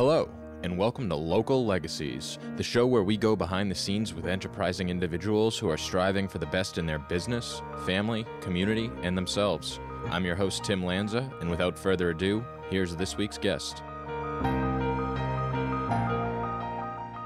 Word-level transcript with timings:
Hello, 0.00 0.30
and 0.62 0.78
welcome 0.78 1.10
to 1.10 1.14
Local 1.14 1.66
Legacies, 1.66 2.38
the 2.56 2.62
show 2.62 2.86
where 2.86 3.02
we 3.02 3.18
go 3.18 3.36
behind 3.36 3.70
the 3.70 3.74
scenes 3.74 4.14
with 4.14 4.26
enterprising 4.26 4.88
individuals 4.88 5.58
who 5.58 5.68
are 5.68 5.76
striving 5.76 6.26
for 6.26 6.38
the 6.38 6.46
best 6.46 6.78
in 6.78 6.86
their 6.86 6.98
business, 6.98 7.60
family, 7.84 8.24
community, 8.40 8.90
and 9.02 9.14
themselves. 9.14 9.78
I'm 10.06 10.24
your 10.24 10.36
host, 10.36 10.64
Tim 10.64 10.82
Lanza, 10.82 11.30
and 11.42 11.50
without 11.50 11.78
further 11.78 12.08
ado, 12.08 12.42
here's 12.70 12.96
this 12.96 13.18
week's 13.18 13.36
guest. 13.36 13.82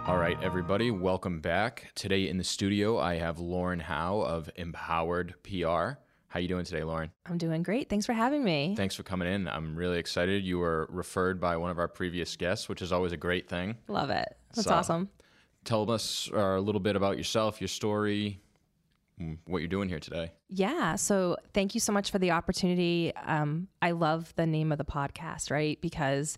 All 0.08 0.18
right, 0.18 0.36
everybody, 0.42 0.90
welcome 0.90 1.38
back. 1.38 1.92
Today 1.94 2.28
in 2.28 2.38
the 2.38 2.42
studio, 2.42 2.98
I 2.98 3.18
have 3.18 3.38
Lauren 3.38 3.78
Howe 3.78 4.18
of 4.18 4.50
Empowered 4.56 5.34
PR. 5.44 6.00
How 6.34 6.40
you 6.40 6.48
doing 6.48 6.64
today, 6.64 6.82
Lauren? 6.82 7.12
I'm 7.26 7.38
doing 7.38 7.62
great. 7.62 7.88
Thanks 7.88 8.06
for 8.06 8.12
having 8.12 8.42
me. 8.42 8.74
Thanks 8.76 8.96
for 8.96 9.04
coming 9.04 9.28
in. 9.32 9.46
I'm 9.46 9.76
really 9.76 10.00
excited. 10.00 10.42
You 10.42 10.58
were 10.58 10.88
referred 10.90 11.40
by 11.40 11.56
one 11.56 11.70
of 11.70 11.78
our 11.78 11.86
previous 11.86 12.34
guests, 12.34 12.68
which 12.68 12.82
is 12.82 12.90
always 12.90 13.12
a 13.12 13.16
great 13.16 13.48
thing. 13.48 13.76
Love 13.86 14.10
it. 14.10 14.36
That's 14.52 14.66
So- 14.66 14.74
awesome. 14.74 15.10
Tell 15.62 15.88
us 15.92 16.28
uh, 16.34 16.38
a 16.38 16.60
little 16.60 16.80
bit 16.80 16.96
about 16.96 17.18
yourself, 17.18 17.60
your 17.60 17.68
story, 17.68 18.40
mm, 19.20 19.38
what 19.44 19.60
you're 19.60 19.68
doing 19.68 19.88
here 19.88 20.00
today. 20.00 20.32
Yeah. 20.48 20.96
So 20.96 21.36
thank 21.52 21.72
you 21.72 21.80
so 21.80 21.92
much 21.92 22.10
for 22.10 22.18
the 22.18 22.32
opportunity. 22.32 23.12
Um, 23.14 23.68
I 23.80 23.92
love 23.92 24.34
the 24.34 24.44
name 24.44 24.72
of 24.72 24.78
the 24.78 24.84
podcast, 24.84 25.52
right? 25.52 25.80
Because 25.80 26.36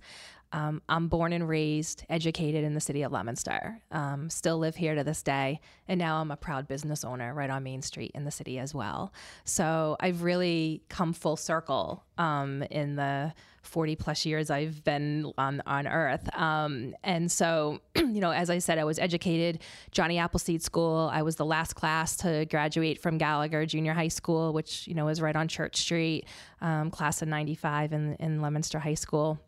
um, 0.53 0.81
I'm 0.89 1.09
born 1.09 1.33
and 1.33 1.49
raised, 1.49 2.05
educated 2.09 2.65
in 2.65 2.75
the 2.75 2.81
city 2.81 3.03
of 3.03 3.13
Leominster. 3.13 3.81
Um, 3.91 4.31
still 4.31 4.59
live 4.59 4.77
here 4.77 4.95
to 4.95 5.05
this 5.05 5.23
day. 5.23 5.61
And 5.89 5.99
now 5.99 6.21
I'm 6.21 6.31
a 6.31 6.37
proud 6.37 6.69
business 6.69 7.05
owner 7.05 7.35
right 7.35 7.51
on 7.51 7.63
Main 7.63 7.83
Street 7.83 8.13
in 8.15 8.25
the 8.25 8.31
city 8.31 8.59
as 8.59 8.75
well. 8.75 9.13
So 9.45 9.97
I've 10.01 10.23
really 10.23 10.83
come 10.89 11.13
full 11.13 11.37
circle 11.37 12.05
um, 12.19 12.63
in 12.71 12.97
the 12.97 13.35
40 13.63 13.97
plus 13.97 14.25
years 14.25 14.49
I've 14.49 14.85
been 14.85 15.33
on, 15.37 15.61
on 15.67 15.87
earth. 15.89 16.35
Um, 16.37 16.95
and 17.03 17.31
so, 17.31 17.81
you 17.97 18.21
know, 18.21 18.31
as 18.31 18.49
I 18.49 18.59
said, 18.59 18.79
I 18.79 18.85
was 18.85 18.99
educated 18.99 19.61
Johnny 19.91 20.19
Appleseed 20.19 20.63
School. 20.63 21.11
I 21.13 21.23
was 21.23 21.37
the 21.37 21.45
last 21.45 21.75
class 21.75 22.17
to 22.19 22.47
graduate 22.47 23.01
from 23.01 23.19
Gallagher 23.19 23.67
Junior 23.67 23.93
High 23.93 24.09
School, 24.09 24.53
which, 24.53 24.87
you 24.87 24.95
know, 24.95 25.09
is 25.09 25.21
right 25.21 25.37
on 25.37 25.49
Church 25.49 25.77
Street, 25.77 26.27
um, 26.61 26.91
class 26.91 27.21
of 27.23 27.29
95 27.29 27.93
in, 27.93 28.15
in 28.15 28.41
Leominster 28.41 28.79
High 28.79 28.95
School 28.95 29.41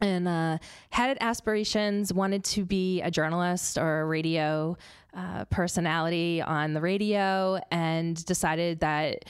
and 0.00 0.28
uh, 0.28 0.58
had 0.90 1.18
aspirations, 1.20 2.12
wanted 2.12 2.44
to 2.44 2.64
be 2.64 3.00
a 3.02 3.10
journalist 3.10 3.78
or 3.78 4.00
a 4.00 4.04
radio 4.04 4.76
uh, 5.14 5.44
personality 5.46 6.42
on 6.42 6.74
the 6.74 6.80
radio, 6.80 7.60
and 7.70 8.24
decided 8.24 8.80
that. 8.80 9.24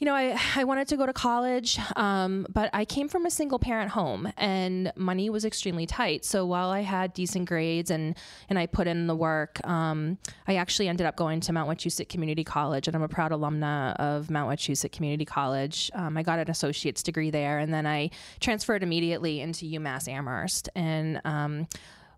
You 0.00 0.06
know, 0.06 0.14
I, 0.14 0.36
I 0.56 0.64
wanted 0.64 0.88
to 0.88 0.96
go 0.96 1.06
to 1.06 1.12
college, 1.12 1.78
um, 1.94 2.46
but 2.50 2.70
I 2.72 2.84
came 2.84 3.08
from 3.08 3.26
a 3.26 3.30
single 3.30 3.58
parent 3.58 3.90
home 3.90 4.32
and 4.36 4.92
money 4.96 5.30
was 5.30 5.44
extremely 5.44 5.86
tight. 5.86 6.24
So 6.24 6.44
while 6.46 6.70
I 6.70 6.80
had 6.80 7.12
decent 7.12 7.48
grades 7.48 7.90
and, 7.90 8.16
and 8.48 8.58
I 8.58 8.66
put 8.66 8.88
in 8.88 9.06
the 9.06 9.14
work, 9.14 9.64
um, 9.66 10.18
I 10.48 10.56
actually 10.56 10.88
ended 10.88 11.06
up 11.06 11.16
going 11.16 11.40
to 11.40 11.52
Mount 11.52 11.68
Wachusett 11.68 12.08
Community 12.08 12.42
College, 12.42 12.88
and 12.88 12.96
I'm 12.96 13.02
a 13.02 13.08
proud 13.08 13.30
alumna 13.30 13.94
of 13.96 14.30
Mount 14.30 14.50
Wachusett 14.50 14.90
Community 14.90 15.24
College. 15.24 15.90
Um, 15.94 16.16
I 16.16 16.22
got 16.22 16.38
an 16.38 16.50
associate's 16.50 17.02
degree 17.02 17.30
there, 17.30 17.58
and 17.58 17.72
then 17.72 17.86
I 17.86 18.10
transferred 18.40 18.82
immediately 18.82 19.40
into 19.40 19.66
UMass 19.66 20.08
Amherst 20.08 20.70
and 20.74 21.20
um, 21.26 21.68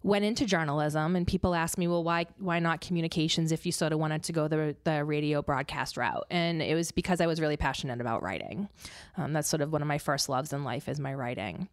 went 0.02 0.24
into 0.24 0.44
journalism. 0.44 1.16
And 1.16 1.26
people 1.26 1.54
asked 1.54 1.78
me, 1.78 1.86
well, 1.88 2.04
why 2.04 2.26
why 2.38 2.58
not 2.58 2.80
communications 2.80 3.52
if 3.52 3.66
you 3.66 3.72
sort 3.72 3.92
of 3.92 3.98
wanted 3.98 4.22
to 4.24 4.32
go 4.32 4.48
the 4.48 4.76
the 4.84 5.04
radio 5.04 5.42
broadcast 5.42 5.96
route? 5.96 6.26
And 6.30 6.62
it 6.62 6.74
was 6.74 6.92
because 6.92 7.20
I 7.20 7.26
was 7.26 7.40
really 7.40 7.56
passionate 7.56 8.00
about 8.00 8.22
writing. 8.22 8.68
Um, 9.16 9.32
that's 9.32 9.48
sort 9.48 9.60
of 9.60 9.72
one 9.72 9.82
of 9.82 9.88
my 9.88 9.98
first 9.98 10.28
loves 10.28 10.52
in 10.52 10.64
life 10.64 10.88
is 10.88 10.98
my 11.00 11.14
writing. 11.14 11.68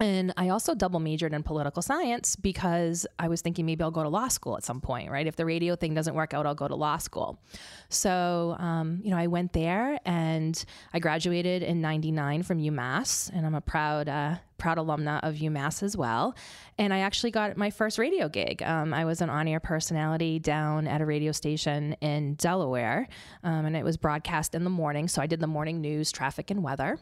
And 0.00 0.32
I 0.36 0.50
also 0.50 0.74
double 0.74 1.00
majored 1.00 1.34
in 1.34 1.42
political 1.42 1.82
science 1.82 2.36
because 2.36 3.06
I 3.18 3.26
was 3.26 3.40
thinking 3.40 3.66
maybe 3.66 3.82
I'll 3.82 3.90
go 3.90 4.04
to 4.04 4.08
law 4.08 4.28
school 4.28 4.56
at 4.56 4.64
some 4.64 4.80
point, 4.80 5.10
right? 5.10 5.26
If 5.26 5.34
the 5.34 5.44
radio 5.44 5.74
thing 5.74 5.92
doesn't 5.92 6.14
work 6.14 6.34
out, 6.34 6.46
I'll 6.46 6.54
go 6.54 6.68
to 6.68 6.76
law 6.76 6.98
school. 6.98 7.40
So, 7.88 8.54
um, 8.60 9.00
you 9.02 9.10
know, 9.10 9.16
I 9.16 9.26
went 9.26 9.52
there 9.52 9.98
and 10.04 10.64
I 10.92 11.00
graduated 11.00 11.64
in 11.64 11.80
99 11.80 12.44
from 12.44 12.60
UMass, 12.60 13.30
and 13.34 13.44
I'm 13.44 13.56
a 13.56 13.60
proud, 13.60 14.08
uh, 14.08 14.36
proud 14.58 14.78
alumna 14.78 15.20
of 15.22 15.36
UMass 15.36 15.82
as 15.82 15.96
well. 15.96 16.36
And 16.76 16.92
I 16.92 17.00
actually 17.00 17.30
got 17.30 17.56
my 17.56 17.70
first 17.70 17.98
radio 17.98 18.28
gig. 18.28 18.62
Um, 18.62 18.92
I 18.92 19.04
was 19.04 19.20
an 19.20 19.30
on 19.30 19.48
air 19.48 19.60
personality 19.60 20.38
down 20.38 20.86
at 20.86 21.00
a 21.00 21.06
radio 21.06 21.32
station 21.32 21.94
in 22.00 22.34
Delaware, 22.34 23.08
um, 23.42 23.64
and 23.64 23.76
it 23.76 23.84
was 23.84 23.96
broadcast 23.96 24.54
in 24.54 24.64
the 24.64 24.70
morning. 24.70 25.08
So 25.08 25.22
I 25.22 25.26
did 25.26 25.40
the 25.40 25.46
morning 25.46 25.80
news, 25.80 26.12
traffic, 26.12 26.50
and 26.50 26.62
weather. 26.62 26.98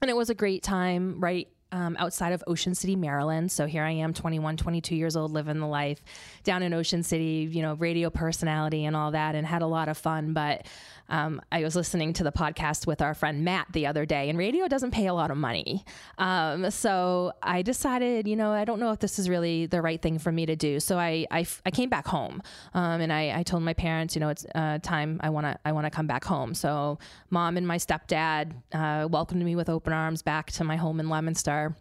And 0.00 0.10
it 0.10 0.16
was 0.16 0.30
a 0.30 0.34
great 0.34 0.62
time, 0.62 1.20
right? 1.20 1.48
Um, 1.72 1.96
outside 1.98 2.32
of 2.32 2.44
Ocean 2.46 2.74
City, 2.74 2.94
Maryland. 2.94 3.50
So 3.50 3.66
here 3.66 3.82
I 3.82 3.90
am, 3.90 4.14
21, 4.14 4.56
22 4.56 4.94
years 4.94 5.16
old, 5.16 5.32
living 5.32 5.58
the 5.58 5.66
life 5.66 6.04
down 6.44 6.62
in 6.62 6.72
Ocean 6.72 7.02
City, 7.02 7.48
you 7.50 7.62
know, 7.62 7.74
radio 7.74 8.10
personality 8.10 8.84
and 8.84 8.94
all 8.94 9.10
that, 9.10 9.34
and 9.34 9.44
had 9.44 9.62
a 9.62 9.66
lot 9.66 9.88
of 9.88 9.98
fun. 9.98 10.34
But 10.34 10.66
um, 11.08 11.40
I 11.52 11.62
was 11.62 11.76
listening 11.76 12.12
to 12.14 12.24
the 12.24 12.32
podcast 12.32 12.86
with 12.86 13.02
our 13.02 13.14
friend 13.14 13.44
Matt 13.44 13.68
the 13.72 13.86
other 13.86 14.06
day, 14.06 14.28
and 14.30 14.38
radio 14.38 14.68
doesn't 14.68 14.92
pay 14.92 15.06
a 15.06 15.14
lot 15.14 15.30
of 15.30 15.36
money. 15.36 15.84
Um, 16.18 16.70
so 16.70 17.32
I 17.42 17.62
decided, 17.62 18.26
you 18.26 18.36
know, 18.36 18.52
I 18.52 18.64
don't 18.64 18.80
know 18.80 18.90
if 18.90 19.00
this 19.00 19.18
is 19.18 19.28
really 19.28 19.66
the 19.66 19.82
right 19.82 20.00
thing 20.00 20.18
for 20.18 20.32
me 20.32 20.46
to 20.46 20.56
do. 20.56 20.80
So 20.80 20.98
I, 20.98 21.26
I, 21.30 21.46
I 21.66 21.70
came 21.70 21.90
back 21.90 22.06
home 22.06 22.42
um, 22.72 23.00
and 23.00 23.12
I, 23.12 23.38
I 23.38 23.42
told 23.42 23.62
my 23.62 23.74
parents, 23.74 24.14
you 24.14 24.20
know, 24.20 24.30
it's 24.30 24.46
uh, 24.54 24.78
time 24.78 25.20
I 25.22 25.30
want 25.30 25.46
to 25.46 25.58
I 25.64 25.72
want 25.72 25.86
to 25.86 25.90
come 25.90 26.06
back 26.06 26.24
home. 26.24 26.54
So 26.54 26.98
mom 27.30 27.56
and 27.56 27.66
my 27.66 27.76
stepdad 27.76 28.52
uh, 28.72 29.08
welcomed 29.08 29.44
me 29.44 29.56
with 29.56 29.68
open 29.68 29.92
arms 29.92 30.22
back 30.22 30.50
to 30.52 30.64
my 30.64 30.76
home 30.76 31.00
in 31.00 31.08
Leominster. 31.08 31.76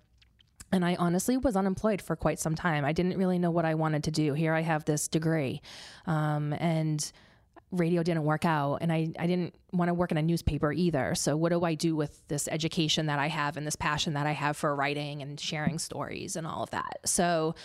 And 0.71 0.83
I 0.83 0.95
honestly 0.95 1.37
was 1.37 1.55
unemployed 1.55 2.01
for 2.01 2.15
quite 2.15 2.39
some 2.39 2.55
time. 2.55 2.83
I 2.83 2.93
didn't 2.93 3.15
really 3.17 3.37
know 3.37 3.51
what 3.51 3.63
I 3.63 3.75
wanted 3.75 4.03
to 4.05 4.11
do. 4.11 4.33
Here 4.33 4.53
I 4.55 4.61
have 4.61 4.85
this 4.85 5.07
degree, 5.07 5.61
um, 6.07 6.51
and 6.53 7.11
radio 7.73 8.03
didn't 8.03 8.23
work 8.23 8.45
out. 8.45 8.77
And 8.81 8.91
I, 8.91 9.09
I 9.19 9.27
didn't 9.27 9.55
want 9.71 9.89
to 9.89 9.93
work 9.93 10.11
in 10.11 10.17
a 10.17 10.21
newspaper 10.21 10.71
either. 10.71 11.15
So, 11.15 11.35
what 11.35 11.51
do 11.51 11.63
I 11.63 11.75
do 11.75 11.95
with 11.95 12.25
this 12.27 12.47
education 12.47 13.07
that 13.07 13.19
I 13.19 13.27
have 13.27 13.57
and 13.57 13.67
this 13.67 13.75
passion 13.75 14.13
that 14.13 14.25
I 14.25 14.31
have 14.31 14.55
for 14.55 14.75
writing 14.75 15.21
and 15.21 15.39
sharing 15.39 15.79
stories 15.79 16.35
and 16.35 16.47
all 16.47 16.63
of 16.63 16.69
that? 16.71 16.99
So, 17.05 17.55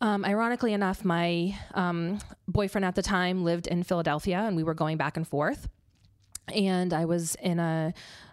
um, 0.00 0.24
ironically 0.24 0.72
enough, 0.72 1.04
my 1.04 1.56
um, 1.74 2.18
boyfriend 2.48 2.84
at 2.84 2.94
the 2.94 3.02
time 3.02 3.44
lived 3.44 3.66
in 3.66 3.82
Philadelphia 3.82 4.38
and 4.38 4.56
we 4.56 4.62
were 4.62 4.74
going 4.74 4.96
back 4.96 5.16
and 5.16 5.26
forth 5.26 5.68
and 6.54 6.92
I 6.92 7.04
was 7.04 7.34
in 7.36 7.58
a, 7.58 7.92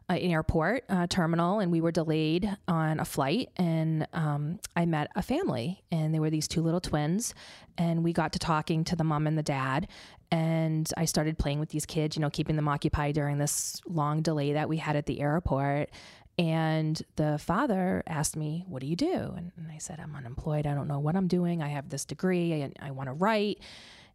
an 0.09 0.17
airport 0.17 0.83
uh, 0.89 1.07
terminal, 1.07 1.59
and 1.59 1.71
we 1.71 1.81
were 1.81 1.91
delayed 1.91 2.57
on 2.67 2.99
a 2.99 3.05
flight, 3.05 3.49
and 3.57 4.07
um, 4.13 4.59
I 4.75 4.85
met 4.85 5.09
a 5.15 5.21
family, 5.21 5.83
and 5.91 6.13
they 6.13 6.19
were 6.19 6.29
these 6.29 6.47
two 6.47 6.61
little 6.61 6.81
twins, 6.81 7.33
and 7.77 8.03
we 8.03 8.13
got 8.13 8.33
to 8.33 8.39
talking 8.39 8.83
to 8.85 8.95
the 8.95 9.03
mom 9.03 9.27
and 9.27 9.37
the 9.37 9.43
dad, 9.43 9.87
and 10.33 10.91
I 10.97 11.05
started 11.05 11.37
playing 11.37 11.59
with 11.59 11.69
these 11.69 11.85
kids, 11.85 12.15
you 12.15 12.21
know, 12.21 12.29
keeping 12.29 12.55
them 12.55 12.67
occupied 12.67 13.15
during 13.15 13.37
this 13.37 13.79
long 13.87 14.21
delay 14.21 14.53
that 14.53 14.67
we 14.67 14.77
had 14.77 14.95
at 14.95 15.05
the 15.05 15.21
airport. 15.21 15.91
And 16.39 16.99
the 17.15 17.37
father 17.37 18.01
asked 18.07 18.35
me, 18.35 18.65
What 18.67 18.81
do 18.81 18.87
you 18.87 18.95
do? 18.95 19.33
And, 19.37 19.51
and 19.55 19.71
I 19.71 19.77
said, 19.77 19.99
I'm 19.99 20.15
unemployed. 20.15 20.65
I 20.65 20.73
don't 20.73 20.87
know 20.87 20.99
what 20.99 21.15
I'm 21.15 21.27
doing. 21.27 21.61
I 21.61 21.67
have 21.67 21.89
this 21.89 22.05
degree. 22.05 22.63
I, 22.63 22.71
I 22.81 22.91
want 22.91 23.09
to 23.09 23.13
write. 23.13 23.59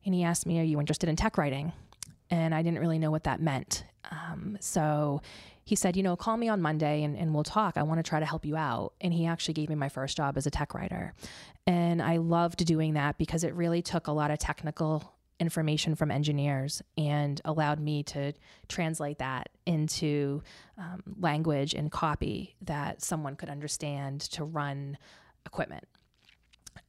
And 0.05 0.13
he 0.13 0.25
asked 0.25 0.45
me, 0.45 0.59
Are 0.59 0.65
you 0.65 0.81
interested 0.81 1.09
in 1.09 1.15
tech 1.15 1.39
writing? 1.39 1.73
and 2.31 2.55
I 2.55 2.63
didn't 2.63 2.81
really 2.81 2.99
know 2.99 3.11
what 3.11 3.25
that 3.25 3.41
meant. 3.41 3.85
Um, 4.11 4.59
so 4.61 5.23
he 5.65 5.77
said, 5.77 5.97
you 5.97 6.03
know, 6.03 6.17
call 6.17 6.37
me 6.37 6.49
on 6.49 6.61
Monday 6.61 7.03
and, 7.03 7.17
and 7.17 7.35
we'll 7.35 7.45
talk. 7.45 7.77
I 7.77 7.83
want 7.83 7.99
to 7.99 8.09
try 8.09 8.21
to 8.21 8.27
help 8.27 8.45
you 8.45 8.57
out. 8.57 8.95
And 9.01 9.13
he 9.13 9.27
actually 9.27 9.55
gave 9.55 9.69
me 9.69 9.75
my 9.75 9.89
first 9.89 10.17
job 10.17 10.37
as 10.37 10.47
a 10.47 10.51
tech 10.51 10.75
writer. 10.75 11.15
And 11.67 12.01
I 12.03 12.17
loved 12.17 12.65
doing 12.65 12.95
that 12.95 13.19
because 13.19 13.45
it 13.45 13.55
really 13.55 13.83
took 13.83 14.07
a 14.07 14.13
lot 14.13 14.31
of 14.31 14.39
technical 14.39 15.15
information 15.41 15.95
from 15.95 16.11
engineers 16.11 16.83
and 16.97 17.41
allowed 17.45 17.81
me 17.81 18.03
to 18.03 18.33
translate 18.69 19.19
that 19.19 19.49
into 19.67 20.43
um, 20.77 21.03
language 21.21 21.75
and 21.75 21.91
copy 21.91 22.57
that 22.63 23.03
someone 23.03 23.37
could 23.37 23.49
understand 23.49 24.21
to 24.21 24.45
run 24.45 24.99
equipment 25.47 25.85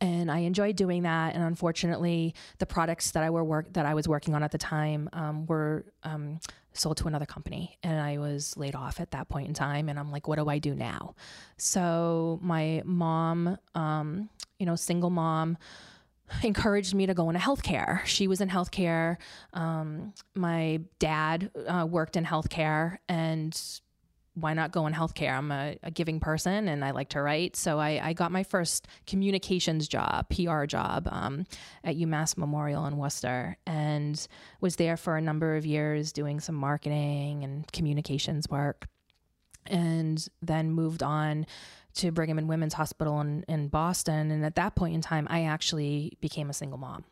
and 0.01 0.31
I 0.31 0.39
enjoyed 0.39 0.75
doing 0.75 1.03
that. 1.03 1.35
And 1.35 1.43
unfortunately, 1.43 2.33
the 2.57 2.65
products 2.65 3.11
that 3.11 3.23
I 3.23 3.29
were 3.29 3.43
work 3.43 3.73
that 3.73 3.85
I 3.85 3.93
was 3.93 4.07
working 4.07 4.33
on 4.33 4.43
at 4.43 4.51
the 4.51 4.57
time 4.57 5.09
um, 5.13 5.45
were 5.45 5.85
um, 6.03 6.39
sold 6.73 6.97
to 6.97 7.07
another 7.07 7.25
company, 7.25 7.77
and 7.83 7.99
I 7.99 8.17
was 8.17 8.55
laid 8.57 8.75
off 8.75 8.99
at 8.99 9.11
that 9.11 9.29
point 9.29 9.47
in 9.47 9.53
time. 9.53 9.89
And 9.89 9.99
I'm 9.99 10.11
like, 10.11 10.27
what 10.27 10.37
do 10.37 10.47
I 10.47 10.59
do 10.59 10.73
now? 10.73 11.15
So 11.57 12.39
my 12.41 12.81
mom, 12.85 13.57
um, 13.75 14.29
you 14.57 14.65
know, 14.65 14.75
single 14.75 15.09
mom. 15.09 15.57
Encouraged 16.43 16.93
me 16.93 17.05
to 17.05 17.13
go 17.13 17.29
into 17.29 17.39
healthcare. 17.39 18.05
She 18.05 18.27
was 18.27 18.41
in 18.41 18.49
healthcare. 18.49 19.17
Um, 19.53 20.13
my 20.35 20.81
dad 20.99 21.51
uh, 21.67 21.87
worked 21.89 22.15
in 22.15 22.25
healthcare, 22.25 22.97
and 23.07 23.59
why 24.41 24.53
not 24.53 24.71
go 24.71 24.87
in 24.87 24.93
healthcare? 24.93 25.37
I'm 25.37 25.51
a, 25.51 25.77
a 25.83 25.91
giving 25.91 26.19
person 26.19 26.67
and 26.67 26.83
I 26.83 26.91
like 26.91 27.09
to 27.09 27.21
write. 27.21 27.55
So 27.55 27.79
I, 27.79 27.99
I 28.01 28.13
got 28.13 28.31
my 28.31 28.43
first 28.43 28.87
communications 29.07 29.87
job, 29.87 30.27
PR 30.29 30.65
job 30.65 31.07
um, 31.11 31.45
at 31.83 31.97
UMass 31.97 32.37
Memorial 32.37 32.85
in 32.85 32.97
Worcester 32.97 33.57
and 33.65 34.27
was 34.61 34.75
there 34.75 34.97
for 34.97 35.17
a 35.17 35.21
number 35.21 35.55
of 35.55 35.65
years 35.65 36.11
doing 36.11 36.39
some 36.39 36.55
marketing 36.55 37.43
and 37.43 37.69
communications 37.71 38.49
work. 38.49 38.87
And 39.65 40.25
then 40.41 40.71
moved 40.71 41.03
on 41.03 41.45
to 41.99 42.11
Brigham 42.11 42.37
and 42.37 42.49
Women's 42.49 42.73
Hospital 42.73 43.19
in, 43.21 43.43
in 43.47 43.67
Boston. 43.67 44.31
And 44.31 44.45
at 44.45 44.55
that 44.55 44.75
point 44.75 44.95
in 44.95 45.01
time, 45.01 45.27
I 45.29 45.43
actually 45.43 46.17
became 46.21 46.49
a 46.49 46.53
single 46.53 46.77
mom 46.77 47.03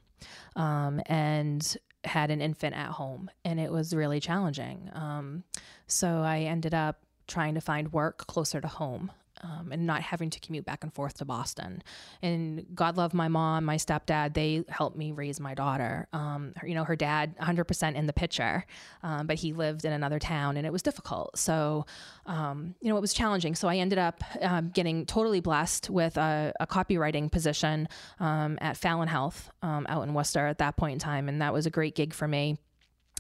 um, 0.55 1.01
and 1.05 1.77
had 2.03 2.31
an 2.31 2.41
infant 2.41 2.75
at 2.75 2.91
home. 2.91 3.29
And 3.45 3.59
it 3.59 3.71
was 3.71 3.93
really 3.93 4.19
challenging. 4.19 4.89
Um, 4.93 5.43
so 5.87 6.21
I 6.21 6.39
ended 6.41 6.73
up 6.73 7.01
trying 7.27 7.55
to 7.55 7.61
find 7.61 7.91
work 7.91 8.25
closer 8.27 8.61
to 8.61 8.67
home 8.67 9.11
um, 9.43 9.71
and 9.71 9.85
not 9.85 10.01
having 10.01 10.29
to 10.29 10.39
commute 10.39 10.65
back 10.65 10.83
and 10.83 10.93
forth 10.93 11.15
to 11.15 11.25
Boston. 11.25 11.81
And 12.21 12.65
God 12.73 12.97
love 12.97 13.13
my 13.13 13.27
mom, 13.27 13.65
my 13.65 13.77
stepdad, 13.77 14.33
they 14.33 14.63
helped 14.69 14.97
me 14.97 15.11
raise 15.11 15.39
my 15.39 15.53
daughter. 15.53 16.07
Um, 16.13 16.53
you 16.63 16.75
know, 16.75 16.83
her 16.83 16.95
dad 16.95 17.37
100% 17.37 17.95
in 17.95 18.07
the 18.07 18.13
picture, 18.13 18.65
um, 19.03 19.27
but 19.27 19.37
he 19.37 19.53
lived 19.53 19.85
in 19.85 19.93
another 19.93 20.19
town 20.19 20.57
and 20.57 20.65
it 20.65 20.71
was 20.71 20.81
difficult. 20.81 21.37
So, 21.37 21.85
um, 22.25 22.75
you 22.81 22.89
know, 22.89 22.97
it 22.97 23.01
was 23.01 23.13
challenging. 23.13 23.55
So 23.55 23.67
I 23.67 23.77
ended 23.77 23.99
up 23.99 24.23
um, 24.41 24.69
getting 24.69 25.05
totally 25.05 25.39
blessed 25.39 25.89
with 25.89 26.17
a, 26.17 26.53
a 26.59 26.67
copywriting 26.67 27.31
position 27.31 27.87
um, 28.19 28.57
at 28.61 28.77
Fallon 28.77 29.07
Health 29.07 29.49
out 29.63 30.03
in 30.03 30.13
Worcester 30.13 30.47
at 30.47 30.57
that 30.59 30.77
point 30.77 30.93
in 30.93 30.99
time. 30.99 31.29
And 31.29 31.41
that 31.41 31.53
was 31.53 31.65
a 31.65 31.69
great 31.69 31.95
gig 31.95 32.13
for 32.13 32.27
me. 32.27 32.57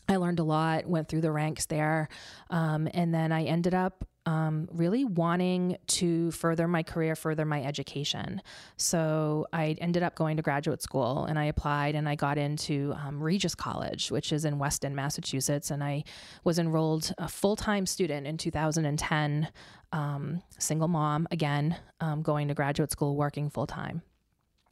I 0.09 0.15
learned 0.15 0.39
a 0.39 0.43
lot, 0.43 0.85
went 0.85 1.09
through 1.09 1.21
the 1.21 1.31
ranks 1.31 1.65
there. 1.65 2.07
And 2.49 3.13
then 3.13 3.31
I 3.31 3.43
ended 3.43 3.73
up 3.73 4.05
um, 4.27 4.67
really 4.73 5.05
wanting 5.05 5.77
to 5.87 6.31
further 6.31 6.67
my 6.67 6.83
career, 6.83 7.15
further 7.15 7.45
my 7.45 7.63
education. 7.63 8.41
So 8.75 9.47
I 9.53 9.77
ended 9.79 10.03
up 10.03 10.15
going 10.15 10.35
to 10.35 10.43
graduate 10.43 10.81
school 10.81 11.23
and 11.23 11.39
I 11.39 11.45
applied 11.45 11.95
and 11.95 12.09
I 12.09 12.15
got 12.15 12.37
into 12.37 12.93
um, 12.97 13.23
Regis 13.23 13.55
College, 13.55 14.11
which 14.11 14.33
is 14.33 14.43
in 14.43 14.59
Weston, 14.59 14.93
Massachusetts. 14.93 15.71
And 15.71 15.81
I 15.81 16.03
was 16.43 16.59
enrolled 16.59 17.13
a 17.17 17.29
full 17.29 17.55
time 17.55 17.85
student 17.85 18.27
in 18.27 18.37
2010, 18.37 19.47
um, 19.93 20.43
single 20.59 20.89
mom, 20.89 21.29
again, 21.31 21.77
um, 22.01 22.21
going 22.21 22.49
to 22.49 22.53
graduate 22.53 22.91
school, 22.91 23.15
working 23.15 23.49
full 23.49 23.65
time. 23.65 24.01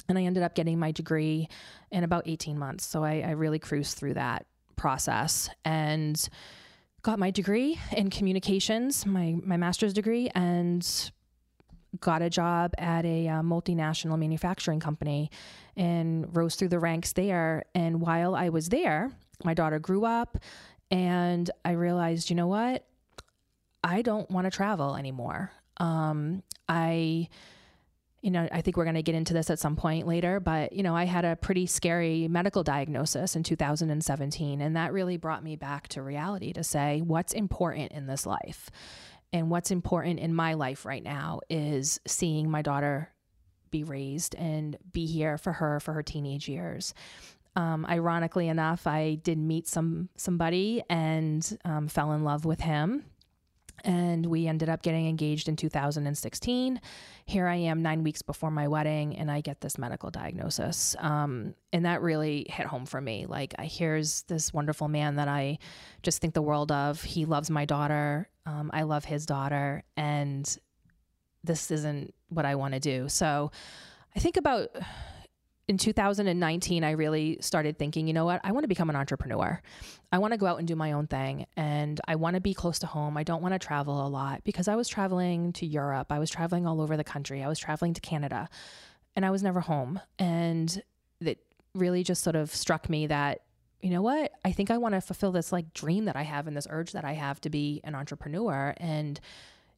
And 0.10 0.20
I 0.20 0.24
ended 0.24 0.44
up 0.44 0.54
getting 0.54 0.78
my 0.78 0.92
degree 0.92 1.48
in 1.92 2.04
about 2.04 2.24
18 2.26 2.60
months. 2.60 2.86
So 2.86 3.06
I, 3.06 3.22
I 3.22 3.32
really 3.32 3.60
cruised 3.60 3.98
through 3.98 4.16
that 4.16 4.48
process 4.76 5.50
and 5.64 6.28
got 7.06 7.20
my 7.20 7.30
degree 7.30 7.80
in 7.92 8.10
communications, 8.10 9.06
my 9.06 9.36
my 9.44 9.58
master's 9.58 9.94
degree, 9.94 10.28
and 10.34 11.12
got 12.00 12.24
a 12.24 12.32
job 12.32 12.74
at 12.80 13.06
a 13.06 13.28
uh, 13.28 13.42
multinational 13.44 14.18
manufacturing 14.18 14.80
company 14.80 15.30
and 15.78 16.36
rose 16.36 16.56
through 16.56 16.68
the 16.68 16.80
ranks 16.80 17.14
there. 17.14 17.64
And 17.76 18.02
while 18.02 18.34
I 18.36 18.50
was 18.50 18.70
there, 18.70 19.12
my 19.44 19.54
daughter 19.54 19.78
grew 19.78 20.04
up, 20.04 20.40
and 20.90 21.50
I 21.64 21.72
realized, 21.74 22.32
you 22.32 22.36
know 22.36 22.48
what? 22.48 22.88
I 23.84 24.02
don't 24.02 24.30
want 24.32 24.46
to 24.46 24.52
travel 24.52 24.96
anymore. 24.96 25.52
Um, 25.78 26.42
I 26.68 27.30
you 28.26 28.32
know, 28.32 28.50
I 28.52 28.62
think 28.62 28.76
we're 28.76 28.86
going 28.86 28.96
to 28.96 29.04
get 29.04 29.14
into 29.14 29.36
this 29.36 29.52
at 29.52 29.60
some 29.60 29.76
point 29.76 30.08
later, 30.08 30.40
but, 30.40 30.74
you 30.74 30.82
know, 30.82 30.96
I 30.96 31.04
had 31.04 31.26
a 31.26 31.36
pretty 31.36 31.68
scary 31.68 32.28
medical 32.28 32.64
diagnosis 32.64 33.36
in 33.36 33.44
2017. 33.44 34.62
And 34.62 34.76
that 34.76 34.92
really 34.94 35.16
brought 35.18 35.44
me 35.44 35.56
back 35.56 35.88
to 35.90 36.02
reality 36.02 36.52
to 36.54 36.64
say, 36.64 37.04
what's 37.06 37.34
important 37.34 37.92
in 37.92 38.08
this 38.08 38.26
life? 38.26 38.72
And 39.32 39.52
what's 39.52 39.70
important 39.70 40.20
in 40.20 40.34
my 40.34 40.56
life 40.56 40.88
right 40.88 41.04
now 41.04 41.42
is 41.52 42.00
seeing 42.08 42.50
my 42.50 42.64
daughter 42.64 43.12
be 43.70 43.84
raised 43.84 44.34
and 44.34 44.76
be 44.92 45.06
here 45.06 45.38
for 45.38 45.54
her 45.54 45.80
for 45.80 45.94
her 45.94 46.02
teenage 46.02 46.50
years. 46.50 46.96
Um, 47.56 47.86
ironically 47.86 48.48
enough, 48.48 48.88
I 48.88 49.20
did 49.22 49.38
meet 49.38 49.68
some 49.68 50.10
somebody 50.16 50.82
and 50.90 51.60
um, 51.64 51.88
fell 51.88 52.12
in 52.14 52.24
love 52.24 52.44
with 52.44 52.62
him 52.62 53.06
and 53.84 54.26
we 54.26 54.48
ended 54.48 54.70
up 54.70 54.82
getting 54.82 55.08
engaged 55.08 55.48
in 55.48 55.56
2016. 55.56 56.82
Here 57.26 57.48
I 57.48 57.56
am 57.56 57.82
nine 57.82 58.04
weeks 58.04 58.22
before 58.22 58.52
my 58.52 58.68
wedding, 58.68 59.18
and 59.18 59.30
I 59.30 59.42
get 59.42 59.62
this 59.62 59.78
medical 59.78 60.10
diagnosis. 60.10 60.96
Um, 61.00 61.56
and 61.74 61.86
that 61.86 62.02
really 62.02 62.46
hit 62.50 62.66
home 62.66 62.86
for 62.86 63.02
me. 63.02 63.26
Like, 63.28 63.54
here's 63.60 64.24
this 64.24 64.54
wonderful 64.54 64.88
man 64.88 65.16
that 65.16 65.28
I 65.28 65.60
just 66.04 66.22
think 66.22 66.34
the 66.34 66.42
world 66.42 66.72
of. 66.72 67.02
He 67.02 67.26
loves 67.26 67.50
my 67.50 67.66
daughter. 67.66 68.30
Um, 68.46 68.72
I 68.74 68.84
love 68.84 69.06
his 69.06 69.26
daughter. 69.26 69.84
And 69.98 70.58
this 71.44 71.72
isn't 71.72 72.14
what 72.30 72.46
I 72.46 72.56
want 72.56 72.74
to 72.74 72.80
do. 72.80 73.08
So 73.10 73.52
I 74.16 74.20
think 74.20 74.38
about 74.38 74.70
in 75.68 75.78
2019, 75.78 76.84
I 76.84 76.92
really 76.92 77.38
started 77.42 77.80
thinking, 77.80 78.08
you 78.08 78.14
know 78.14 78.26
what? 78.26 78.40
I 78.44 78.52
want 78.52 78.66
to 78.66 78.68
become 78.68 78.90
an 78.90 78.96
entrepreneur. 78.96 79.60
I 80.12 80.20
want 80.20 80.34
to 80.34 80.38
go 80.38 80.46
out 80.46 80.60
and 80.60 80.68
do 80.68 80.76
my 80.76 80.92
own 80.92 81.08
thing. 81.08 81.48
And 81.58 82.00
I 82.08 82.16
want 82.16 82.36
to 82.36 82.42
be 82.42 82.54
close 82.54 82.80
to 82.80 82.88
home. 82.88 83.18
I 83.18 83.24
don't 83.24 83.42
want 83.42 83.54
to 83.54 83.60
travel 83.60 84.06
a 84.06 84.10
lot 84.10 84.44
because 84.44 84.68
I 84.68 84.76
was 84.76 84.88
traveling 84.88 85.54
to 85.54 85.66
Europe. 85.66 86.12
I 86.12 86.20
was 86.20 86.30
traveling 86.30 86.68
all 86.68 86.82
over 86.82 86.96
the 86.96 87.04
country. 87.04 87.44
I 87.44 87.48
was 87.48 87.58
traveling 87.58 87.94
to 87.96 88.02
Canada 88.02 88.48
and 89.16 89.26
I 89.26 89.32
was 89.32 89.42
never 89.42 89.60
home. 89.60 90.00
And 90.20 90.82
that 91.22 91.40
really 91.74 92.04
just 92.04 92.24
sort 92.24 92.36
of 92.36 92.54
struck 92.54 92.88
me 92.88 93.08
that, 93.08 93.42
you 93.82 93.90
know 93.90 94.04
what? 94.04 94.34
I 94.44 94.52
think 94.52 94.70
I 94.70 94.78
want 94.78 94.94
to 94.94 95.02
fulfill 95.02 95.32
this 95.32 95.52
like 95.52 95.74
dream 95.74 96.06
that 96.06 96.16
I 96.16 96.24
have 96.24 96.46
and 96.46 96.56
this 96.56 96.68
urge 96.70 96.92
that 96.92 97.06
I 97.06 97.14
have 97.14 97.42
to 97.42 97.50
be 97.50 97.82
an 97.84 97.96
entrepreneur 97.96 98.76
and 98.78 99.20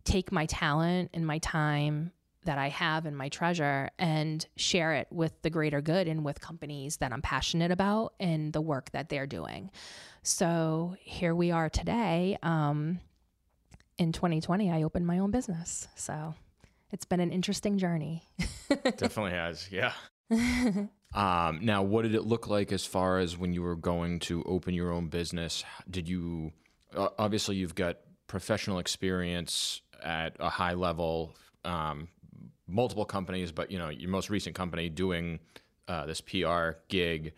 take 0.04 0.32
my 0.32 0.46
talent 0.48 1.12
and 1.14 1.26
my 1.26 1.38
time 1.38 2.12
that 2.48 2.58
I 2.58 2.70
have 2.70 3.06
and 3.06 3.16
my 3.16 3.30
treasure 3.30 3.90
and 4.00 4.46
share 4.56 4.96
it 4.96 5.08
with 5.12 5.40
the 5.44 5.50
greater 5.50 5.82
good 5.82 6.08
and 6.08 6.26
with 6.26 6.42
companies 6.42 6.98
that 6.98 7.14
I'm 7.14 7.22
passionate 7.22 7.72
about 7.72 8.14
and 8.20 8.52
the 8.52 8.62
work 8.62 8.92
that 8.92 9.10
they're 9.10 9.28
doing. 9.28 9.70
So 10.24 10.96
here 11.00 11.36
we 11.36 11.52
are 11.52 11.70
today. 11.70 12.38
Um, 12.42 13.00
in 13.98 14.12
2020, 14.12 14.72
I 14.72 14.84
opened 14.84 15.06
my 15.06 15.20
own 15.20 15.32
business. 15.32 15.88
So 15.96 16.36
it's 16.92 17.06
been 17.06 17.20
an 17.20 17.32
interesting 17.32 17.78
journey. 17.78 18.24
Definitely 18.70 19.32
has, 19.32 19.70
yeah. 19.72 19.94
um, 21.14 21.60
now, 21.62 21.84
what 21.84 22.04
did 22.04 22.16
it 22.16 22.24
look 22.24 22.48
like 22.48 22.72
as 22.72 22.86
far 22.86 23.20
as 23.20 23.38
when 23.38 23.54
you 23.54 23.62
were 23.62 23.76
going 23.76 24.20
to 24.20 24.44
open 24.44 24.74
your 24.74 24.92
own 24.92 25.08
business? 25.08 25.64
Did 25.90 26.08
you, 26.08 26.52
uh, 26.96 27.10
obviously, 27.20 27.58
you've 27.58 27.76
got 27.76 27.98
professional 28.28 28.80
experience 28.80 29.82
at 30.04 30.36
a 30.40 30.50
high 30.50 30.74
level 30.74 31.36
um, 31.66 32.08
multiple 32.68 33.06
companies, 33.06 33.52
but 33.52 33.72
you 33.72 33.80
know 33.80 33.90
your 33.90 34.10
most 34.10 34.30
recent 34.30 34.56
company 34.56 34.90
doing 34.90 35.40
uh, 35.88 36.06
this 36.06 36.22
PR 36.22 36.72
gig. 36.90 37.34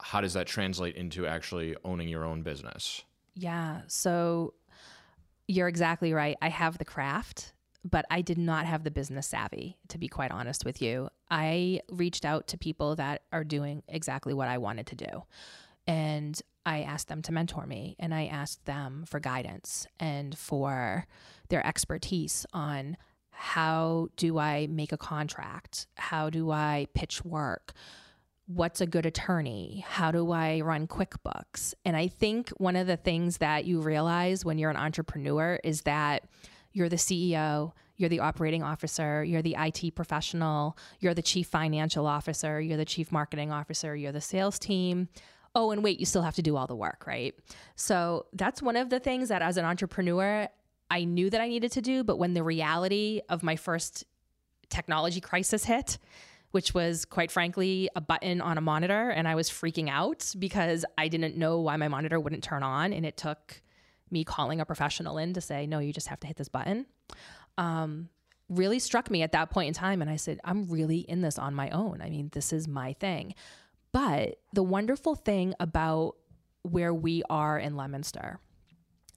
How 0.00 0.20
does 0.20 0.32
that 0.32 0.46
translate 0.46 0.96
into 0.96 1.26
actually 1.26 1.76
owning 1.84 2.08
your 2.08 2.24
own 2.24 2.42
business? 2.42 3.04
Yeah, 3.34 3.82
so 3.86 4.54
you're 5.46 5.68
exactly 5.68 6.12
right. 6.12 6.36
I 6.40 6.48
have 6.48 6.78
the 6.78 6.84
craft, 6.84 7.52
but 7.84 8.04
I 8.10 8.22
did 8.22 8.38
not 8.38 8.66
have 8.66 8.84
the 8.84 8.90
business 8.90 9.26
savvy, 9.26 9.78
to 9.88 9.98
be 9.98 10.08
quite 10.08 10.30
honest 10.30 10.64
with 10.64 10.80
you. 10.80 11.10
I 11.30 11.80
reached 11.90 12.24
out 12.24 12.46
to 12.48 12.58
people 12.58 12.96
that 12.96 13.22
are 13.32 13.44
doing 13.44 13.82
exactly 13.88 14.32
what 14.32 14.48
I 14.48 14.58
wanted 14.58 14.86
to 14.88 14.96
do. 14.96 15.24
And 15.86 16.40
I 16.64 16.82
asked 16.82 17.08
them 17.08 17.22
to 17.22 17.32
mentor 17.32 17.66
me 17.66 17.96
and 17.98 18.14
I 18.14 18.26
asked 18.26 18.64
them 18.66 19.04
for 19.08 19.18
guidance 19.18 19.86
and 19.98 20.36
for 20.36 21.06
their 21.48 21.66
expertise 21.66 22.46
on 22.52 22.96
how 23.40 24.08
do 24.18 24.38
I 24.38 24.66
make 24.66 24.92
a 24.92 24.98
contract? 24.98 25.86
How 25.94 26.28
do 26.28 26.50
I 26.50 26.88
pitch 26.92 27.24
work? 27.24 27.72
What's 28.44 28.82
a 28.82 28.86
good 28.86 29.06
attorney? 29.06 29.82
How 29.88 30.12
do 30.12 30.30
I 30.30 30.60
run 30.60 30.86
QuickBooks? 30.86 31.72
And 31.86 31.96
I 31.96 32.08
think 32.08 32.50
one 32.58 32.76
of 32.76 32.86
the 32.86 32.98
things 32.98 33.38
that 33.38 33.64
you 33.64 33.80
realize 33.80 34.44
when 34.44 34.58
you're 34.58 34.68
an 34.68 34.76
entrepreneur 34.76 35.58
is 35.64 35.80
that 35.82 36.24
you're 36.74 36.90
the 36.90 36.96
CEO, 36.96 37.72
you're 37.96 38.10
the 38.10 38.20
operating 38.20 38.62
officer, 38.62 39.24
you're 39.24 39.40
the 39.40 39.56
IT 39.58 39.94
professional, 39.94 40.76
you're 40.98 41.14
the 41.14 41.22
chief 41.22 41.46
financial 41.46 42.06
officer, 42.06 42.60
you're 42.60 42.76
the 42.76 42.84
chief 42.84 43.10
marketing 43.10 43.50
officer, 43.50 43.96
you're 43.96 44.12
the 44.12 44.20
sales 44.20 44.58
team. 44.58 45.08
Oh, 45.54 45.70
and 45.70 45.82
wait, 45.82 45.98
you 45.98 46.04
still 46.04 46.22
have 46.22 46.34
to 46.34 46.42
do 46.42 46.56
all 46.56 46.66
the 46.66 46.76
work, 46.76 47.04
right? 47.06 47.34
So 47.74 48.26
that's 48.34 48.60
one 48.60 48.76
of 48.76 48.90
the 48.90 49.00
things 49.00 49.30
that 49.30 49.40
as 49.40 49.56
an 49.56 49.64
entrepreneur, 49.64 50.46
I 50.90 51.04
knew 51.04 51.30
that 51.30 51.40
I 51.40 51.48
needed 51.48 51.72
to 51.72 51.82
do, 51.82 52.02
but 52.02 52.18
when 52.18 52.34
the 52.34 52.42
reality 52.42 53.20
of 53.28 53.42
my 53.42 53.56
first 53.56 54.04
technology 54.68 55.20
crisis 55.20 55.64
hit, 55.64 55.98
which 56.50 56.74
was 56.74 57.04
quite 57.04 57.30
frankly 57.30 57.88
a 57.94 58.00
button 58.00 58.40
on 58.40 58.58
a 58.58 58.60
monitor, 58.60 59.10
and 59.10 59.28
I 59.28 59.34
was 59.34 59.48
freaking 59.48 59.88
out 59.88 60.32
because 60.38 60.84
I 60.98 61.08
didn't 61.08 61.36
know 61.36 61.60
why 61.60 61.76
my 61.76 61.88
monitor 61.88 62.18
wouldn't 62.18 62.42
turn 62.42 62.62
on, 62.62 62.92
and 62.92 63.06
it 63.06 63.16
took 63.16 63.62
me 64.10 64.24
calling 64.24 64.60
a 64.60 64.64
professional 64.64 65.18
in 65.18 65.32
to 65.34 65.40
say, 65.40 65.66
"No, 65.66 65.78
you 65.78 65.92
just 65.92 66.08
have 66.08 66.18
to 66.20 66.26
hit 66.26 66.36
this 66.36 66.48
button." 66.48 66.86
Um, 67.56 68.08
really 68.48 68.80
struck 68.80 69.10
me 69.10 69.22
at 69.22 69.30
that 69.32 69.50
point 69.50 69.68
in 69.68 69.74
time, 69.74 70.02
and 70.02 70.10
I 70.10 70.16
said, 70.16 70.40
"I'm 70.44 70.68
really 70.68 70.98
in 70.98 71.20
this 71.20 71.38
on 71.38 71.54
my 71.54 71.70
own. 71.70 72.00
I 72.00 72.10
mean, 72.10 72.30
this 72.32 72.52
is 72.52 72.66
my 72.66 72.94
thing." 72.94 73.34
But 73.92 74.40
the 74.52 74.62
wonderful 74.64 75.14
thing 75.14 75.54
about 75.60 76.16
where 76.62 76.92
we 76.92 77.22
are 77.30 77.58
in 77.58 77.76
Leominster 77.76 78.40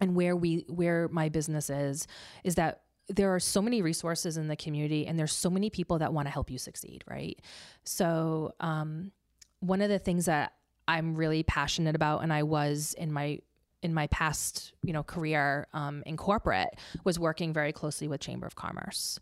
and 0.02 0.16
where 0.16 0.36
we 0.36 0.66
where 0.68 1.08
my 1.10 1.30
business 1.30 1.70
is 1.70 2.08
is 2.44 2.56
that 2.56 2.82
there 3.10 3.34
are 3.34 3.40
so 3.40 3.62
many 3.62 3.82
resources 3.82 4.38
in 4.38 4.48
the 4.48 4.56
community 4.56 5.06
and 5.06 5.20
there's 5.20 5.34
so 5.34 5.50
many 5.50 5.70
people 5.70 6.00
that 6.00 6.14
want 6.14 6.28
to 6.28 6.32
help 6.32 6.50
you 6.50 6.58
succeed 6.58 7.04
right? 7.10 7.40
So 7.84 8.54
um, 8.60 9.12
one 9.60 9.82
of 9.82 9.90
the 9.90 10.00
things 10.00 10.26
that 10.26 10.54
i'm 10.88 11.16
really 11.16 11.44
passionate 11.44 11.96
about 11.96 12.22
and 12.24 12.34
i 12.34 12.44
was 12.44 12.94
in 12.98 13.12
my 13.12 13.40
in 13.82 13.94
my 13.94 14.08
past 14.08 14.74
you 14.82 14.92
know 14.94 15.04
career 15.04 15.68
um, 15.74 16.04
in 16.06 16.18
corporate 16.18 16.70
was 17.04 17.18
working 17.18 17.54
very 17.54 17.72
closely 17.72 18.08
with 18.08 18.20
chamber 18.20 18.46
of 18.46 18.56
commerce 18.56 19.20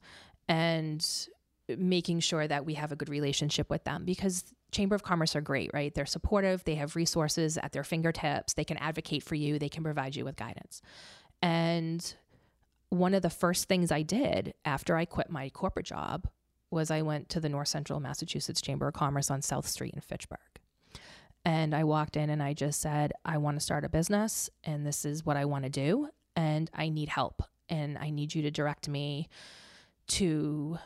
and 0.48 1.28
making 1.78 2.20
sure 2.20 2.48
that 2.48 2.66
we 2.66 2.74
have 2.74 2.92
a 2.92 2.96
good 2.96 3.10
relationship 3.10 3.70
with 3.70 3.84
them 3.84 4.04
because 4.04 4.44
chamber 4.72 4.96
of 4.96 5.04
commerce 5.04 5.36
are 5.36 5.42
great 5.42 5.72
right? 5.74 5.94
They're 5.94 6.06
supportive. 6.06 6.63
They 6.63 6.75
have 6.75 6.96
resources 6.96 7.58
at 7.58 7.72
their 7.72 7.84
fingertips. 7.84 8.54
They 8.54 8.63
can 8.63 8.78
advocate 8.78 9.24
for 9.24 9.36
you. 9.36 9.60
They 9.60 9.70
can 9.70 9.84
provide 9.84 10.16
you 10.16 10.25
with 10.25 10.36
guidance. 10.36 10.82
And 11.42 12.16
one 12.90 13.13
of 13.13 13.22
the 13.22 13.30
first 13.30 13.68
things 13.68 13.92
i 13.92 14.01
did 14.01 14.54
after 14.66 14.98
i 14.98 15.06
quit 15.06 15.30
my 15.30 15.50
corporate 15.50 15.86
job 15.86 16.28
was 16.70 16.92
i 16.92 17.01
went 17.01 17.30
to 17.30 17.40
the 17.40 17.50
north 17.50 17.70
central 17.70 18.00
massachusetts 18.00 18.62
chamber 18.62 18.88
of 18.88 18.94
commerce 18.94 19.32
on 19.32 19.42
south 19.42 19.68
street 19.68 19.94
in 19.94 20.01
fitchburg. 20.01 20.40
And 21.46 21.74
i 21.74 21.84
walked 21.86 22.18
in 22.18 22.30
and 22.30 22.44
i 22.44 22.54
just 22.54 22.82
said 22.82 23.13
i 23.24 23.38
want 23.38 23.58
to 23.58 23.63
start 23.63 23.86
a 23.86 23.90
business 23.90 24.50
and 24.63 24.86
this 24.86 25.06
is 25.06 25.25
what 25.25 25.38
i 25.38 25.46
want 25.46 25.63
to 25.63 25.70
do 25.70 26.10
and 26.36 26.70
i 26.74 26.90
need 26.90 27.10
help 27.10 27.42
and 27.70 27.98
i 27.98 28.10
need 28.10 28.36
you 28.36 28.42
to 28.42 28.51
direct 28.51 28.90
me 28.90 29.30
to 30.08 30.78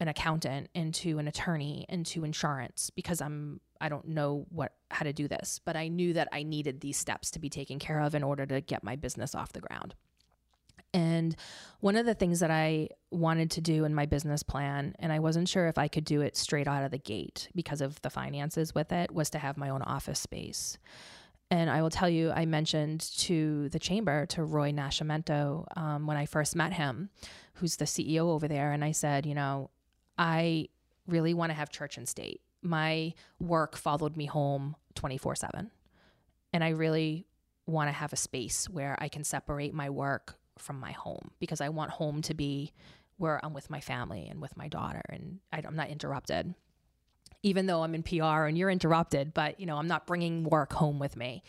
an 0.00 0.08
accountant 0.08 0.70
into 0.74 1.18
an 1.18 1.28
attorney 1.28 1.84
into 1.88 2.24
insurance 2.24 2.90
because 2.90 3.20
I'm 3.20 3.60
I 3.80 3.88
don't 3.88 4.08
know 4.08 4.46
what 4.50 4.72
how 4.90 5.04
to 5.04 5.12
do 5.12 5.28
this, 5.28 5.60
but 5.64 5.76
I 5.76 5.88
knew 5.88 6.14
that 6.14 6.28
I 6.32 6.42
needed 6.42 6.80
these 6.80 6.96
steps 6.96 7.30
to 7.32 7.38
be 7.38 7.50
taken 7.50 7.78
care 7.78 8.00
of 8.00 8.14
in 8.14 8.22
order 8.22 8.46
to 8.46 8.60
get 8.60 8.82
my 8.82 8.96
business 8.96 9.34
off 9.34 9.52
the 9.52 9.60
ground. 9.60 9.94
And 10.92 11.36
one 11.78 11.96
of 11.96 12.06
the 12.06 12.14
things 12.14 12.40
that 12.40 12.50
I 12.50 12.88
wanted 13.10 13.52
to 13.52 13.60
do 13.60 13.84
in 13.84 13.94
my 13.94 14.06
business 14.06 14.42
plan, 14.42 14.96
and 14.98 15.12
I 15.12 15.20
wasn't 15.20 15.48
sure 15.48 15.68
if 15.68 15.78
I 15.78 15.86
could 15.86 16.04
do 16.04 16.20
it 16.20 16.36
straight 16.36 16.66
out 16.66 16.82
of 16.82 16.90
the 16.90 16.98
gate 16.98 17.48
because 17.54 17.80
of 17.80 18.00
the 18.02 18.10
finances 18.10 18.74
with 18.74 18.90
it, 18.90 19.12
was 19.12 19.30
to 19.30 19.38
have 19.38 19.56
my 19.56 19.68
own 19.68 19.82
office 19.82 20.18
space. 20.18 20.78
And 21.50 21.70
I 21.70 21.82
will 21.82 21.90
tell 21.90 22.08
you, 22.08 22.32
I 22.32 22.44
mentioned 22.44 23.00
to 23.18 23.68
the 23.68 23.78
chamber, 23.78 24.26
to 24.26 24.44
Roy 24.44 24.72
Nascimento, 24.72 25.66
um, 25.76 26.06
when 26.06 26.16
I 26.16 26.26
first 26.26 26.56
met 26.56 26.72
him, 26.72 27.10
who's 27.54 27.76
the 27.76 27.84
CEO 27.84 28.28
over 28.28 28.48
there, 28.48 28.72
and 28.72 28.84
I 28.84 28.92
said, 28.92 29.26
you 29.26 29.34
know, 29.34 29.70
I 30.20 30.68
really 31.06 31.32
want 31.32 31.50
to 31.50 31.54
have 31.54 31.70
church 31.70 31.96
and 31.96 32.06
state. 32.06 32.42
My 32.62 33.14
work 33.40 33.74
followed 33.74 34.18
me 34.18 34.26
home 34.26 34.76
24 34.94 35.34
7. 35.34 35.70
And 36.52 36.62
I 36.62 36.68
really 36.70 37.26
want 37.66 37.88
to 37.88 37.92
have 37.92 38.12
a 38.12 38.16
space 38.16 38.68
where 38.68 38.96
I 38.98 39.08
can 39.08 39.24
separate 39.24 39.72
my 39.72 39.88
work 39.88 40.36
from 40.58 40.78
my 40.78 40.92
home 40.92 41.30
because 41.40 41.62
I 41.62 41.70
want 41.70 41.92
home 41.92 42.20
to 42.22 42.34
be 42.34 42.72
where 43.16 43.42
I'm 43.42 43.54
with 43.54 43.70
my 43.70 43.80
family 43.80 44.28
and 44.28 44.42
with 44.42 44.56
my 44.56 44.68
daughter 44.68 45.02
and 45.08 45.38
I'm 45.52 45.76
not 45.76 45.88
interrupted. 45.88 46.54
Even 47.42 47.66
though 47.66 47.82
I'm 47.82 47.94
in 47.94 48.02
PR 48.02 48.44
and 48.44 48.58
you're 48.58 48.68
interrupted, 48.68 49.32
but 49.32 49.58
you 49.58 49.64
know, 49.64 49.78
I'm 49.78 49.88
not 49.88 50.06
bringing 50.06 50.44
work 50.44 50.74
home 50.74 50.98
with 50.98 51.16
me 51.16 51.42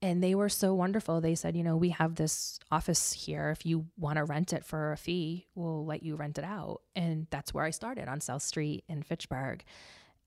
and 0.00 0.22
they 0.22 0.34
were 0.34 0.48
so 0.48 0.74
wonderful. 0.74 1.20
They 1.20 1.34
said, 1.34 1.56
you 1.56 1.64
know, 1.64 1.76
we 1.76 1.90
have 1.90 2.14
this 2.14 2.60
office 2.70 3.12
here. 3.12 3.50
If 3.50 3.66
you 3.66 3.86
want 3.96 4.16
to 4.16 4.24
rent 4.24 4.52
it 4.52 4.64
for 4.64 4.92
a 4.92 4.96
fee, 4.96 5.46
we'll 5.54 5.84
let 5.84 6.02
you 6.02 6.14
rent 6.14 6.38
it 6.38 6.44
out. 6.44 6.82
And 6.94 7.26
that's 7.30 7.52
where 7.52 7.64
I 7.64 7.70
started 7.70 8.08
on 8.08 8.20
South 8.20 8.42
Street 8.42 8.84
in 8.88 9.02
Fitchburg. 9.02 9.64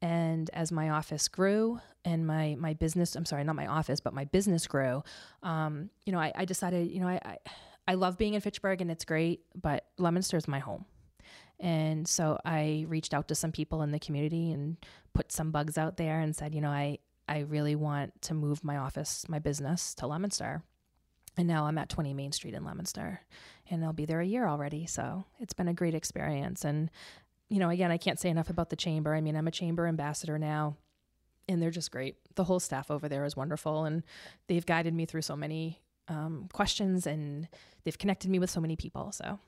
And 0.01 0.49
as 0.53 0.71
my 0.71 0.89
office 0.89 1.27
grew 1.27 1.79
and 2.03 2.25
my 2.25 2.55
my 2.59 2.73
business, 2.73 3.15
I'm 3.15 3.25
sorry, 3.25 3.43
not 3.43 3.55
my 3.55 3.67
office, 3.67 3.99
but 3.99 4.13
my 4.13 4.25
business 4.25 4.65
grew, 4.67 5.03
um, 5.43 5.89
you 6.05 6.11
know, 6.11 6.19
I, 6.19 6.31
I, 6.35 6.45
decided, 6.45 6.89
you 6.89 6.99
know, 6.99 7.07
I, 7.07 7.19
I 7.23 7.37
I 7.87 7.93
love 7.93 8.17
being 8.17 8.33
in 8.33 8.41
Fitchburg 8.41 8.81
and 8.81 8.89
it's 8.89 9.05
great, 9.05 9.41
but 9.59 9.85
Leominster 9.97 10.37
is 10.37 10.47
my 10.47 10.59
home. 10.59 10.85
And 11.59 12.07
so 12.07 12.39
I 12.43 12.85
reached 12.87 13.13
out 13.13 13.27
to 13.27 13.35
some 13.35 13.51
people 13.51 13.83
in 13.83 13.91
the 13.91 13.99
community 13.99 14.51
and 14.51 14.77
put 15.13 15.31
some 15.31 15.51
bugs 15.51 15.77
out 15.77 15.97
there 15.97 16.19
and 16.19 16.35
said, 16.35 16.55
you 16.55 16.61
know, 16.61 16.71
I, 16.71 16.97
I 17.31 17.39
really 17.47 17.75
want 17.75 18.21
to 18.23 18.33
move 18.33 18.61
my 18.61 18.75
office, 18.75 19.25
my 19.29 19.39
business 19.39 19.95
to 19.95 20.07
Leominster. 20.07 20.63
And 21.37 21.47
now 21.47 21.65
I'm 21.65 21.77
at 21.77 21.87
20 21.87 22.13
Main 22.13 22.33
Street 22.33 22.53
in 22.53 22.65
Leominster, 22.65 23.21
and 23.69 23.85
I'll 23.85 23.93
be 23.93 24.03
there 24.03 24.19
a 24.19 24.25
year 24.25 24.45
already. 24.45 24.85
So 24.85 25.23
it's 25.39 25.53
been 25.53 25.69
a 25.69 25.73
great 25.73 25.95
experience. 25.95 26.65
And, 26.65 26.91
you 27.47 27.59
know, 27.59 27.69
again, 27.69 27.89
I 27.89 27.97
can't 27.97 28.19
say 28.19 28.27
enough 28.27 28.49
about 28.49 28.69
the 28.69 28.75
chamber. 28.75 29.15
I 29.15 29.21
mean, 29.21 29.37
I'm 29.37 29.47
a 29.47 29.51
chamber 29.51 29.87
ambassador 29.87 30.37
now, 30.37 30.75
and 31.47 31.61
they're 31.61 31.71
just 31.71 31.89
great. 31.89 32.17
The 32.35 32.43
whole 32.43 32.59
staff 32.59 32.91
over 32.91 33.07
there 33.07 33.23
is 33.23 33.37
wonderful, 33.37 33.85
and 33.85 34.03
they've 34.47 34.65
guided 34.65 34.93
me 34.93 35.05
through 35.05 35.21
so 35.21 35.37
many 35.37 35.79
um, 36.09 36.49
questions, 36.51 37.07
and 37.07 37.47
they've 37.85 37.97
connected 37.97 38.29
me 38.29 38.39
with 38.39 38.49
so 38.49 38.59
many 38.59 38.75
people. 38.75 39.13
So 39.13 39.39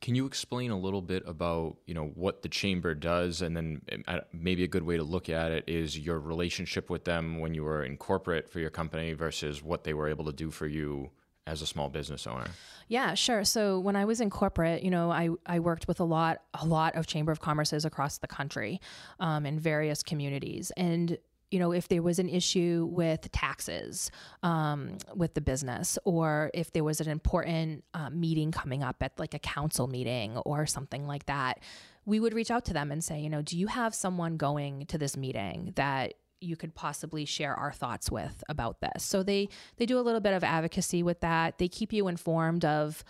can 0.00 0.14
you 0.14 0.26
explain 0.26 0.70
a 0.70 0.78
little 0.78 1.02
bit 1.02 1.22
about 1.26 1.76
you 1.86 1.94
know 1.94 2.08
what 2.14 2.42
the 2.42 2.48
chamber 2.48 2.94
does, 2.94 3.42
and 3.42 3.56
then 3.56 3.82
uh, 4.06 4.20
maybe 4.32 4.64
a 4.64 4.68
good 4.68 4.82
way 4.82 4.96
to 4.96 5.04
look 5.04 5.28
at 5.28 5.52
it 5.52 5.64
is 5.66 5.98
your 5.98 6.18
relationship 6.18 6.90
with 6.90 7.04
them 7.04 7.38
when 7.38 7.54
you 7.54 7.64
were 7.64 7.84
in 7.84 7.96
corporate 7.96 8.48
for 8.48 8.60
your 8.60 8.70
company 8.70 9.12
versus 9.12 9.62
what 9.62 9.84
they 9.84 9.94
were 9.94 10.08
able 10.08 10.24
to 10.26 10.32
do 10.32 10.50
for 10.50 10.66
you 10.66 11.10
as 11.46 11.62
a 11.62 11.66
small 11.66 11.88
business 11.88 12.26
owner? 12.26 12.46
Yeah, 12.88 13.14
sure. 13.14 13.44
So 13.44 13.78
when 13.78 13.96
I 13.96 14.04
was 14.04 14.20
in 14.20 14.30
corporate, 14.30 14.82
you 14.82 14.90
know, 14.90 15.10
I, 15.10 15.30
I 15.46 15.60
worked 15.60 15.88
with 15.88 16.00
a 16.00 16.04
lot 16.04 16.42
a 16.54 16.66
lot 16.66 16.96
of 16.96 17.06
chamber 17.06 17.32
of 17.32 17.40
commerces 17.40 17.84
across 17.84 18.18
the 18.18 18.26
country, 18.26 18.80
um, 19.20 19.46
in 19.46 19.58
various 19.58 20.02
communities, 20.02 20.70
and 20.76 21.18
you 21.50 21.58
know, 21.58 21.72
if 21.72 21.88
there 21.88 22.02
was 22.02 22.18
an 22.18 22.28
issue 22.28 22.88
with 22.90 23.30
taxes 23.30 24.10
um, 24.42 24.98
with 25.14 25.34
the 25.34 25.40
business, 25.40 25.98
or 26.04 26.50
if 26.54 26.72
there 26.72 26.84
was 26.84 27.00
an 27.00 27.08
important 27.08 27.84
uh, 27.94 28.10
meeting 28.10 28.50
coming 28.50 28.82
up 28.82 28.96
at 29.02 29.18
like 29.18 29.34
a 29.34 29.38
council 29.38 29.86
meeting 29.86 30.36
or 30.38 30.66
something 30.66 31.06
like 31.06 31.26
that, 31.26 31.60
we 32.06 32.20
would 32.20 32.34
reach 32.34 32.50
out 32.50 32.64
to 32.66 32.72
them 32.72 32.90
and 32.90 33.02
say, 33.02 33.20
you 33.20 33.30
know, 33.30 33.42
do 33.42 33.56
you 33.58 33.66
have 33.66 33.94
someone 33.94 34.36
going 34.36 34.86
to 34.86 34.98
this 34.98 35.16
meeting 35.16 35.72
that 35.76 36.14
you 36.40 36.56
could 36.56 36.74
possibly 36.74 37.24
share 37.24 37.54
our 37.54 37.72
thoughts 37.72 38.10
with 38.10 38.42
about 38.48 38.80
this? 38.80 39.04
So 39.04 39.22
they 39.22 39.48
they 39.76 39.86
do 39.86 39.98
a 39.98 40.02
little 40.02 40.20
bit 40.20 40.34
of 40.34 40.44
advocacy 40.44 41.02
with 41.02 41.20
that. 41.20 41.58
They 41.58 41.68
keep 41.68 41.92
you 41.92 42.08
informed 42.08 42.64
of, 42.64 43.04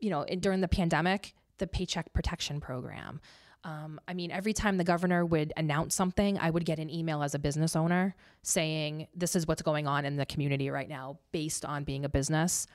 you 0.00 0.10
know, 0.10 0.24
during 0.40 0.60
the 0.60 0.68
pandemic, 0.68 1.34
the 1.58 1.66
Paycheck 1.66 2.12
Protection 2.12 2.60
Program. 2.60 3.20
Um, 3.66 4.00
I 4.06 4.14
mean, 4.14 4.30
every 4.30 4.52
time 4.52 4.76
the 4.76 4.84
governor 4.84 5.26
would 5.26 5.52
announce 5.56 5.96
something, 5.96 6.38
I 6.38 6.50
would 6.50 6.64
get 6.64 6.78
an 6.78 6.88
email 6.88 7.24
as 7.24 7.34
a 7.34 7.38
business 7.38 7.74
owner 7.74 8.14
saying, 8.42 9.08
This 9.12 9.34
is 9.34 9.46
what's 9.46 9.62
going 9.62 9.88
on 9.88 10.04
in 10.04 10.16
the 10.16 10.24
community 10.24 10.70
right 10.70 10.88
now, 10.88 11.18
based 11.32 11.64
on 11.64 11.82
being 11.82 12.04
a 12.04 12.08
business 12.08 12.68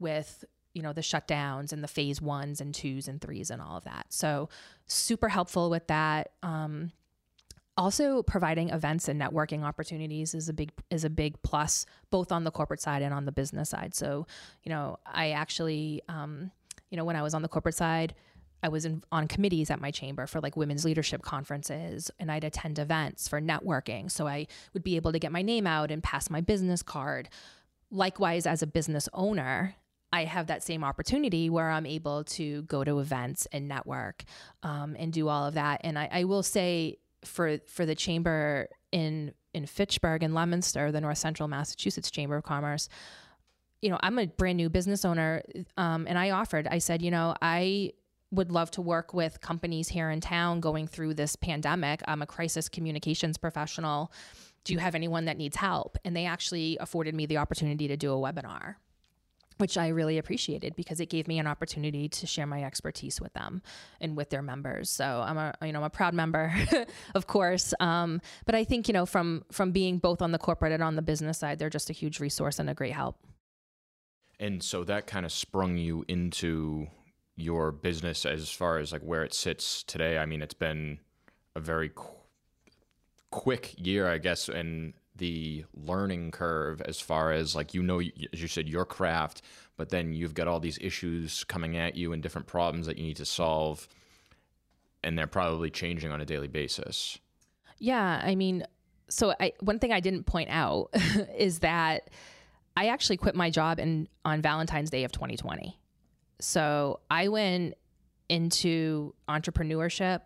with 0.00 0.44
you 0.74 0.82
know 0.82 0.92
the 0.92 1.00
shutdowns 1.00 1.72
and 1.72 1.84
the 1.84 1.88
phase 1.88 2.20
ones 2.20 2.60
and 2.60 2.74
twos 2.74 3.06
and 3.06 3.20
threes 3.20 3.50
and 3.50 3.62
all 3.62 3.76
of 3.76 3.84
that. 3.84 4.06
So 4.08 4.48
super 4.86 5.28
helpful 5.28 5.70
with 5.70 5.86
that. 5.86 6.32
Um, 6.42 6.90
also 7.76 8.22
providing 8.22 8.70
events 8.70 9.08
and 9.08 9.20
networking 9.20 9.62
opportunities 9.62 10.34
is 10.34 10.48
a 10.48 10.52
big 10.52 10.72
is 10.90 11.04
a 11.04 11.10
big 11.10 11.40
plus 11.42 11.86
both 12.10 12.32
on 12.32 12.42
the 12.42 12.50
corporate 12.50 12.80
side 12.80 13.02
and 13.02 13.14
on 13.14 13.26
the 13.26 13.32
business 13.32 13.70
side. 13.70 13.94
So 13.94 14.26
you 14.64 14.70
know 14.70 14.98
i 15.06 15.30
actually 15.30 16.02
um, 16.08 16.50
you 16.90 16.96
know 16.96 17.04
when 17.04 17.16
i 17.16 17.22
was 17.22 17.32
on 17.32 17.42
the 17.42 17.48
corporate 17.48 17.74
side 17.74 18.14
I 18.62 18.68
was 18.68 18.84
in, 18.84 19.02
on 19.10 19.28
committees 19.28 19.70
at 19.70 19.80
my 19.80 19.90
chamber 19.90 20.26
for 20.26 20.40
like 20.40 20.56
women's 20.56 20.84
leadership 20.84 21.22
conferences, 21.22 22.10
and 22.18 22.30
I'd 22.30 22.44
attend 22.44 22.78
events 22.78 23.28
for 23.28 23.40
networking. 23.40 24.10
So 24.10 24.26
I 24.26 24.46
would 24.72 24.84
be 24.84 24.96
able 24.96 25.12
to 25.12 25.18
get 25.18 25.32
my 25.32 25.42
name 25.42 25.66
out 25.66 25.90
and 25.90 26.02
pass 26.02 26.30
my 26.30 26.40
business 26.40 26.82
card. 26.82 27.28
Likewise, 27.90 28.46
as 28.46 28.62
a 28.62 28.66
business 28.66 29.08
owner, 29.12 29.74
I 30.12 30.24
have 30.24 30.46
that 30.48 30.62
same 30.62 30.84
opportunity 30.84 31.48
where 31.48 31.70
I'm 31.70 31.86
able 31.86 32.24
to 32.24 32.62
go 32.62 32.84
to 32.84 32.98
events 33.00 33.46
and 33.50 33.66
network 33.66 34.24
um, 34.62 34.94
and 34.98 35.12
do 35.12 35.28
all 35.28 35.46
of 35.46 35.54
that. 35.54 35.80
And 35.84 35.98
I, 35.98 36.08
I 36.12 36.24
will 36.24 36.42
say 36.42 36.98
for 37.24 37.58
for 37.66 37.86
the 37.86 37.94
chamber 37.94 38.68
in 38.90 39.32
in 39.54 39.66
Fitchburg 39.66 40.22
and 40.22 40.34
Leominster, 40.34 40.92
the 40.92 41.00
North 41.00 41.18
Central 41.18 41.48
Massachusetts 41.48 42.10
Chamber 42.10 42.36
of 42.36 42.44
Commerce, 42.44 42.88
you 43.80 43.90
know, 43.90 43.98
I'm 44.02 44.18
a 44.18 44.26
brand 44.26 44.56
new 44.56 44.70
business 44.70 45.04
owner, 45.04 45.42
um, 45.76 46.06
and 46.08 46.18
I 46.18 46.30
offered. 46.30 46.66
I 46.68 46.78
said, 46.78 47.02
you 47.02 47.10
know, 47.10 47.34
I 47.42 47.92
would 48.32 48.50
love 48.50 48.70
to 48.72 48.82
work 48.82 49.14
with 49.14 49.40
companies 49.40 49.88
here 49.88 50.10
in 50.10 50.20
town 50.20 50.60
going 50.60 50.88
through 50.88 51.14
this 51.14 51.36
pandemic. 51.36 52.02
I'm 52.08 52.22
a 52.22 52.26
crisis 52.26 52.68
communications 52.68 53.38
professional. 53.38 54.10
Do 54.64 54.72
you 54.72 54.78
have 54.80 54.94
anyone 54.94 55.26
that 55.26 55.36
needs 55.36 55.56
help? 55.56 55.98
And 56.04 56.16
they 56.16 56.26
actually 56.26 56.78
afforded 56.80 57.14
me 57.14 57.26
the 57.26 57.36
opportunity 57.36 57.88
to 57.88 57.96
do 57.96 58.12
a 58.12 58.16
webinar 58.16 58.76
which 59.58 59.78
I 59.78 59.88
really 59.88 60.18
appreciated 60.18 60.74
because 60.74 60.98
it 60.98 61.06
gave 61.06 61.28
me 61.28 61.38
an 61.38 61.46
opportunity 61.46 62.08
to 62.08 62.26
share 62.26 62.46
my 62.46 62.64
expertise 62.64 63.20
with 63.20 63.32
them 63.34 63.62
and 64.00 64.16
with 64.16 64.28
their 64.30 64.42
members. 64.42 64.90
So 64.90 65.04
I'm 65.04 65.38
a 65.38 65.54
you 65.62 65.72
know 65.72 65.80
I'm 65.80 65.84
a 65.84 65.90
proud 65.90 66.14
member, 66.14 66.52
of 67.14 67.28
course. 67.28 67.72
Um, 67.78 68.20
but 68.44 68.56
I 68.56 68.64
think 68.64 68.88
you 68.88 68.94
know 68.94 69.06
from 69.06 69.44
from 69.52 69.70
being 69.70 69.98
both 69.98 70.20
on 70.20 70.32
the 70.32 70.38
corporate 70.38 70.72
and 70.72 70.82
on 70.82 70.96
the 70.96 71.02
business 71.02 71.38
side, 71.38 71.58
they're 71.58 71.70
just 71.70 71.90
a 71.90 71.92
huge 71.92 72.18
resource 72.18 72.58
and 72.58 72.68
a 72.68 72.74
great 72.74 72.92
help. 72.92 73.16
And 74.40 74.62
so 74.62 74.82
that 74.84 75.06
kind 75.06 75.24
of 75.24 75.30
sprung 75.30 75.76
you 75.76 76.04
into 76.08 76.88
your 77.36 77.72
business 77.72 78.26
as 78.26 78.50
far 78.50 78.78
as 78.78 78.92
like 78.92 79.02
where 79.02 79.24
it 79.24 79.34
sits 79.34 79.82
today. 79.82 80.18
I 80.18 80.26
mean, 80.26 80.42
it's 80.42 80.54
been 80.54 80.98
a 81.56 81.60
very 81.60 81.90
qu- 81.90 82.06
quick 83.30 83.74
year, 83.78 84.06
I 84.06 84.18
guess, 84.18 84.48
and 84.48 84.94
the 85.16 85.64
learning 85.74 86.30
curve 86.30 86.80
as 86.82 87.00
far 87.00 87.32
as 87.32 87.54
like 87.54 87.74
you 87.74 87.82
know 87.82 88.00
as 88.00 88.40
you 88.40 88.48
said 88.48 88.68
your 88.68 88.84
craft 88.84 89.42
but 89.76 89.90
then 89.90 90.12
you've 90.12 90.34
got 90.34 90.48
all 90.48 90.58
these 90.58 90.78
issues 90.80 91.44
coming 91.44 91.76
at 91.76 91.94
you 91.96 92.12
and 92.12 92.22
different 92.22 92.46
problems 92.46 92.86
that 92.86 92.96
you 92.96 93.04
need 93.04 93.16
to 93.16 93.24
solve 93.24 93.88
and 95.04 95.18
they're 95.18 95.26
probably 95.26 95.70
changing 95.70 96.10
on 96.10 96.20
a 96.20 96.24
daily 96.24 96.48
basis 96.48 97.18
yeah 97.78 98.22
i 98.24 98.34
mean 98.34 98.64
so 99.08 99.34
I, 99.38 99.52
one 99.60 99.78
thing 99.78 99.92
i 99.92 100.00
didn't 100.00 100.24
point 100.24 100.48
out 100.50 100.88
is 101.36 101.58
that 101.58 102.08
i 102.76 102.86
actually 102.86 103.18
quit 103.18 103.34
my 103.34 103.50
job 103.50 103.78
in 103.78 104.08
on 104.24 104.40
valentine's 104.40 104.88
day 104.88 105.04
of 105.04 105.12
2020 105.12 105.78
so 106.42 107.00
I 107.08 107.28
went 107.28 107.74
into 108.28 109.14
entrepreneurship 109.28 110.22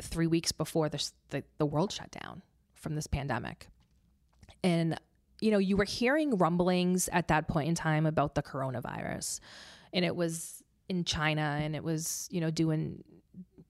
three 0.00 0.26
weeks 0.26 0.52
before 0.52 0.88
the, 0.88 1.10
the, 1.30 1.44
the 1.58 1.66
world 1.66 1.92
shut 1.92 2.10
down 2.10 2.42
from 2.74 2.94
this 2.94 3.06
pandemic. 3.06 3.68
And, 4.64 4.98
you 5.40 5.50
know, 5.50 5.58
you 5.58 5.76
were 5.76 5.84
hearing 5.84 6.38
rumblings 6.38 7.08
at 7.12 7.28
that 7.28 7.46
point 7.46 7.68
in 7.68 7.74
time 7.74 8.06
about 8.06 8.34
the 8.34 8.42
coronavirus. 8.42 9.40
And 9.92 10.04
it 10.04 10.16
was 10.16 10.62
in 10.88 11.04
China 11.04 11.58
and 11.60 11.76
it 11.76 11.84
was, 11.84 12.28
you 12.30 12.40
know, 12.40 12.50
doing 12.50 13.04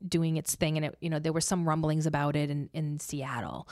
doing 0.06 0.37
its 0.37 0.54
thing 0.54 0.76
and 0.76 0.87
it, 0.87 0.97
you 1.00 1.11
know, 1.11 1.18
there 1.18 1.33
were 1.33 1.40
some 1.40 1.66
rumblings 1.66 2.06
about 2.06 2.37
it 2.37 2.50
in, 2.50 2.71
in 2.73 3.00
Seattle. 3.00 3.68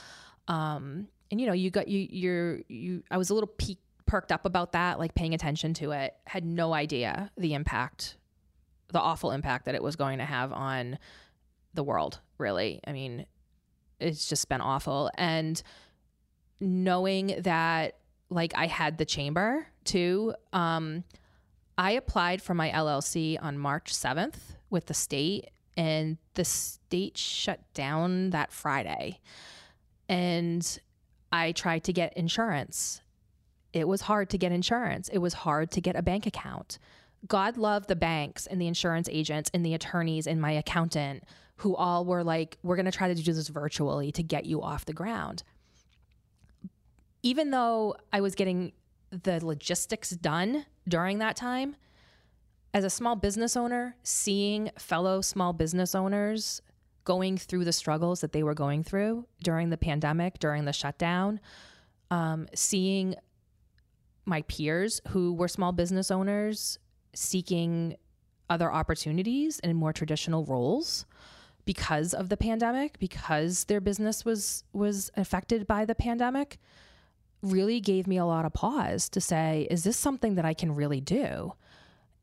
Um, 0.49 1.07
and 1.31 1.41
you 1.41 1.47
know, 1.47 1.53
you 1.53 1.71
got 1.71 1.89
you 1.89 2.07
you're 2.11 2.61
you 2.69 3.03
I 3.11 3.17
was 3.17 3.31
a 3.31 3.35
little 3.35 3.49
peaked 3.59 3.84
perked 4.07 4.33
up 4.33 4.45
about 4.45 4.73
that, 4.73 4.99
like 4.99 5.15
paying 5.15 5.35
attention 5.35 5.75
to 5.75 5.93
it, 5.93 6.15
had 6.27 6.45
no 6.45 6.75
idea 6.75 7.31
the 7.37 7.55
impact, 7.55 8.17
the 8.93 9.01
awful 9.01 9.31
impact 9.31 9.65
that 9.67 9.75
it 9.75 9.83
was 9.83 9.97
going 9.97 10.19
to 10.19 10.25
have 10.25 10.53
on 10.53 10.99
the 11.73 11.83
world, 11.83 12.21
really. 12.39 12.81
I 12.87 12.93
mean, 12.93 13.27
it's 14.01 14.29
just 14.29 14.49
been 14.49 14.61
awful. 14.61 15.11
And 15.17 15.63
knowing 16.61 17.35
that, 17.41 17.97
like, 18.31 18.53
I 18.57 18.67
had 18.67 18.99
the 18.99 19.05
chamber 19.05 19.67
too, 19.85 20.35
um, 20.53 21.05
I 21.77 21.93
applied 21.93 22.41
for 22.41 22.55
my 22.55 22.71
LLC 22.71 23.37
on 23.41 23.59
March 23.59 23.93
7th 23.93 24.57
with 24.71 24.87
the 24.87 24.95
state, 24.95 25.51
and 25.77 26.19
the 26.35 26.45
state 26.45 27.19
shut 27.19 27.61
down 27.75 28.31
that 28.31 28.53
Friday. 28.53 29.21
And 30.09 30.79
I 31.33 31.53
tried 31.53 31.85
to 31.85 31.93
get 31.93 32.17
insurance 32.17 33.01
it 33.75 33.89
was 33.89 34.03
hard 34.03 34.31
to 34.31 34.39
get 34.39 34.53
insurance. 34.53 35.09
It 35.09 35.19
was 35.19 35.35
hard 35.35 35.73
to 35.73 35.81
get 35.81 35.97
a 35.97 36.03
bank 36.03 36.27
account. 36.27 36.79
God 37.27 37.57
loved 37.57 37.89
the 37.89 37.97
banks 37.97 38.47
and 38.47 38.61
the 38.61 38.69
insurance 38.69 39.09
agents 39.11 39.51
and 39.53 39.67
the 39.67 39.75
attorneys 39.75 40.27
and 40.27 40.41
my 40.41 40.53
accountant 40.53 41.25
who 41.57 41.75
all 41.75 42.05
were 42.05 42.23
like, 42.23 42.57
we're 42.63 42.77
going 42.77 42.87
to 42.87 42.93
try 42.93 43.13
to 43.13 43.15
do 43.15 43.33
this 43.33 43.49
virtually 43.49 44.13
to 44.13 44.23
get 44.23 44.45
you 44.47 44.63
off 44.63 44.85
the 44.85 44.93
ground. 44.93 45.43
Even 47.23 47.51
though 47.51 47.97
I 48.13 48.21
was 48.21 48.35
getting 48.35 48.73
the 49.11 49.45
logistics 49.45 50.11
done 50.11 50.67
during 50.87 51.19
that 51.19 51.37
time, 51.37 51.77
as 52.73 52.85
a 52.85 52.91
small 52.91 53.17
business 53.17 53.57
owner, 53.57 53.97
seeing 54.03 54.71
fellow 54.79 55.21
small 55.21 55.53
business 55.53 55.95
owners 55.95 56.61
going 57.05 57.39
through 57.39 57.65
the 57.65 57.73
struggles 57.73 58.21
that 58.21 58.33
they 58.33 58.43
were 58.43 58.55
going 58.55 58.83
through 58.83 59.27
during 59.43 59.71
the 59.71 59.77
pandemic, 59.77 60.39
during 60.39 60.65
the 60.65 60.73
shutdown, 60.73 61.39
um, 62.11 62.49
seeing 62.55 63.15
my 64.25 64.43
peers 64.43 65.01
who 65.09 65.33
were 65.35 65.49
small 65.49 65.73
business 65.73 66.11
owners 66.11 66.79
seeking 67.15 67.97
other 68.51 68.73
opportunities 68.73 69.59
in 69.61 69.77
more 69.77 69.93
traditional 69.93 70.45
roles 70.45 71.07
because 71.65 72.13
of 72.13 72.29
the 72.29 72.37
pandemic 72.37 72.99
because 72.99 73.65
their 73.65 73.81
business 73.81 74.25
was 74.25 74.65
was 74.73 75.11
affected 75.17 75.67
by 75.67 75.85
the 75.85 75.95
pandemic 75.95 76.59
really 77.43 77.81
gave 77.81 78.07
me 78.07 78.17
a 78.17 78.25
lot 78.25 78.45
of 78.45 78.53
pause 78.53 79.09
to 79.11 79.21
say 79.21 79.67
is 79.71 79.85
this 79.85 79.97
something 79.97 80.35
that 80.35 80.45
I 80.45 80.55
can 80.55 80.75
really 80.75 81.01
do? 81.01 81.53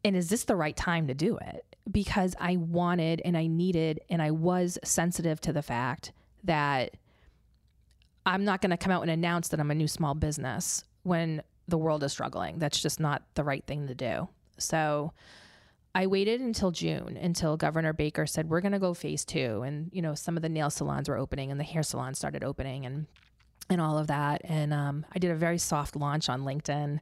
And 0.04 0.16
is 0.16 0.30
this 0.30 0.46
the 0.46 0.56
right 0.56 0.76
time 0.76 1.08
to 1.08 1.14
do 1.14 1.38
it? 1.38 1.64
Because 1.90 2.36
I 2.40 2.58
wanted 2.58 3.22
and 3.24 3.38
I 3.38 3.48
needed 3.48 4.02
and 4.10 4.22
I 4.22 4.32
was 4.32 4.80
sensitive 4.84 5.40
to 5.42 5.54
the 5.54 5.62
fact 5.62 6.12
that 6.44 6.98
I'm 8.26 8.44
not 8.46 8.62
going 8.62 8.72
to 8.72 8.78
come 8.78 8.92
out 8.92 9.02
and 9.02 9.12
announce 9.12 9.50
that 9.50 9.60
I'm 9.60 9.72
a 9.72 9.76
new 9.76 9.88
small 9.88 10.16
business 10.16 10.84
when 11.04 11.44
the 11.72 11.78
world 11.78 12.04
is 12.04 12.12
struggling. 12.12 12.60
That's 12.60 12.82
just 12.82 13.00
not 13.00 13.24
the 13.34 13.44
right 13.44 13.66
thing 13.66 13.88
to 13.88 13.96
do. 13.96 14.28
So 14.60 15.14
I 15.94 16.08
waited 16.08 16.40
until 16.40 16.72
June 16.72 17.18
until 17.20 17.58
Governor 17.58 17.94
Baker 17.94 18.26
said 18.26 18.50
we're 18.50 18.62
going 18.62 18.72
to 18.72 18.80
go 18.80 18.94
phase 18.94 19.26
2 19.26 19.64
and 19.64 19.90
you 19.92 20.02
know 20.02 20.16
some 20.16 20.38
of 20.38 20.44
the 20.44 20.50
nail 20.50 20.70
salons 20.70 21.10
were 21.10 21.18
opening 21.18 21.52
and 21.52 21.60
the 21.60 21.66
hair 21.66 21.84
salons 21.84 22.18
started 22.18 22.44
opening 22.44 22.86
and 22.86 23.08
and 23.70 23.82
all 23.82 23.98
of 23.98 24.08
that 24.08 24.42
and 24.44 24.74
um, 24.74 25.06
I 25.14 25.20
did 25.20 25.32
a 25.32 25.36
very 25.36 25.58
soft 25.58 25.96
launch 25.96 26.30
on 26.30 26.42
LinkedIn. 26.42 27.00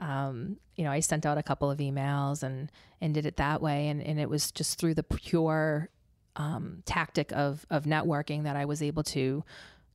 Um, 0.00 0.58
you 0.76 0.84
know, 0.84 0.92
I 0.92 1.00
sent 1.00 1.26
out 1.26 1.38
a 1.38 1.42
couple 1.42 1.70
of 1.70 1.78
emails 1.78 2.42
and 2.42 2.70
and 3.00 3.12
did 3.12 3.26
it 3.26 3.36
that 3.38 3.60
way 3.60 3.88
and 3.88 4.00
and 4.02 4.20
it 4.20 4.28
was 4.28 4.52
just 4.52 4.78
through 4.78 4.94
the 4.94 5.02
pure 5.02 5.90
um, 6.36 6.82
tactic 6.86 7.32
of 7.32 7.66
of 7.70 7.84
networking 7.84 8.44
that 8.44 8.54
I 8.54 8.64
was 8.66 8.82
able 8.82 9.02
to 9.04 9.44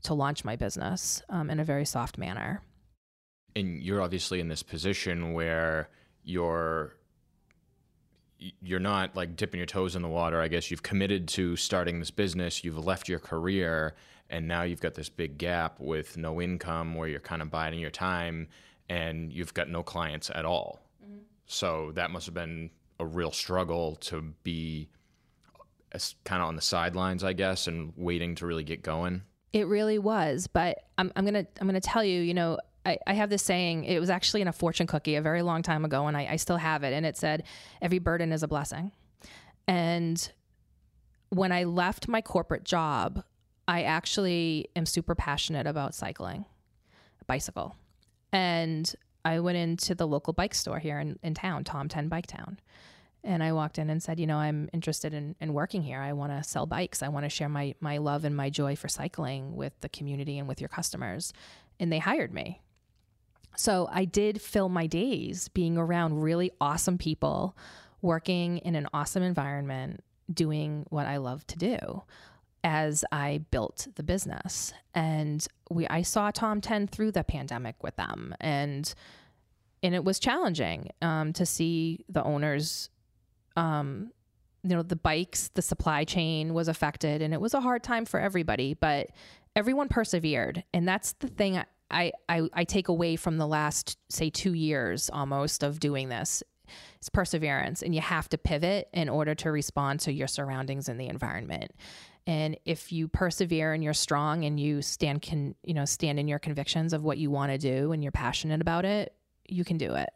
to 0.04 0.14
launch 0.14 0.44
my 0.44 0.58
business 0.58 1.22
um, 1.30 1.50
in 1.50 1.62
a 1.62 1.64
very 1.64 1.86
soft 1.86 2.18
manner 2.18 2.62
and 3.56 3.82
you're 3.82 4.02
obviously 4.02 4.40
in 4.40 4.48
this 4.48 4.64
position 4.64 5.34
where 5.34 5.90
you're 6.24 6.96
you're 8.62 8.80
not 8.80 9.16
like 9.16 9.36
dipping 9.36 9.58
your 9.58 9.68
toes 9.68 9.96
in 9.96 10.02
the 10.02 10.08
water. 10.08 10.42
I 10.42 10.50
guess 10.50 10.70
you've 10.70 10.84
committed 10.84 11.28
to 11.30 11.56
starting 11.56 12.00
this 12.00 12.12
business, 12.12 12.64
you've 12.64 12.84
left 12.84 13.08
your 13.08 13.20
career, 13.20 13.96
and 14.30 14.48
now 14.48 14.64
you've 14.64 14.82
got 14.82 14.96
this 14.96 15.10
big 15.10 15.38
gap 15.38 15.80
with 15.80 16.18
no 16.18 16.42
income 16.42 16.96
where 16.96 17.08
you're 17.08 17.20
kind 17.20 17.42
of 17.42 17.50
biding 17.50 17.80
your 17.80 17.92
time 17.92 18.48
and 18.90 19.32
you've 19.32 19.54
got 19.54 19.70
no 19.70 19.82
clients 19.82 20.30
at 20.34 20.44
all. 20.44 20.82
Mm-hmm. 21.04 21.20
So 21.46 21.92
that 21.96 22.12
must 22.12 22.26
have 22.26 22.36
been 22.36 22.70
a 23.00 23.06
real 23.06 23.32
struggle 23.32 23.96
to 23.96 24.22
be 24.44 24.90
kind 26.24 26.42
of 26.42 26.48
on 26.48 26.56
the 26.56 26.62
sidelines, 26.62 27.24
I 27.24 27.34
guess, 27.34 27.68
and 27.68 27.94
waiting 27.96 28.36
to 28.36 28.46
really 28.46 28.64
get 28.64 28.82
going. 28.82 29.22
It 29.54 29.68
really 29.68 30.00
was, 30.00 30.48
but 30.48 30.80
I'm, 30.98 31.12
I'm 31.16 31.26
gonna 31.26 31.46
I'm 31.62 31.68
gonna 31.68 31.80
tell 31.80 32.04
you, 32.04 32.22
you 32.22 32.34
know, 32.34 32.58
I, 32.86 32.98
I, 33.08 33.14
have 33.14 33.30
this 33.30 33.44
saying, 33.44 33.86
it 33.86 34.00
was 34.00 34.10
actually 34.10 34.42
in 34.42 34.48
a 34.48 34.54
fortune 34.54 34.88
cookie 34.88 35.16
a 35.16 35.22
very 35.22 35.42
long 35.42 35.62
time 35.62 35.86
ago, 35.86 36.08
and 36.08 36.18
I, 36.18 36.28
I 36.32 36.36
still 36.36 36.58
have 36.58 36.84
it. 36.84 36.94
And 36.94 37.06
it 37.06 37.16
said, 37.16 37.44
Every 37.82 38.00
burden 38.00 38.32
is 38.32 38.44
a 38.44 38.48
blessing. 38.48 38.92
And 39.68 40.32
when 41.30 41.52
I 41.52 41.64
left 41.64 42.08
my 42.08 42.22
corporate 42.22 42.64
job, 42.64 43.24
I 43.68 43.84
actually 43.84 44.70
am 44.76 44.86
super 44.86 45.16
passionate 45.16 45.68
about 45.68 45.96
cycling, 45.96 46.46
bicycle. 47.28 47.76
And 48.32 48.94
I 49.24 49.40
went 49.40 49.58
into 49.58 49.96
the 49.96 50.08
local 50.08 50.34
bike 50.34 50.54
store 50.54 50.80
here 50.80 51.00
in, 51.00 51.18
in 51.24 51.34
town, 51.34 51.64
Tom 51.64 51.88
10 51.88 52.10
Bike 52.10 52.28
Town. 52.28 52.60
And 53.24 53.42
I 53.42 53.54
walked 53.54 53.78
in 53.78 53.90
and 53.90 54.04
said, 54.04 54.20
you 54.20 54.28
know, 54.28 54.38
I'm 54.38 54.70
interested 54.74 55.14
in, 55.14 55.36
in 55.40 55.54
working 55.54 55.82
here. 55.82 56.02
I 56.02 56.12
want 56.12 56.34
to 56.34 56.48
sell 56.48 56.66
bikes. 56.66 57.02
I 57.02 57.08
want 57.08 57.24
to 57.24 57.30
share 57.30 57.48
my, 57.48 57.74
my 57.80 57.98
love 57.98 58.26
and 58.26 58.36
my 58.36 58.50
joy 58.50 58.76
for 58.76 58.90
cycling 58.90 59.56
with 59.56 59.72
the 59.80 59.88
community 59.88 60.38
and 60.38 60.48
with 60.48 60.60
your 60.60 60.68
customers. 60.68 61.32
And 61.80 61.90
they 61.90 62.00
hired 62.00 62.34
me. 62.34 62.62
So 63.56 63.88
I 63.92 64.06
did 64.06 64.42
fill 64.42 64.70
my 64.70 64.88
days 64.88 65.48
being 65.50 65.78
around 65.78 66.22
really 66.22 66.52
awesome 66.60 66.98
people, 66.98 67.56
working 68.02 68.58
in 68.60 68.76
an 68.76 68.88
awesome 68.94 69.24
environment, 69.24 70.04
doing 70.32 70.86
what 70.90 71.06
I 71.06 71.18
love 71.18 71.46
to 71.48 71.58
do 71.58 72.04
as 72.64 73.04
I 73.12 73.42
built 73.52 73.88
the 73.96 74.04
business. 74.04 74.74
And 74.96 75.46
we 75.70 75.88
I 75.88 76.02
saw 76.02 76.32
Tom 76.32 76.62
10 76.62 76.88
through 76.88 77.12
the 77.12 77.24
pandemic 77.24 77.84
with 77.84 77.96
them 77.96 78.36
and 78.40 78.94
and 79.82 79.94
it 79.94 80.06
was 80.06 80.18
challenging 80.18 80.90
um, 81.02 81.34
to 81.34 81.46
see 81.46 82.06
the 82.08 82.24
owners 82.24 82.90
um, 83.58 84.12
you 84.64 84.70
know 84.70 84.82
the 84.82 84.96
bikes 84.96 85.50
the 85.50 85.62
supply 85.62 86.06
chain 86.06 86.54
was 86.54 86.68
affected 86.68 87.22
and 87.22 87.34
it 87.34 87.42
was 87.42 87.54
a 87.54 87.62
hard 87.62 87.84
time 87.84 88.06
for 88.06 88.20
everybody 88.20 88.74
but 88.74 89.10
everyone 89.56 89.90
persevered 89.90 90.64
and 90.74 90.88
that's 90.88 91.14
the 91.14 91.28
thing 91.28 91.62
I, 91.92 92.12
I, 92.28 92.50
I 92.54 92.64
take 92.64 92.88
away 92.88 93.16
from 93.16 93.38
the 93.38 93.48
last, 93.48 93.98
say, 94.10 94.30
two 94.30 94.54
years 94.54 95.10
almost 95.12 95.64
of 95.64 95.80
doing 95.80 96.10
this 96.10 96.44
it's 96.98 97.10
perseverance 97.10 97.82
and 97.82 97.94
you 97.94 98.02
have 98.02 98.30
to 98.30 98.38
pivot 98.38 98.88
in 98.94 99.10
order 99.10 99.36
to 99.36 99.52
respond 99.52 100.00
to 100.00 100.14
your 100.14 100.28
surroundings 100.28 100.88
and 100.88 101.00
the 101.00 101.08
environment. 101.08 101.72
And 102.26 102.58
if 102.66 102.94
you 102.94 103.10
persevere 103.10 103.74
and 103.74 103.84
you're 103.84 103.94
strong 103.94 104.46
and 104.46 104.58
you 104.58 104.82
stand 104.82 105.22
can 105.22 105.56
you 105.64 105.74
know 105.74 105.86
stand 105.86 106.20
in 106.20 106.28
your 106.28 106.40
convictions 106.40 106.94
of 106.94 107.04
what 107.04 107.18
you 107.18 107.30
want 107.30 107.52
to 107.52 107.58
do 107.58 107.92
and 107.92 108.02
you're 108.02 108.14
passionate 108.14 108.62
about 108.62 108.86
it 108.86 109.14
you 109.48 109.64
can 109.64 109.78
do 109.78 109.94
it. 109.96 110.10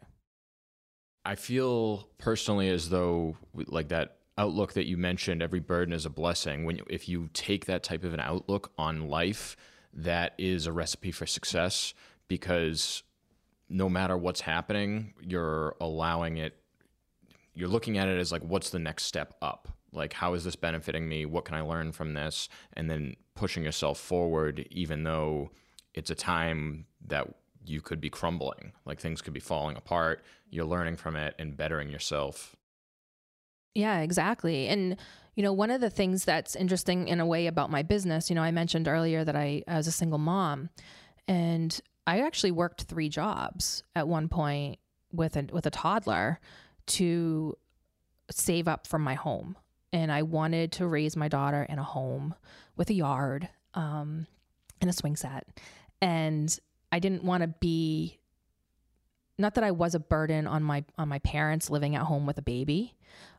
I 1.26 1.36
feel 1.36 2.08
personally 2.18 2.70
as 2.70 2.90
though 2.90 3.36
like 3.54 3.90
that 3.90 4.18
outlook 4.38 4.74
that 4.74 4.88
you 4.88 4.98
mentioned 4.98 5.42
every 5.42 5.60
burden 5.60 5.94
is 5.94 6.06
a 6.06 6.10
blessing. 6.10 6.64
When 6.64 6.80
if 6.90 7.10
you 7.10 7.30
take 7.34 7.66
that 7.66 7.84
type 7.84 8.04
of 8.04 8.14
an 8.14 8.22
outlook 8.22 8.72
on 8.78 9.10
life 9.10 9.58
that 9.98 10.34
is 10.38 10.68
a 10.68 10.72
recipe 10.72 11.12
for 11.12 11.26
success 11.26 11.94
because 12.28 13.04
no 13.70 13.90
matter 13.90 14.16
what's 14.16 14.42
happening, 14.42 15.14
you're 15.22 15.76
allowing 15.82 16.38
it, 16.38 16.56
you're 17.54 17.68
looking 17.68 17.98
at 17.98 18.08
it 18.08 18.18
as 18.20 18.32
like, 18.32 18.44
what's 18.44 18.70
the 18.70 18.80
next 18.80 19.04
step 19.04 19.36
up? 19.42 19.68
Like, 19.92 20.14
how 20.14 20.36
is 20.36 20.44
this 20.44 20.56
benefiting 20.56 21.10
me? 21.10 21.26
What 21.26 21.46
can 21.46 21.56
I 21.56 21.62
learn 21.62 21.92
from 21.92 22.14
this? 22.14 22.48
And 22.74 22.90
then 22.90 23.16
pushing 23.36 23.64
yourself 23.64 24.00
forward, 24.00 24.68
even 24.70 25.04
though 25.04 25.50
it's 25.94 26.12
a 26.12 26.16
time 26.16 26.86
that 27.08 27.28
you 27.66 27.82
could 27.82 28.00
be 28.00 28.10
crumbling, 28.10 28.74
like 28.86 29.00
things 29.00 29.22
could 29.22 29.34
be 29.34 29.40
falling 29.40 29.76
apart. 29.76 30.24
You're 30.50 30.66
learning 30.66 30.98
from 30.98 31.16
it 31.16 31.36
and 31.40 31.58
bettering 31.58 31.90
yourself. 31.90 32.56
Yeah, 33.74 34.00
exactly. 34.00 34.68
And 34.68 34.98
you 35.38 35.44
know, 35.44 35.54
one 35.54 35.70
of 35.70 35.82
the 35.82 35.92
things 35.92 36.26
that's 36.26 36.56
interesting 36.56 37.08
in 37.08 37.20
a 37.20 37.26
way 37.26 37.46
about 37.46 37.70
my 37.70 37.84
business, 37.84 38.28
you 38.28 38.36
know, 38.36 38.42
I 38.42 38.50
mentioned 38.50 38.88
earlier 38.88 39.24
that 39.24 39.36
I, 39.36 39.62
I 39.68 39.78
was 39.78 39.86
a 39.86 39.92
single 39.92 40.18
mom 40.18 40.72
and 41.28 41.80
I 42.08 42.22
actually 42.22 42.50
worked 42.50 42.82
three 42.82 43.08
jobs 43.08 43.84
at 43.96 44.08
one 44.08 44.30
point 44.30 44.80
with 45.14 45.38
a 45.38 45.46
with 45.52 45.68
a 45.68 45.70
toddler 45.70 46.40
to 46.88 47.56
save 48.32 48.68
up 48.68 48.88
from 48.88 49.04
my 49.04 49.14
home. 49.14 49.56
And 49.94 50.12
I 50.12 50.24
wanted 50.24 50.72
to 50.74 50.88
raise 50.88 51.16
my 51.16 51.28
daughter 51.28 51.68
in 51.70 51.78
a 51.78 51.84
home 51.84 52.34
with 52.76 52.90
a 52.90 52.96
yard 52.96 53.48
um, 53.76 54.26
and 54.82 54.90
a 54.90 54.94
swing 54.94 55.16
set. 55.16 55.48
And 56.02 56.58
I 56.92 56.98
didn't 56.98 57.24
want 57.24 57.42
to 57.42 57.48
be 57.48 58.18
not 59.38 59.54
that 59.54 59.64
I 59.64 59.70
was 59.70 59.94
a 59.94 60.00
burden 60.00 60.48
on 60.48 60.64
my 60.64 60.84
on 60.98 61.10
my 61.10 61.20
parents 61.20 61.70
living 61.70 61.96
at 61.96 62.02
home 62.02 62.26
with 62.26 62.40
a 62.40 62.42
baby, 62.42 62.96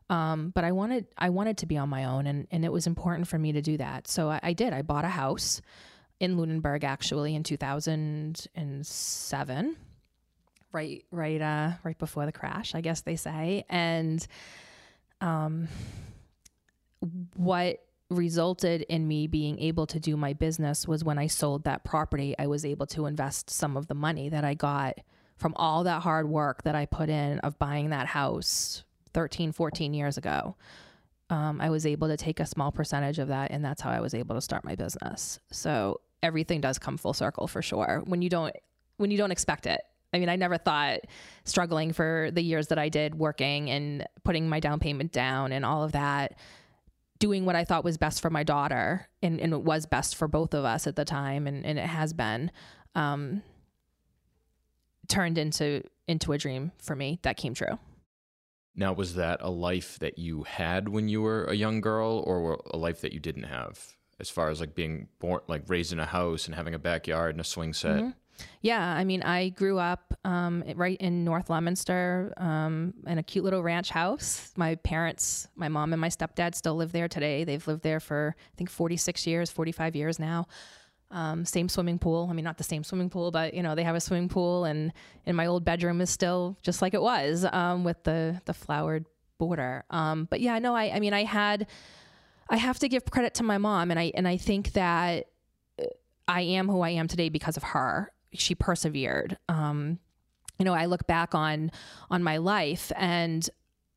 um, 0.09 0.51
but 0.55 0.63
I 0.63 0.71
wanted 0.71 1.07
I 1.17 1.29
wanted 1.29 1.57
to 1.59 1.65
be 1.65 1.77
on 1.77 1.89
my 1.89 2.05
own, 2.05 2.27
and 2.27 2.47
and 2.51 2.63
it 2.65 2.71
was 2.71 2.87
important 2.87 3.27
for 3.27 3.37
me 3.37 3.51
to 3.53 3.61
do 3.61 3.77
that. 3.77 4.07
So 4.07 4.29
I, 4.29 4.39
I 4.41 4.53
did. 4.53 4.73
I 4.73 4.81
bought 4.81 5.05
a 5.05 5.09
house 5.09 5.61
in 6.19 6.37
Lunenburg 6.37 6.83
actually 6.83 7.35
in 7.35 7.43
2007, 7.43 9.75
right 10.71 11.05
right 11.11 11.41
uh, 11.41 11.71
right 11.83 11.97
before 11.97 12.25
the 12.25 12.31
crash, 12.31 12.75
I 12.75 12.81
guess 12.81 13.01
they 13.01 13.15
say, 13.15 13.65
and 13.69 14.25
um, 15.21 15.67
what 17.35 17.83
resulted 18.09 18.81
in 18.83 19.07
me 19.07 19.27
being 19.27 19.59
able 19.59 19.85
to 19.85 19.99
do 19.99 20.17
my 20.17 20.33
business 20.33 20.87
was 20.87 21.03
when 21.03 21.19
I 21.19 21.27
sold 21.27 21.65
that 21.65 21.83
property, 21.83 22.33
I 22.39 22.47
was 22.47 22.65
able 22.65 22.87
to 22.87 23.05
invest 23.05 23.51
some 23.51 23.77
of 23.77 23.85
the 23.85 23.93
money 23.93 24.29
that 24.29 24.43
I 24.43 24.55
got 24.55 24.97
from 25.37 25.53
all 25.55 25.83
that 25.83 26.01
hard 26.01 26.27
work 26.27 26.63
that 26.63 26.73
I 26.73 26.87
put 26.87 27.09
in 27.09 27.37
of 27.39 27.59
buying 27.59 27.91
that 27.91 28.07
house 28.07 28.83
13, 29.13 29.51
14 29.51 29.93
years 29.93 30.17
ago. 30.17 30.55
Um, 31.29 31.61
I 31.61 31.69
was 31.69 31.85
able 31.85 32.07
to 32.07 32.17
take 32.17 32.39
a 32.39 32.45
small 32.45 32.71
percentage 32.71 33.19
of 33.19 33.27
that, 33.27 33.51
and 33.51 33.63
that's 33.63 33.81
how 33.81 33.91
I 33.91 33.99
was 33.99 34.13
able 34.13 34.35
to 34.35 34.41
start 34.41 34.63
my 34.63 34.75
business. 34.75 35.39
So 35.51 36.01
everything 36.23 36.59
does 36.61 36.79
come 36.79 36.97
full 36.97 37.13
circle 37.13 37.47
for 37.47 37.61
sure 37.61 38.01
when 38.05 38.21
you 38.21 38.29
don't 38.29 38.53
when 38.97 39.11
you 39.11 39.17
don't 39.17 39.31
expect 39.31 39.65
it. 39.65 39.79
I 40.11 40.19
mean, 40.19 40.27
I 40.27 40.35
never 40.35 40.57
thought 40.57 41.01
struggling 41.45 41.93
for 41.93 42.29
the 42.33 42.41
years 42.41 42.67
that 42.67 42.79
I 42.79 42.89
did 42.89 43.15
working 43.15 43.69
and 43.69 44.07
putting 44.23 44.49
my 44.49 44.59
down 44.59 44.79
payment 44.79 45.11
down 45.11 45.51
and 45.51 45.63
all 45.63 45.83
of 45.83 45.91
that 45.91 46.35
doing 47.19 47.45
what 47.45 47.55
I 47.55 47.65
thought 47.65 47.83
was 47.83 47.97
best 47.97 48.21
for 48.21 48.29
my 48.29 48.43
daughter, 48.43 49.07
and, 49.21 49.39
and 49.39 49.53
it 49.53 49.61
was 49.61 49.85
best 49.85 50.15
for 50.15 50.27
both 50.27 50.53
of 50.53 50.63
us 50.65 50.87
at 50.87 50.95
the 50.95 51.05
time, 51.05 51.47
and, 51.47 51.65
and 51.65 51.77
it 51.77 51.85
has 51.85 52.13
been, 52.13 52.49
um, 52.95 53.43
turned 55.09 55.37
into 55.37 55.83
into 56.07 56.31
a 56.31 56.37
dream 56.37 56.71
for 56.79 56.95
me 56.95 57.19
that 57.23 57.35
came 57.35 57.53
true. 57.53 57.77
Now, 58.79 58.93
was 58.93 59.15
that 59.15 59.41
a 59.41 59.49
life 59.49 59.99
that 59.99 60.17
you 60.17 60.43
had 60.43 60.87
when 60.87 61.09
you 61.09 61.21
were 61.21 61.43
a 61.43 61.53
young 61.53 61.81
girl, 61.81 62.23
or 62.25 62.61
a 62.71 62.77
life 62.77 63.01
that 63.01 63.11
you 63.11 63.19
didn't 63.19 63.43
have? 63.43 63.77
As 64.21 64.29
far 64.29 64.49
as 64.49 64.61
like 64.61 64.73
being 64.73 65.09
born, 65.19 65.41
like 65.47 65.63
raised 65.67 65.91
in 65.91 65.99
a 65.99 66.05
house 66.05 66.45
and 66.45 66.55
having 66.55 66.73
a 66.73 66.79
backyard 66.79 67.31
and 67.31 67.41
a 67.41 67.43
swing 67.43 67.73
set. 67.73 67.97
Mm-hmm. 67.97 68.09
Yeah, 68.61 68.81
I 68.81 69.03
mean, 69.03 69.21
I 69.21 69.49
grew 69.49 69.79
up 69.79 70.13
um, 70.23 70.63
right 70.75 70.95
in 71.01 71.25
North 71.25 71.49
Leominster 71.49 72.33
um, 72.37 72.93
in 73.05 73.17
a 73.17 73.23
cute 73.23 73.43
little 73.43 73.61
ranch 73.61 73.89
house. 73.89 74.53
My 74.55 74.75
parents, 74.75 75.49
my 75.57 75.67
mom 75.67 75.91
and 75.91 75.99
my 75.99 76.07
stepdad, 76.07 76.55
still 76.55 76.75
live 76.75 76.93
there 76.93 77.09
today. 77.09 77.43
They've 77.43 77.67
lived 77.67 77.83
there 77.83 77.99
for 77.99 78.33
I 78.37 78.55
think 78.55 78.69
46 78.69 79.27
years, 79.27 79.51
45 79.51 79.97
years 79.97 80.19
now. 80.19 80.47
Um, 81.11 81.43
same 81.43 81.69
swimming 81.69 81.97
pool. 81.97 82.27
I 82.29 82.33
mean, 82.33 82.45
not 82.45 82.57
the 82.57 82.63
same 82.63 82.83
swimming 82.83 83.09
pool, 83.09 83.31
but 83.31 83.53
you 83.53 83.63
know, 83.63 83.73
they 83.73 83.83
have 83.83 83.95
a 83.95 83.99
swimming 83.99 84.29
pool, 84.29 84.65
and 84.65 84.93
in 85.25 85.35
my 85.35 85.47
old 85.47 85.65
bedroom 85.65 86.01
is 86.01 86.09
still 86.09 86.57
just 86.61 86.81
like 86.81 86.93
it 86.93 87.01
was 87.01 87.45
um, 87.51 87.83
with 87.83 88.03
the 88.03 88.41
the 88.45 88.53
flowered 88.53 89.05
border. 89.39 89.85
Um, 89.89 90.27
but 90.29 90.39
yeah, 90.39 90.59
no, 90.59 90.75
I, 90.75 90.95
I 90.95 90.99
mean, 90.99 91.13
I 91.13 91.23
had, 91.23 91.65
I 92.49 92.57
have 92.57 92.77
to 92.79 92.89
give 92.89 93.05
credit 93.09 93.33
to 93.35 93.43
my 93.43 93.57
mom, 93.57 93.89
and 93.89 93.99
I 93.99 94.11
and 94.13 94.27
I 94.27 94.37
think 94.37 94.73
that 94.73 95.27
uh, 95.79 95.85
I 96.27 96.41
am 96.41 96.67
who 96.67 96.81
I 96.81 96.91
am 96.91 97.07
today 97.07 97.29
because 97.29 97.57
of 97.57 97.63
her 97.63 98.11
she 98.33 98.55
persevered. 98.55 99.37
Um, 99.47 99.99
you 100.57 100.65
know, 100.65 100.73
I 100.73 100.85
look 100.85 101.07
back 101.07 101.33
on 101.33 101.71
on 102.09 102.23
my 102.23 102.37
life, 102.37 102.91
and 102.95 103.49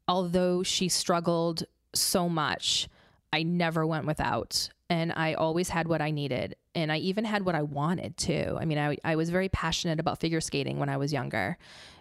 although 0.08 0.62
she 0.62 0.88
struggled 0.88 1.64
so 1.94 2.28
much, 2.28 2.88
I 3.32 3.42
never 3.42 3.86
went 3.86 4.06
without, 4.06 4.68
and 4.90 5.12
I 5.14 5.34
always 5.34 5.68
had 5.68 5.88
what 5.88 6.02
I 6.02 6.10
needed, 6.10 6.56
and 6.74 6.92
I 6.92 6.98
even 6.98 7.24
had 7.24 7.44
what 7.44 7.54
I 7.54 7.62
wanted 7.62 8.16
too. 8.16 8.56
I 8.60 8.64
mean, 8.64 8.78
I 8.78 8.96
I 9.04 9.16
was 9.16 9.30
very 9.30 9.48
passionate 9.48 10.00
about 10.00 10.20
figure 10.20 10.40
skating 10.40 10.78
when 10.78 10.88
I 10.88 10.96
was 10.96 11.12
younger, 11.12 11.56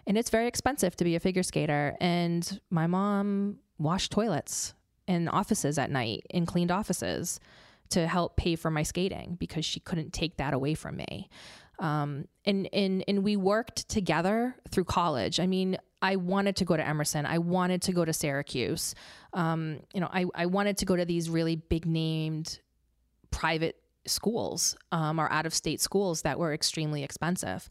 and 0.06 0.18
it's 0.18 0.30
very 0.30 0.46
expensive 0.46 0.96
to 0.96 1.04
be 1.04 1.16
a 1.16 1.20
figure 1.20 1.42
skater. 1.42 1.96
And 2.00 2.60
my 2.70 2.86
mom 2.86 3.58
washed 3.78 4.12
toilets 4.12 4.74
in 5.06 5.28
offices 5.28 5.78
at 5.78 5.90
night, 5.90 6.26
in 6.30 6.46
cleaned 6.46 6.70
offices 6.70 7.40
to 7.90 8.06
help 8.06 8.36
pay 8.36 8.56
for 8.56 8.70
my 8.70 8.82
skating 8.82 9.36
because 9.38 9.64
she 9.64 9.80
couldn't 9.80 10.12
take 10.12 10.36
that 10.36 10.54
away 10.54 10.74
from 10.74 10.96
me. 10.96 11.28
Um, 11.78 12.26
and, 12.44 12.68
and, 12.72 13.04
and 13.08 13.24
we 13.24 13.36
worked 13.36 13.88
together 13.88 14.56
through 14.70 14.84
college. 14.84 15.40
I 15.40 15.46
mean, 15.46 15.76
I 16.02 16.16
wanted 16.16 16.56
to 16.56 16.64
go 16.64 16.76
to 16.76 16.86
Emerson. 16.86 17.24
I 17.24 17.38
wanted 17.38 17.80
to 17.82 17.92
go 17.92 18.04
to 18.04 18.12
Syracuse. 18.12 18.94
Um, 19.32 19.80
you 19.94 20.00
know, 20.00 20.10
I, 20.12 20.26
I 20.34 20.46
wanted 20.46 20.76
to 20.78 20.84
go 20.84 20.96
to 20.96 21.04
these 21.04 21.30
really 21.30 21.56
big 21.56 21.86
named 21.86 22.58
private 23.30 23.76
schools 24.04 24.76
um, 24.90 25.20
or 25.20 25.30
out 25.30 25.46
of 25.46 25.54
state 25.54 25.80
schools 25.80 26.22
that 26.22 26.38
were 26.38 26.52
extremely 26.52 27.04
expensive. 27.04 27.68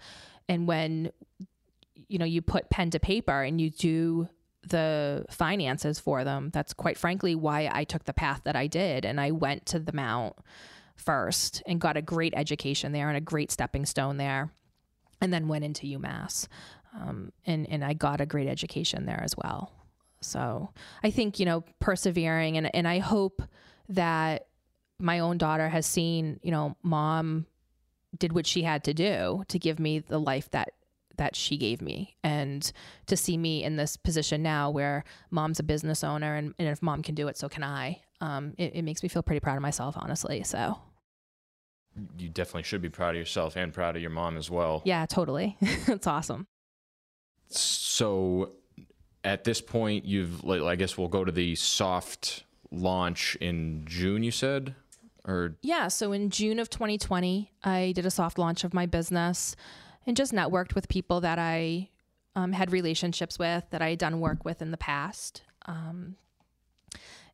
And 0.47 0.65
when, 0.65 1.11
you 2.07 2.17
know, 2.17 2.25
you 2.25 2.41
put 2.41 2.69
pen 2.69 2.89
to 2.91 2.99
paper 2.99 3.43
and 3.43 3.59
you 3.59 3.69
do 3.69 4.29
the 4.65 5.25
finances 5.29 5.99
for 5.99 6.23
them, 6.23 6.51
that's 6.53 6.73
quite 6.73 6.97
frankly 6.97 7.35
why 7.35 7.69
I 7.71 7.83
took 7.83 8.05
the 8.05 8.13
path 8.13 8.41
that 8.45 8.55
I 8.55 8.67
did. 8.67 9.05
And 9.05 9.19
I 9.19 9.31
went 9.31 9.65
to 9.67 9.79
the 9.79 9.91
Mount 9.91 10.35
first 10.95 11.61
and 11.65 11.81
got 11.81 11.97
a 11.97 12.01
great 12.01 12.33
education 12.35 12.93
there 12.93 13.09
and 13.09 13.17
a 13.17 13.21
great 13.21 13.51
stepping 13.51 13.85
stone 13.85 14.17
there, 14.17 14.51
and 15.19 15.33
then 15.33 15.47
went 15.47 15.65
into 15.65 15.87
UMass. 15.99 16.47
Um, 16.93 17.31
and, 17.45 17.67
and 17.69 17.83
I 17.83 17.93
got 17.93 18.21
a 18.21 18.25
great 18.25 18.47
education 18.47 19.05
there 19.05 19.21
as 19.23 19.35
well. 19.37 19.71
So 20.21 20.69
I 21.03 21.09
think, 21.09 21.39
you 21.39 21.45
know, 21.45 21.63
persevering 21.79 22.57
and, 22.57 22.73
and 22.75 22.87
I 22.87 22.99
hope 22.99 23.41
that 23.89 24.47
my 24.99 25.19
own 25.19 25.37
daughter 25.37 25.69
has 25.69 25.85
seen, 25.85 26.39
you 26.43 26.51
know, 26.51 26.75
mom 26.83 27.47
did 28.17 28.33
what 28.33 28.45
she 28.45 28.63
had 28.63 28.83
to 28.83 28.93
do 28.93 29.43
to 29.47 29.57
give 29.57 29.79
me 29.79 29.99
the 29.99 30.19
life 30.19 30.49
that 30.51 30.73
that 31.17 31.35
she 31.35 31.55
gave 31.55 31.81
me 31.81 32.15
and 32.23 32.71
to 33.05 33.15
see 33.15 33.37
me 33.37 33.63
in 33.63 33.75
this 33.75 33.95
position 33.95 34.41
now 34.41 34.71
where 34.71 35.03
mom's 35.29 35.59
a 35.59 35.63
business 35.63 36.03
owner 36.03 36.35
and, 36.35 36.55
and 36.57 36.67
if 36.67 36.81
mom 36.81 37.03
can 37.03 37.13
do 37.13 37.27
it 37.27 37.37
so 37.37 37.47
can 37.47 37.63
i 37.63 38.01
um, 38.21 38.53
it, 38.57 38.75
it 38.75 38.81
makes 38.81 39.03
me 39.03 39.09
feel 39.09 39.21
pretty 39.21 39.39
proud 39.39 39.55
of 39.55 39.61
myself 39.61 39.95
honestly 39.97 40.41
so 40.41 40.79
you 42.17 42.29
definitely 42.29 42.63
should 42.63 42.81
be 42.81 42.89
proud 42.89 43.15
of 43.15 43.19
yourself 43.19 43.55
and 43.55 43.73
proud 43.73 43.95
of 43.95 44.01
your 44.01 44.11
mom 44.11 44.37
as 44.37 44.49
well. 44.49 44.81
Yeah, 44.85 45.05
totally. 45.05 45.57
It's 45.61 46.07
awesome. 46.07 46.47
So 47.57 48.53
at 49.23 49.43
this 49.43 49.61
point, 49.61 50.05
you've, 50.05 50.43
I 50.49 50.75
guess 50.75 50.97
we'll 50.97 51.07
go 51.07 51.23
to 51.23 51.31
the 51.31 51.55
soft 51.55 52.43
launch 52.71 53.35
in 53.41 53.83
June, 53.85 54.23
you 54.23 54.31
said? 54.31 54.75
Or 55.25 55.55
Yeah, 55.61 55.87
so 55.87 56.11
in 56.11 56.29
June 56.29 56.59
of 56.59 56.69
2020, 56.69 57.51
I 57.63 57.91
did 57.95 58.05
a 58.05 58.11
soft 58.11 58.39
launch 58.39 58.63
of 58.63 58.73
my 58.73 58.85
business 58.85 59.55
and 60.07 60.17
just 60.17 60.33
networked 60.33 60.73
with 60.73 60.89
people 60.89 61.21
that 61.21 61.37
I 61.37 61.89
um, 62.35 62.53
had 62.53 62.71
relationships 62.71 63.37
with, 63.37 63.65
that 63.69 63.81
I 63.81 63.91
had 63.91 63.99
done 63.99 64.19
work 64.19 64.43
with 64.43 64.61
in 64.61 64.71
the 64.71 64.77
past. 64.77 65.43
Um, 65.65 66.15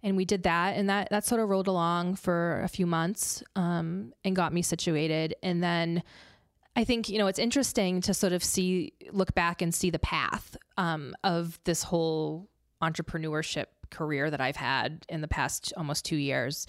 and 0.04 0.18
we 0.18 0.26
did 0.26 0.44
that 0.44 0.76
and 0.78 0.90
that 0.90 1.10
that 1.10 1.26
sort 1.26 1.42
of 1.42 1.50
rolled 1.50 1.68
along 1.68 2.16
for 2.16 2.62
a 2.62 2.68
few 2.68 2.86
months 2.86 3.44
um, 3.56 4.14
and 4.24 4.36
got 4.36 4.54
me 4.54 4.62
situated 4.62 5.36
and 5.42 5.64
then 5.64 6.04
i 6.78 6.86
think 6.86 7.10
you 7.10 7.18
know 7.18 7.28
it's 7.28 7.40
interesting 7.40 8.00
to 8.00 8.14
sort 8.14 8.32
of 8.32 8.42
see 8.42 8.94
look 9.12 9.36
back 9.36 9.62
and 9.62 9.76
see 9.76 9.90
the 9.90 10.00
path 10.00 10.56
um, 10.78 11.14
of 11.26 11.60
this 11.66 11.84
whole 11.84 12.50
entrepreneurship 12.82 13.66
career 13.92 14.30
that 14.30 14.40
i've 14.40 14.56
had 14.56 15.06
in 15.10 15.20
the 15.20 15.28
past 15.28 15.74
almost 15.76 16.06
two 16.06 16.16
years 16.16 16.66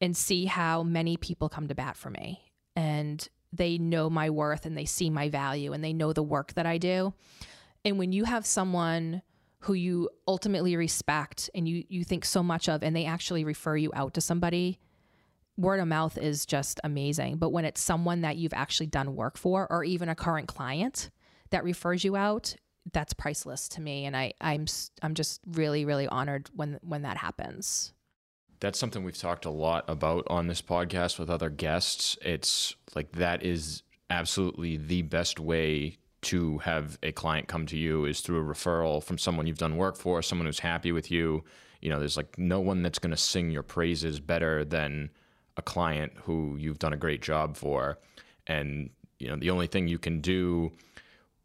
and 0.00 0.16
see 0.16 0.46
how 0.46 0.82
many 0.82 1.16
people 1.16 1.48
come 1.48 1.68
to 1.68 1.74
bat 1.74 1.96
for 1.96 2.10
me. 2.10 2.40
And 2.74 3.26
they 3.52 3.78
know 3.78 4.08
my 4.08 4.30
worth 4.30 4.64
and 4.64 4.76
they 4.76 4.84
see 4.84 5.10
my 5.10 5.28
value 5.28 5.72
and 5.72 5.84
they 5.84 5.92
know 5.92 6.12
the 6.12 6.22
work 6.22 6.54
that 6.54 6.66
i 6.66 6.78
do. 6.78 7.12
And 7.84 7.98
when 7.98 8.12
you 8.12 8.24
have 8.24 8.46
someone 8.46 9.22
who 9.60 9.74
you 9.74 10.08
ultimately 10.26 10.76
respect 10.76 11.50
and 11.54 11.68
you 11.68 11.84
you 11.88 12.04
think 12.04 12.24
so 12.24 12.42
much 12.42 12.68
of 12.68 12.82
and 12.82 12.94
they 12.94 13.04
actually 13.04 13.44
refer 13.44 13.76
you 13.76 13.90
out 13.94 14.14
to 14.14 14.20
somebody 14.20 14.78
word 15.60 15.80
of 15.80 15.88
mouth 15.88 16.16
is 16.18 16.46
just 16.46 16.80
amazing. 16.82 17.36
But 17.36 17.50
when 17.50 17.64
it's 17.64 17.80
someone 17.80 18.22
that 18.22 18.36
you've 18.36 18.54
actually 18.54 18.86
done 18.86 19.14
work 19.14 19.36
for 19.36 19.66
or 19.70 19.84
even 19.84 20.08
a 20.08 20.14
current 20.14 20.48
client 20.48 21.10
that 21.50 21.64
refers 21.64 22.04
you 22.04 22.16
out 22.16 22.54
that's 22.92 23.12
priceless 23.12 23.68
to 23.68 23.80
me. 23.80 24.06
And 24.06 24.16
I 24.16 24.32
I'm 24.40 24.66
I'm 25.02 25.14
just 25.14 25.40
really 25.46 25.84
really 25.84 26.08
honored 26.08 26.50
when 26.54 26.78
when 26.82 27.02
that 27.02 27.16
happens. 27.16 27.92
That's 28.60 28.78
something 28.78 29.04
we've 29.04 29.16
talked 29.16 29.46
a 29.46 29.50
lot 29.50 29.84
about 29.88 30.26
on 30.28 30.46
this 30.46 30.60
podcast 30.60 31.18
with 31.18 31.30
other 31.30 31.48
guests. 31.48 32.18
It's 32.20 32.74
like 32.94 33.12
that 33.12 33.42
is 33.42 33.82
absolutely 34.10 34.76
the 34.76 35.02
best 35.02 35.40
way 35.40 35.96
to 36.22 36.58
have 36.58 36.98
a 37.02 37.12
client 37.12 37.48
come 37.48 37.64
to 37.66 37.78
you 37.78 38.04
is 38.04 38.20
through 38.20 38.38
a 38.40 38.54
referral 38.54 39.02
from 39.02 39.16
someone 39.16 39.46
you've 39.46 39.56
done 39.56 39.78
work 39.78 39.96
for, 39.96 40.20
someone 40.20 40.44
who's 40.44 40.58
happy 40.58 40.92
with 40.92 41.10
you. 41.10 41.42
You 41.80 41.88
know, 41.88 41.98
there's 41.98 42.18
like 42.18 42.38
no 42.38 42.60
one 42.60 42.82
that's 42.82 42.98
going 42.98 43.12
to 43.12 43.16
sing 43.16 43.50
your 43.50 43.62
praises 43.62 44.20
better 44.20 44.62
than 44.62 45.10
a 45.60 45.62
client 45.62 46.12
who 46.24 46.56
you've 46.58 46.78
done 46.78 46.92
a 46.92 46.96
great 46.96 47.22
job 47.22 47.56
for. 47.56 47.98
And, 48.46 48.90
you 49.18 49.28
know, 49.28 49.36
the 49.36 49.50
only 49.50 49.66
thing 49.66 49.86
you 49.86 49.98
can 49.98 50.20
do 50.20 50.72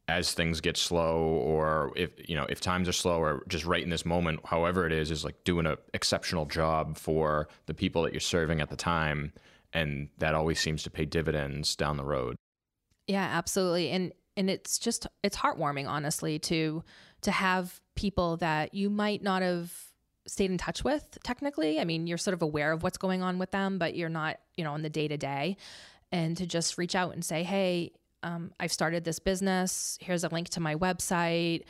as 0.08 0.34
things 0.34 0.62
get 0.62 0.78
slow 0.78 1.17
or 1.17 1.91
if 1.95 2.12
you 2.30 2.36
know 2.36 2.45
if 2.47 2.62
times 2.62 2.88
are 2.88 2.93
slow 2.93 3.17
or 3.19 3.43
just 3.47 3.65
right 3.65 3.82
in 3.82 3.89
this 3.89 4.06
moment 4.06 4.39
however 4.45 4.86
it 4.86 4.93
is 4.93 5.10
is 5.10 5.25
like 5.25 5.43
doing 5.43 5.65
an 5.65 5.75
exceptional 5.95 6.45
job 6.45 6.95
for 6.95 7.47
the 7.65 7.73
people 7.73 8.04
that 8.04 8.13
you're 8.13 8.19
serving 8.19 8.62
at 8.62 8.69
the 8.69 8.75
time. 8.75 9.34
And 9.73 10.10
that 10.19 10.36
always 10.36 10.60
seems 10.60 10.84
to 10.84 10.89
pay 10.89 11.06
dividends 11.06 11.75
down 11.75 11.97
the 11.97 12.06
road. 12.06 12.36
Yeah 13.08 13.28
absolutely. 13.32 13.89
And 13.89 14.13
and 14.38 14.49
it's 14.49 14.78
just 14.78 15.08
it's 15.23 15.38
heartwarming 15.38 15.88
honestly 15.88 16.38
to 16.39 16.84
to 17.21 17.32
have 17.32 17.82
people 17.95 18.38
that 18.38 18.75
you 18.75 18.89
might 18.89 19.23
not 19.23 19.41
have 19.41 19.73
stayed 20.28 20.52
in 20.52 20.58
touch 20.58 20.84
with 20.84 21.18
technically. 21.24 21.80
I 21.80 21.86
mean 21.86 22.08
you're 22.08 22.18
sort 22.18 22.34
of 22.34 22.42
aware 22.42 22.72
of 22.72 22.84
what's 22.84 22.98
going 22.98 23.22
on 23.22 23.38
with 23.38 23.52
them 23.52 23.78
but 23.78 23.96
you're 23.96 24.10
not 24.10 24.38
you 24.56 24.64
know 24.64 24.74
on 24.74 24.82
the 24.82 24.90
day 24.90 25.08
to 25.08 25.18
day 25.18 25.58
and 26.12 26.36
to 26.38 26.46
just 26.46 26.78
reach 26.78 26.96
out 26.96 27.14
and 27.14 27.24
say 27.24 27.44
hey 27.44 27.92
um, 28.24 28.52
i've 28.60 28.72
started 28.72 29.04
this 29.04 29.20
business. 29.20 29.98
Here's 30.02 30.24
a 30.24 30.30
link 30.30 30.50
to 30.50 30.60
my 30.60 30.76
website. 30.76 31.64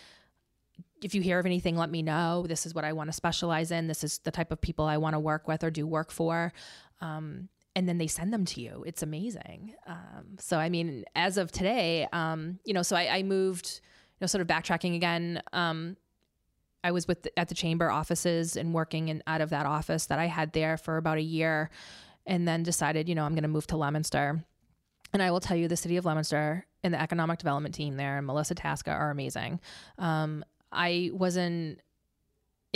If 1.04 1.14
you 1.14 1.22
hear 1.22 1.40
of 1.40 1.46
anything 1.46 1.76
let 1.76 1.92
me 1.92 2.02
know. 2.02 2.46
This 2.48 2.66
is 2.66 2.74
what 2.74 2.86
i 2.86 2.94
want 2.94 3.10
to 3.10 3.14
specialize 3.14 3.72
in. 3.72 3.88
This 3.88 4.04
is 4.04 4.20
the 4.20 4.32
type 4.32 4.52
of 4.52 4.62
people 4.62 4.86
i 4.86 4.98
want 4.98 5.14
to 5.14 5.20
work 5.20 5.48
with 5.48 5.64
or 5.64 5.72
do 5.72 5.86
work 5.86 6.12
for. 6.12 6.54
Um, 7.02 7.50
and 7.78 7.90
then 7.90 7.98
they 7.98 8.08
send 8.08 8.32
them 8.32 8.46
to 8.46 8.62
you. 8.62 8.86
It's 8.88 9.04
amazing. 9.04 9.76
Um, 9.86 10.38
so 10.40 10.58
i 10.58 10.70
mean 10.70 11.04
as 11.16 11.38
of 11.38 11.52
today 11.52 12.08
um, 12.14 12.60
you 12.66 12.74
know 12.74 12.82
so 12.82 12.96
I, 12.96 13.18
I, 13.18 13.24
moved 13.24 13.82
you 13.84 14.24
know 14.24 14.28
sort 14.28 14.42
of 14.42 14.48
backtracking 14.48 14.96
again 14.96 15.42
um, 15.52 15.98
I 16.86 16.92
was 16.92 17.08
with 17.08 17.24
the, 17.24 17.40
at 17.40 17.48
the 17.48 17.56
chamber 17.56 17.90
offices 17.90 18.56
and 18.56 18.72
working 18.72 19.08
in, 19.08 19.24
out 19.26 19.42
of 19.42 19.50
that 19.50 19.66
office 19.66 20.06
that 20.06 20.20
I 20.20 20.28
had 20.28 20.54
there 20.54 20.78
for 20.78 20.98
about 20.98 21.18
a 21.18 21.22
year, 21.22 21.72
and 22.28 22.48
then 22.48 22.62
decided, 22.62 23.10
you 23.10 23.16
know, 23.16 23.26
I'm 23.26 23.34
going 23.34 23.42
to 23.42 23.48
move 23.50 23.66
to 23.68 23.78
Leominster. 23.78 24.46
And 25.12 25.22
I 25.24 25.32
will 25.32 25.40
tell 25.40 25.58
you, 25.58 25.68
the 25.68 25.78
city 25.78 25.98
of 25.98 26.06
Leominster 26.06 26.68
and 26.84 26.94
the 26.94 27.02
economic 27.02 27.40
development 27.40 27.74
team 27.74 27.98
there, 27.98 28.18
and 28.18 28.28
Melissa 28.28 28.54
Tasca, 28.54 28.94
are 28.94 29.10
amazing. 29.10 29.60
Um, 29.98 30.46
I 30.72 31.10
was 31.12 31.38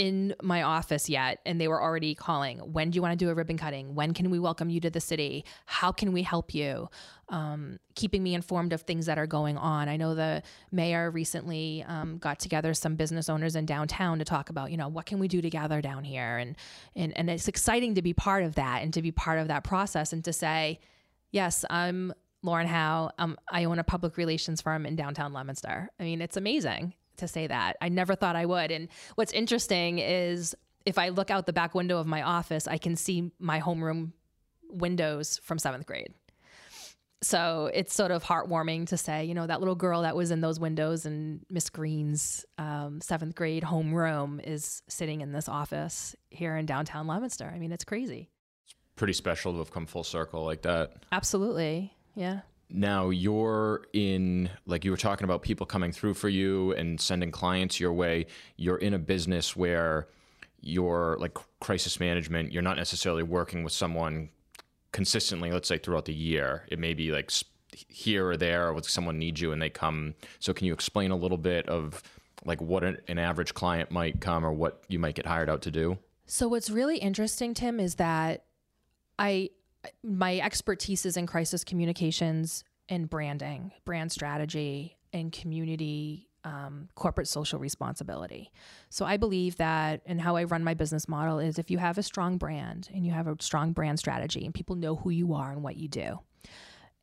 in 0.00 0.34
my 0.42 0.62
office 0.62 1.10
yet 1.10 1.40
and 1.44 1.60
they 1.60 1.68
were 1.68 1.82
already 1.82 2.14
calling 2.14 2.58
when 2.60 2.88
do 2.88 2.96
you 2.96 3.02
want 3.02 3.12
to 3.12 3.22
do 3.22 3.30
a 3.30 3.34
ribbon 3.34 3.58
cutting? 3.58 3.94
When 3.94 4.14
can 4.14 4.30
we 4.30 4.38
welcome 4.38 4.70
you 4.70 4.80
to 4.80 4.88
the 4.88 4.98
city? 4.98 5.44
How 5.66 5.92
can 5.92 6.14
we 6.14 6.22
help 6.22 6.54
you? 6.54 6.88
Um, 7.28 7.78
keeping 7.96 8.22
me 8.22 8.34
informed 8.34 8.72
of 8.72 8.80
things 8.80 9.04
that 9.04 9.18
are 9.18 9.26
going 9.26 9.58
on. 9.58 9.90
I 9.90 9.98
know 9.98 10.14
the 10.14 10.42
mayor 10.72 11.10
recently 11.10 11.84
um, 11.86 12.16
got 12.16 12.38
together 12.38 12.72
some 12.72 12.96
business 12.96 13.28
owners 13.28 13.56
in 13.56 13.66
downtown 13.66 14.18
to 14.20 14.24
talk 14.24 14.48
about 14.48 14.70
you 14.70 14.78
know 14.78 14.88
what 14.88 15.04
can 15.04 15.18
we 15.18 15.28
do 15.28 15.42
together 15.42 15.82
down 15.82 16.02
here? 16.02 16.38
And 16.38 16.56
and, 16.96 17.14
and 17.14 17.28
it's 17.28 17.46
exciting 17.46 17.96
to 17.96 18.02
be 18.02 18.14
part 18.14 18.42
of 18.42 18.54
that 18.54 18.82
and 18.82 18.94
to 18.94 19.02
be 19.02 19.12
part 19.12 19.38
of 19.38 19.48
that 19.48 19.64
process 19.64 20.14
and 20.14 20.24
to 20.24 20.32
say 20.32 20.80
yes 21.30 21.66
i'm 21.68 22.14
Lauren 22.42 22.66
Howe. 22.66 23.10
Um, 23.18 23.36
I 23.50 23.64
own 23.64 23.78
a 23.78 23.84
public 23.84 24.16
relations 24.16 24.62
firm 24.62 24.86
in 24.86 24.96
downtown 24.96 25.34
Leominster. 25.34 25.90
I 26.00 26.04
mean, 26.04 26.22
it's 26.22 26.38
amazing 26.38 26.94
to 27.20 27.28
say 27.28 27.46
that. 27.46 27.76
I 27.80 27.88
never 27.88 28.14
thought 28.14 28.36
I 28.36 28.46
would. 28.46 28.70
And 28.70 28.88
what's 29.14 29.32
interesting 29.32 29.98
is 29.98 30.54
if 30.84 30.98
I 30.98 31.10
look 31.10 31.30
out 31.30 31.46
the 31.46 31.52
back 31.52 31.74
window 31.74 31.98
of 31.98 32.06
my 32.06 32.22
office, 32.22 32.66
I 32.66 32.78
can 32.78 32.96
see 32.96 33.30
my 33.38 33.60
homeroom 33.60 34.12
windows 34.68 35.38
from 35.42 35.58
seventh 35.58 35.86
grade. 35.86 36.14
So 37.22 37.70
it's 37.74 37.94
sort 37.94 38.12
of 38.12 38.24
heartwarming 38.24 38.86
to 38.88 38.96
say, 38.96 39.24
you 39.24 39.34
know, 39.34 39.46
that 39.46 39.60
little 39.60 39.74
girl 39.74 40.02
that 40.02 40.16
was 40.16 40.30
in 40.30 40.40
those 40.40 40.58
windows 40.58 41.04
in 41.04 41.40
Miss 41.50 41.68
Green's 41.68 42.46
um, 42.56 43.00
seventh 43.02 43.34
grade 43.34 43.62
homeroom 43.62 44.42
is 44.42 44.82
sitting 44.88 45.20
in 45.20 45.32
this 45.32 45.46
office 45.46 46.16
here 46.30 46.56
in 46.56 46.64
downtown 46.64 47.06
Leominster. 47.06 47.52
I 47.54 47.58
mean, 47.58 47.72
it's 47.72 47.84
crazy. 47.84 48.30
It's 48.64 48.74
pretty 48.96 49.12
special 49.12 49.52
to 49.52 49.58
have 49.58 49.70
come 49.70 49.84
full 49.84 50.04
circle 50.04 50.46
like 50.46 50.62
that. 50.62 50.94
Absolutely. 51.12 51.92
Yeah. 52.14 52.40
Now 52.70 53.10
you're 53.10 53.86
in, 53.92 54.50
like 54.66 54.84
you 54.84 54.90
were 54.90 54.96
talking 54.96 55.24
about 55.24 55.42
people 55.42 55.66
coming 55.66 55.92
through 55.92 56.14
for 56.14 56.28
you 56.28 56.72
and 56.72 57.00
sending 57.00 57.30
clients 57.30 57.80
your 57.80 57.92
way. 57.92 58.26
You're 58.56 58.76
in 58.76 58.94
a 58.94 58.98
business 58.98 59.56
where 59.56 60.08
you're 60.60 61.16
like 61.20 61.36
crisis 61.60 61.98
management, 62.00 62.52
you're 62.52 62.62
not 62.62 62.76
necessarily 62.76 63.22
working 63.22 63.64
with 63.64 63.72
someone 63.72 64.28
consistently, 64.92 65.50
let's 65.50 65.68
say 65.68 65.78
throughout 65.78 66.04
the 66.04 66.14
year. 66.14 66.64
It 66.68 66.78
may 66.78 66.94
be 66.94 67.10
like 67.10 67.30
here 67.88 68.28
or 68.28 68.36
there, 68.36 68.70
or 68.70 68.82
someone 68.82 69.18
needs 69.18 69.40
you 69.40 69.52
and 69.52 69.60
they 69.60 69.70
come. 69.70 70.14
So, 70.38 70.52
can 70.52 70.66
you 70.66 70.72
explain 70.72 71.10
a 71.10 71.16
little 71.16 71.38
bit 71.38 71.68
of 71.68 72.02
like 72.44 72.60
what 72.60 72.82
an, 72.84 73.18
average 73.18 73.54
client 73.54 73.90
might 73.90 74.20
come 74.20 74.44
or 74.44 74.52
what 74.52 74.82
you 74.88 74.98
might 74.98 75.14
get 75.14 75.26
hired 75.26 75.50
out 75.50 75.62
to 75.62 75.70
do? 75.70 75.98
So, 76.26 76.48
what's 76.48 76.70
really 76.70 76.98
interesting, 76.98 77.54
Tim, 77.54 77.80
is 77.80 77.96
that 77.96 78.44
I 79.18 79.50
my 80.02 80.38
expertise 80.38 81.06
is 81.06 81.16
in 81.16 81.26
crisis 81.26 81.64
communications 81.64 82.64
and 82.88 83.08
branding, 83.08 83.72
brand 83.84 84.12
strategy, 84.12 84.96
and 85.12 85.32
community 85.32 86.28
um, 86.44 86.88
corporate 86.94 87.28
social 87.28 87.58
responsibility. 87.58 88.50
So 88.88 89.04
I 89.04 89.16
believe 89.16 89.56
that, 89.56 90.00
and 90.06 90.20
how 90.20 90.36
I 90.36 90.44
run 90.44 90.64
my 90.64 90.74
business 90.74 91.08
model 91.08 91.38
is 91.38 91.58
if 91.58 91.70
you 91.70 91.78
have 91.78 91.98
a 91.98 92.02
strong 92.02 92.38
brand 92.38 92.88
and 92.94 93.04
you 93.04 93.12
have 93.12 93.26
a 93.26 93.36
strong 93.40 93.72
brand 93.72 93.98
strategy 93.98 94.44
and 94.44 94.54
people 94.54 94.76
know 94.76 94.96
who 94.96 95.10
you 95.10 95.34
are 95.34 95.52
and 95.52 95.62
what 95.62 95.76
you 95.76 95.88
do. 95.88 96.20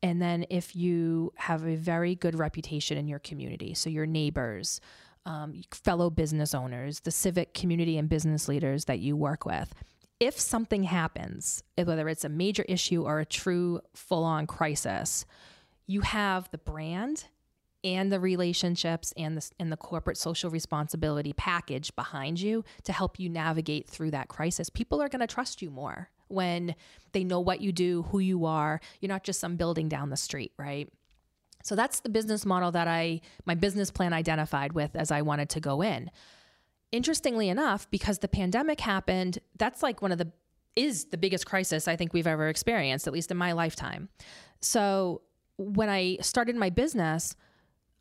And 0.02 0.22
then 0.22 0.44
if 0.50 0.76
you 0.76 1.32
have 1.36 1.64
a 1.64 1.76
very 1.76 2.14
good 2.14 2.36
reputation 2.36 2.98
in 2.98 3.08
your 3.08 3.18
community, 3.18 3.74
so 3.74 3.90
your 3.90 4.06
neighbors, 4.06 4.80
um, 5.26 5.62
fellow 5.72 6.10
business 6.10 6.54
owners, 6.54 7.00
the 7.00 7.10
civic 7.10 7.52
community 7.52 7.98
and 7.98 8.08
business 8.08 8.48
leaders 8.48 8.86
that 8.86 9.00
you 9.00 9.16
work 9.16 9.44
with, 9.44 9.74
if 10.20 10.38
something 10.38 10.84
happens, 10.84 11.62
whether 11.76 12.08
it's 12.08 12.24
a 12.24 12.28
major 12.28 12.64
issue 12.68 13.04
or 13.04 13.20
a 13.20 13.26
true 13.26 13.80
full 13.94 14.24
on 14.24 14.46
crisis, 14.46 15.24
you 15.86 16.00
have 16.00 16.50
the 16.50 16.58
brand 16.58 17.26
and 17.84 18.10
the 18.10 18.18
relationships 18.18 19.12
and 19.16 19.36
the, 19.36 19.50
and 19.60 19.70
the 19.70 19.76
corporate 19.76 20.16
social 20.16 20.50
responsibility 20.50 21.32
package 21.32 21.94
behind 21.94 22.40
you 22.40 22.64
to 22.82 22.92
help 22.92 23.20
you 23.20 23.28
navigate 23.28 23.88
through 23.88 24.10
that 24.10 24.28
crisis. 24.28 24.68
People 24.68 25.00
are 25.00 25.08
going 25.08 25.20
to 25.20 25.26
trust 25.26 25.62
you 25.62 25.70
more 25.70 26.10
when 26.26 26.74
they 27.12 27.22
know 27.22 27.40
what 27.40 27.60
you 27.60 27.70
do, 27.70 28.02
who 28.10 28.18
you 28.18 28.44
are. 28.44 28.80
You're 29.00 29.08
not 29.08 29.22
just 29.22 29.38
some 29.38 29.56
building 29.56 29.88
down 29.88 30.10
the 30.10 30.16
street, 30.16 30.52
right? 30.58 30.88
So 31.62 31.76
that's 31.76 32.00
the 32.00 32.08
business 32.08 32.44
model 32.44 32.72
that 32.72 32.88
I, 32.88 33.20
my 33.46 33.54
business 33.54 33.90
plan 33.90 34.12
identified 34.12 34.72
with 34.72 34.96
as 34.96 35.10
I 35.10 35.22
wanted 35.22 35.48
to 35.50 35.60
go 35.60 35.82
in 35.82 36.10
interestingly 36.92 37.48
enough, 37.48 37.90
because 37.90 38.18
the 38.18 38.28
pandemic 38.28 38.80
happened, 38.80 39.38
that's 39.58 39.82
like 39.82 40.02
one 40.02 40.12
of 40.12 40.18
the 40.18 40.32
is 40.76 41.06
the 41.06 41.18
biggest 41.18 41.44
crisis 41.44 41.88
I 41.88 41.96
think 41.96 42.12
we've 42.12 42.26
ever 42.26 42.48
experienced, 42.48 43.08
at 43.08 43.12
least 43.12 43.32
in 43.32 43.36
my 43.36 43.50
lifetime. 43.50 44.08
So 44.60 45.22
when 45.56 45.88
I 45.88 46.18
started 46.20 46.54
my 46.54 46.70
business, 46.70 47.34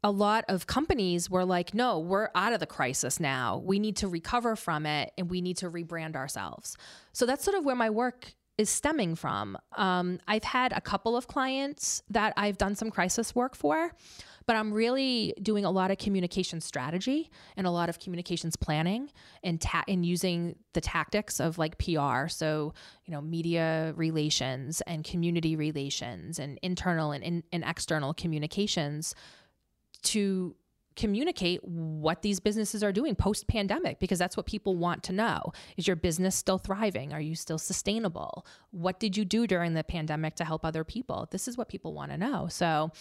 a 0.04 0.12
lot 0.12 0.46
of 0.48 0.68
companies 0.68 1.28
were 1.28 1.44
like, 1.44 1.74
no, 1.74 1.98
we're 1.98 2.30
out 2.36 2.54
of 2.54 2.60
the 2.60 2.68
crisis 2.68 3.20
now. 3.20 3.58
We 3.66 3.80
need 3.80 3.96
to 3.98 4.08
recover 4.08 4.56
from 4.56 4.86
it 4.86 5.12
and 5.18 5.30
we 5.30 5.42
need 5.42 5.58
to 5.58 5.72
rebrand 5.72 6.16
ourselves. 6.16 6.78
So 7.14 7.26
that's 7.26 7.44
sort 7.44 7.58
of 7.58 7.66
where 7.66 7.76
my 7.76 7.90
work 7.90 8.36
is 8.58 8.70
stemming 8.70 9.16
from. 9.16 9.58
Um, 9.76 10.20
I've 10.28 10.44
had 10.44 10.74
a 10.74 10.82
couple 10.82 11.16
of 11.16 11.28
clients 11.28 12.02
that 12.10 12.34
I've 12.36 12.58
done 12.58 12.76
some 12.76 12.90
crisis 12.90 13.36
work 13.36 13.56
for, 13.56 13.92
but 14.48 14.56
I'm 14.56 14.74
really 14.74 15.34
doing 15.42 15.66
a 15.66 15.70
lot 15.70 15.92
of 15.92 15.98
communication 15.98 16.62
strategy 16.62 17.30
and 17.56 17.68
a 17.68 17.70
lot 17.70 17.90
of 17.90 18.00
communications 18.00 18.56
planning 18.56 19.12
and 19.44 19.62
ta- 19.62 19.84
and 19.88 20.06
using 20.06 20.56
the 20.74 20.82
tactics 20.82 21.40
of 21.40 21.58
like 21.58 21.78
PR, 21.78 22.28
so 22.28 22.74
you 23.06 23.14
know 23.14 23.22
media 23.22 23.94
relations 23.96 24.82
and 24.88 25.04
community 25.04 25.56
relations 25.56 26.40
and 26.40 26.58
internal 26.64 27.12
and, 27.12 27.24
and, 27.24 27.44
and 27.52 27.64
external 27.68 28.14
communications 28.14 29.14
to 30.04 30.56
communicate 30.98 31.64
what 31.64 32.24
these 32.24 32.40
businesses 32.40 32.84
are 32.84 32.92
doing 32.92 33.16
post 33.16 33.48
pandemic 33.48 34.00
because 34.00 34.20
that's 34.20 34.36
what 34.36 34.46
people 34.46 34.76
want 34.76 35.04
to 35.04 35.14
know. 35.14 35.54
Is 35.78 35.88
your 35.88 35.96
business 35.96 36.36
still 36.36 36.58
thriving? 36.58 37.14
Are 37.14 37.22
you 37.22 37.36
still 37.36 37.58
sustainable? 37.58 38.46
What 38.72 39.00
did 39.00 39.16
you 39.16 39.24
do 39.24 39.48
during 39.48 39.74
the 39.74 39.84
pandemic 39.84 40.36
to 40.36 40.46
help 40.46 40.66
other 40.66 40.84
people? 40.84 41.28
This 41.32 41.48
is 41.48 41.58
what 41.58 41.70
people 41.70 41.94
want 41.94 42.12
to 42.12 42.18
know. 42.18 42.48
So 42.50 42.92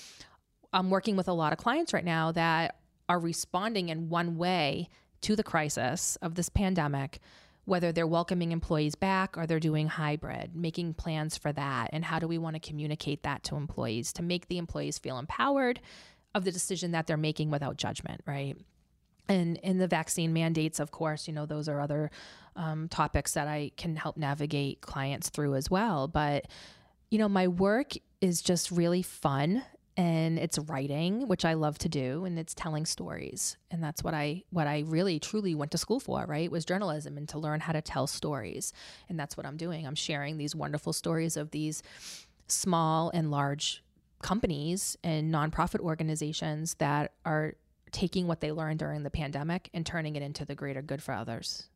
I'm 0.73 0.91
working 0.91 1.17
with 1.17 1.27
a 1.27 1.33
lot 1.33 1.53
of 1.53 1.59
clients 1.59 1.93
right 1.93 2.05
now 2.05 2.31
that 2.33 2.77
are 3.09 3.19
responding 3.19 3.89
in 3.89 4.09
one 4.09 4.37
way 4.37 4.89
to 5.23 5.35
the 5.35 5.43
crisis 5.43 6.17
of 6.17 6.35
this 6.35 6.49
pandemic 6.49 7.19
whether 7.67 7.91
they're 7.91 8.07
welcoming 8.07 8.53
employees 8.53 8.95
back 8.95 9.37
or 9.37 9.45
they're 9.45 9.59
doing 9.59 9.89
hybrid, 9.89 10.55
making 10.55 10.95
plans 10.95 11.37
for 11.37 11.53
that. 11.53 11.91
And 11.93 12.05
how 12.05 12.21
do 12.21 12.29
we 12.29 12.39
want 12.39 12.55
to 12.55 12.61
communicate 12.61 13.25
that 13.25 13.43
to 13.45 13.57
employees 13.57 14.13
to 14.15 14.23
make 14.23 14.47
the 14.47 14.57
employees 14.57 14.99
feel 14.99 15.19
empowered 15.19 15.81
of 16.37 16.45
the 16.45 16.53
decision 16.53 16.93
that 16.93 17.07
they're 17.07 17.17
making 17.17 17.51
without 17.51 17.77
judgment, 17.77 18.21
right? 18.27 18.57
And 19.29 19.57
in 19.59 19.79
the 19.79 19.89
vaccine 19.89 20.33
mandates, 20.33 20.79
of 20.79 20.91
course, 20.91 21.27
you 21.27 21.35
know, 21.35 21.47
those 21.47 21.69
are 21.69 21.81
other 21.81 22.11
um, 22.55 22.89
topics 22.89 23.33
that 23.33 23.49
I 23.49 23.73
can 23.77 23.97
help 23.97 24.17
navigate 24.17 24.83
clients 24.83 25.31
through 25.31 25.55
as 25.55 25.71
well. 25.71 26.07
But, 26.07 26.47
you 27.11 27.19
know, 27.19 27.29
my 27.29 27.49
work 27.49 27.93
is 28.21 28.43
just 28.43 28.71
really 28.71 29.03
fun 29.03 29.65
and 29.97 30.39
it's 30.39 30.59
writing 30.59 31.27
which 31.27 31.45
i 31.45 31.55
love 31.55 31.79
to 31.79 31.89
do 31.89 32.27
and 32.27 32.39
it's 32.39 32.53
telling 32.53 32.85
stories 32.85 33.57
and 33.71 33.83
that's 33.83 34.05
what 34.05 34.13
i 34.13 34.43
what 34.51 34.67
i 34.67 34.85
really 34.87 35.19
truly 35.19 35.55
went 35.55 35.71
to 35.71 35.79
school 35.79 35.99
for 35.99 36.27
right 36.27 36.51
was 36.51 36.67
journalism 36.67 37.17
and 37.17 37.29
to 37.29 37.39
learn 37.39 37.61
how 37.61 37.73
to 37.73 37.81
tell 37.81 38.07
stories 38.07 38.75
and 39.09 39.19
that's 39.19 39.39
what 39.39 39.47
i'm 39.47 39.57
doing 39.57 39.87
i'm 39.87 39.95
sharing 39.95 40.37
these 40.37 40.55
wonderful 40.55 40.93
stories 40.93 41.37
of 41.37 41.51
these 41.51 41.83
small 42.47 43.11
and 43.15 43.31
large 43.31 43.83
companies 44.23 44.97
and 45.05 45.33
nonprofit 45.33 45.81
organizations 45.81 46.75
that 46.75 47.13
are 47.25 47.55
taking 47.93 48.27
what 48.27 48.41
they 48.41 48.53
learned 48.53 48.79
during 48.79 49.03
the 49.03 49.11
pandemic 49.11 49.71
and 49.73 49.87
turning 49.87 50.17
it 50.17 50.23
into 50.23 50.45
the 50.45 50.55
greater 50.55 50.83
good 50.83 51.03
for 51.03 51.15
others. 51.15 51.69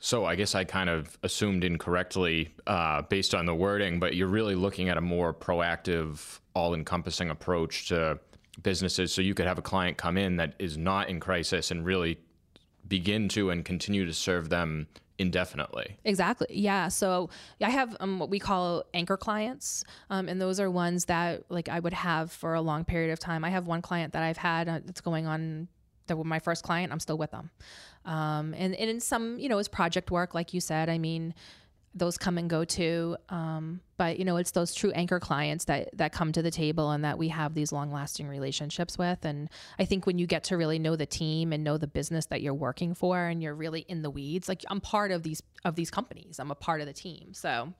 So 0.00 0.24
I 0.26 0.34
guess 0.34 0.54
I 0.54 0.64
kind 0.64 0.90
of 0.90 1.16
assumed 1.22 1.64
incorrectly 1.64 2.54
uh, 2.66 3.02
based 3.02 3.34
on 3.34 3.46
the 3.46 3.54
wording, 3.54 4.00
but 4.00 4.14
you're 4.14 4.28
really 4.28 4.54
looking 4.54 4.88
at 4.88 4.98
a 4.98 5.00
more 5.00 5.32
proactive, 5.32 6.40
all-encompassing 6.54 7.30
approach 7.30 7.88
to 7.88 8.18
businesses. 8.62 9.14
So 9.14 9.22
you 9.22 9.34
could 9.34 9.46
have 9.46 9.58
a 9.58 9.62
client 9.62 9.96
come 9.96 10.18
in 10.18 10.36
that 10.36 10.54
is 10.58 10.76
not 10.76 11.08
in 11.08 11.20
crisis 11.20 11.70
and 11.70 11.86
really 11.86 12.18
begin 12.86 13.28
to 13.30 13.50
and 13.50 13.64
continue 13.64 14.04
to 14.04 14.12
serve 14.12 14.50
them 14.50 14.88
indefinitely. 15.18 15.96
Exactly. 16.04 16.48
Yeah. 16.50 16.88
So 16.88 17.30
I 17.60 17.70
have 17.70 17.96
um, 18.00 18.18
what 18.18 18.30
we 18.30 18.38
call 18.38 18.84
anchor 18.92 19.16
clients, 19.16 19.84
um, 20.10 20.28
and 20.28 20.40
those 20.40 20.60
are 20.60 20.70
ones 20.70 21.06
that 21.06 21.44
like 21.48 21.68
I 21.68 21.80
would 21.80 21.92
have 21.92 22.32
for 22.32 22.54
a 22.54 22.60
long 22.60 22.84
period 22.84 23.12
of 23.12 23.18
time. 23.18 23.44
I 23.44 23.50
have 23.50 23.66
one 23.66 23.82
client 23.82 24.12
that 24.12 24.22
I've 24.22 24.36
had 24.36 24.68
uh, 24.68 24.80
that's 24.84 25.00
going 25.00 25.26
on. 25.26 25.68
That 26.06 26.16
was 26.16 26.26
my 26.26 26.38
first 26.38 26.64
client. 26.64 26.92
I'm 26.92 27.00
still 27.00 27.16
with 27.16 27.30
them, 27.30 27.50
um, 28.04 28.54
and 28.54 28.74
and 28.74 28.90
in 28.90 29.00
some 29.00 29.38
you 29.38 29.48
know 29.48 29.58
it's 29.58 29.68
project 29.68 30.10
work, 30.10 30.34
like 30.34 30.52
you 30.52 30.60
said. 30.60 30.88
I 30.88 30.98
mean, 30.98 31.34
those 31.94 32.18
come 32.18 32.38
and 32.38 32.50
go 32.50 32.64
too. 32.64 33.16
Um, 33.28 33.80
but 33.96 34.18
you 34.18 34.24
know, 34.24 34.36
it's 34.36 34.50
those 34.50 34.74
true 34.74 34.90
anchor 34.92 35.20
clients 35.20 35.66
that 35.66 35.96
that 35.96 36.12
come 36.12 36.32
to 36.32 36.42
the 36.42 36.50
table 36.50 36.90
and 36.90 37.04
that 37.04 37.18
we 37.18 37.28
have 37.28 37.54
these 37.54 37.72
long 37.72 37.92
lasting 37.92 38.28
relationships 38.28 38.98
with. 38.98 39.24
And 39.24 39.48
I 39.78 39.84
think 39.84 40.06
when 40.06 40.18
you 40.18 40.26
get 40.26 40.44
to 40.44 40.56
really 40.56 40.78
know 40.78 40.96
the 40.96 41.06
team 41.06 41.52
and 41.52 41.62
know 41.62 41.78
the 41.78 41.86
business 41.86 42.26
that 42.26 42.42
you're 42.42 42.54
working 42.54 42.94
for, 42.94 43.24
and 43.24 43.42
you're 43.42 43.54
really 43.54 43.80
in 43.80 44.02
the 44.02 44.10
weeds, 44.10 44.48
like 44.48 44.64
I'm 44.68 44.80
part 44.80 45.10
of 45.10 45.22
these 45.22 45.42
of 45.64 45.76
these 45.76 45.90
companies. 45.90 46.38
I'm 46.38 46.50
a 46.50 46.56
part 46.56 46.80
of 46.80 46.86
the 46.86 46.92
team, 46.92 47.32
so 47.32 47.72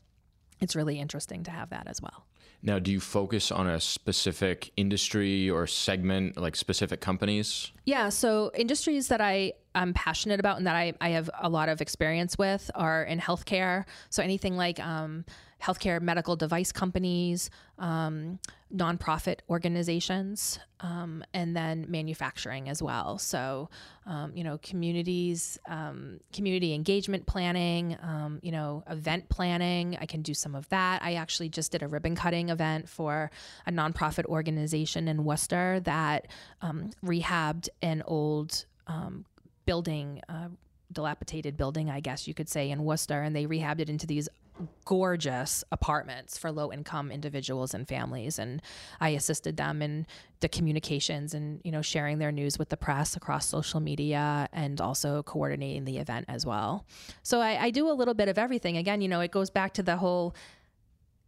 it's 0.61 0.77
really 0.77 1.01
interesting 1.01 1.43
to 1.45 1.51
have 1.51 1.71
that 1.71 1.87
as 1.89 2.01
well. 2.01 2.27
Now, 2.63 2.79
do 2.79 2.91
you 2.91 3.01
focus 3.01 3.53
on 3.53 3.67
a 3.67 3.79
specific 3.79 4.73
industry 4.77 5.51
or 5.51 5.67
segment, 5.67 6.39
like 6.39 6.57
specific 6.57 7.03
companies? 7.03 7.73
Yeah, 7.85 8.09
so 8.09 8.51
industries 8.55 9.09
that 9.09 9.21
I 9.21 9.53
I'm 9.75 9.93
passionate 9.95 10.41
about 10.41 10.59
and 10.59 10.67
that 10.67 10.77
I, 10.77 10.95
I 11.01 11.11
have 11.11 11.31
a 11.41 11.49
lot 11.49 11.69
of 11.69 11.81
experience 11.81 12.39
with 12.39 12.71
are 12.75 13.03
in 13.05 13.19
healthcare. 13.19 13.85
So 14.11 14.23
anything 14.23 14.57
like 14.57 14.81
um, 14.81 15.25
healthcare 15.63 16.01
medical 16.01 16.37
device 16.37 16.73
companies, 16.73 17.49
um, 17.79 18.39
nonprofit 18.75 19.39
organizations, 19.49 20.59
um, 20.81 21.25
and 21.33 21.57
then 21.57 21.87
manufacturing 21.89 22.69
as 22.69 22.83
well. 22.83 23.19
So, 23.19 23.71
um, 24.05 24.33
you 24.35 24.45
know, 24.45 24.59
communities, 24.63 25.59
um, 25.67 26.21
community 26.33 26.75
engagement 26.75 27.27
planning, 27.27 27.97
um, 28.03 28.41
you 28.43 28.53
know, 28.53 28.83
event 28.91 29.29
planning. 29.29 29.97
I 30.01 30.07
can 30.07 30.23
do 30.23 30.35
some 30.35 30.55
of 30.55 30.69
that. 30.69 31.03
I 31.03 31.15
actually 31.15 31.49
just 31.49 31.73
did 31.73 31.83
a 31.83 31.89
ribbon 31.89 32.15
cutting 32.15 32.51
event 32.51 32.89
for 32.89 33.31
a 33.67 33.73
nonprofit 33.73 34.27
organization 34.27 35.09
in 35.09 35.25
Worcester 35.25 35.81
that 35.85 36.27
um, 36.61 36.91
rehabbed 37.05 37.69
an 37.81 38.03
old 38.07 38.67
building. 39.67 40.21
Uh, 40.29 40.49
dilapidated 40.93 41.57
building, 41.57 41.91
I 41.91 41.99
guess 41.99 42.29
you 42.29 42.35
could 42.35 42.49
say, 42.49 42.71
in 42.71 42.85
Worcester, 42.85 43.21
and 43.21 43.35
they 43.35 43.47
rehabbed 43.47 43.81
it 43.81 43.91
into 43.91 44.07
these 44.07 44.29
gorgeous 44.85 45.65
apartments 45.73 46.39
for 46.39 46.53
low 46.53 46.73
income 46.73 47.11
individuals 47.11 47.75
and 47.75 47.89
families 47.89 48.39
and 48.39 48.63
I 49.01 49.11
assisted 49.11 49.57
them 49.57 49.83
in 49.83 50.07
the 50.41 50.49
communications 50.49 51.35
and 51.35 51.61
you 51.65 51.73
know 51.73 51.83
sharing 51.83 52.19
their 52.19 52.31
news 52.31 52.59
with 52.59 52.69
the 52.69 52.77
press 52.77 53.17
across 53.17 53.47
social 53.49 53.81
media 53.81 54.49
and 54.53 54.81
also 54.81 55.23
coordinating 55.25 55.85
the 55.85 55.99
event 55.99 56.27
as 56.29 56.47
well. 56.47 56.87
So 57.23 57.41
I, 57.41 57.65
I 57.65 57.71
do 57.71 57.91
a 57.91 57.93
little 57.93 58.15
bit 58.15 58.29
of 58.29 58.39
everything. 58.39 58.77
Again 58.77 59.01
you 59.01 59.09
know 59.09 59.21
it 59.21 59.33
goes 59.33 59.51
back 59.51 59.75
to 59.75 59.83
the 59.83 59.97
whole 59.97 60.35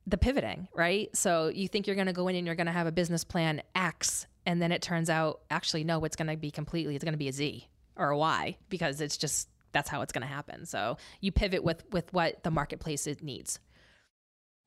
the 0.06 0.18
pivoting 0.18 0.68
right? 0.74 1.14
So 1.16 1.48
you 1.48 1.66
think 1.66 1.86
you're 1.86 1.96
going 1.96 2.06
to 2.06 2.12
go 2.12 2.28
in 2.28 2.36
and 2.36 2.46
you're 2.46 2.54
going 2.54 2.68
to 2.68 2.72
have 2.72 2.86
a 2.86 2.92
business 2.92 3.24
plan 3.24 3.60
X 3.74 4.28
and 4.44 4.62
then 4.62 4.70
it 4.70 4.82
turns 4.82 5.10
out 5.10 5.40
actually 5.50 5.82
no 5.82 6.04
it's 6.04 6.14
going 6.16 6.28
to 6.28 6.36
be 6.36 6.52
completely 6.52 6.94
it's 6.94 7.04
going 7.04 7.14
to 7.14 7.18
be 7.18 7.28
a 7.28 7.32
Z 7.32 7.66
or 7.96 8.14
why? 8.14 8.56
because 8.68 9.00
it's 9.00 9.16
just 9.16 9.48
that's 9.72 9.88
how 9.88 10.00
it's 10.02 10.12
going 10.12 10.22
to 10.22 10.28
happen. 10.28 10.64
So 10.66 10.96
you 11.20 11.32
pivot 11.32 11.62
with 11.62 11.84
with 11.92 12.12
what 12.12 12.42
the 12.42 12.50
marketplace 12.50 13.06
needs. 13.22 13.58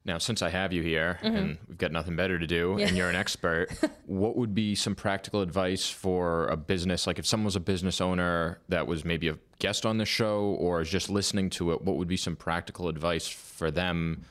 Now, 0.05 0.17
since 0.17 0.41
I 0.41 0.49
have 0.49 0.71
you 0.71 0.81
here 0.81 1.19
mm-hmm. 1.21 1.35
and 1.35 1.57
we've 1.67 1.77
got 1.77 1.91
nothing 1.91 2.15
better 2.15 2.39
to 2.39 2.47
do 2.47 2.77
yeah. 2.79 2.87
and 2.87 2.97
you're 2.97 3.09
an 3.09 3.15
expert, 3.25 3.67
what 4.05 4.37
would 4.37 4.55
be 4.55 4.73
some 4.73 4.95
practical 4.95 5.41
advice 5.41 5.89
for 5.89 6.47
a 6.47 6.57
business? 6.57 7.05
Like 7.05 7.19
if 7.19 7.25
someone 7.25 7.45
was 7.45 7.57
a 7.57 7.59
business 7.59 7.99
owner 7.99 8.59
that 8.69 8.87
was 8.87 9.03
maybe 9.03 9.27
a 9.27 9.37
guest 9.59 9.85
on 9.85 9.97
the 9.97 10.05
show 10.05 10.55
or 10.59 10.81
is 10.81 10.89
just 10.89 11.09
listening 11.09 11.49
to 11.51 11.73
it, 11.73 11.81
what 11.81 11.97
would 11.97 12.07
be 12.07 12.17
some 12.17 12.35
practical 12.35 12.87
advice 12.87 13.27
for 13.27 13.71
them? 13.71 14.23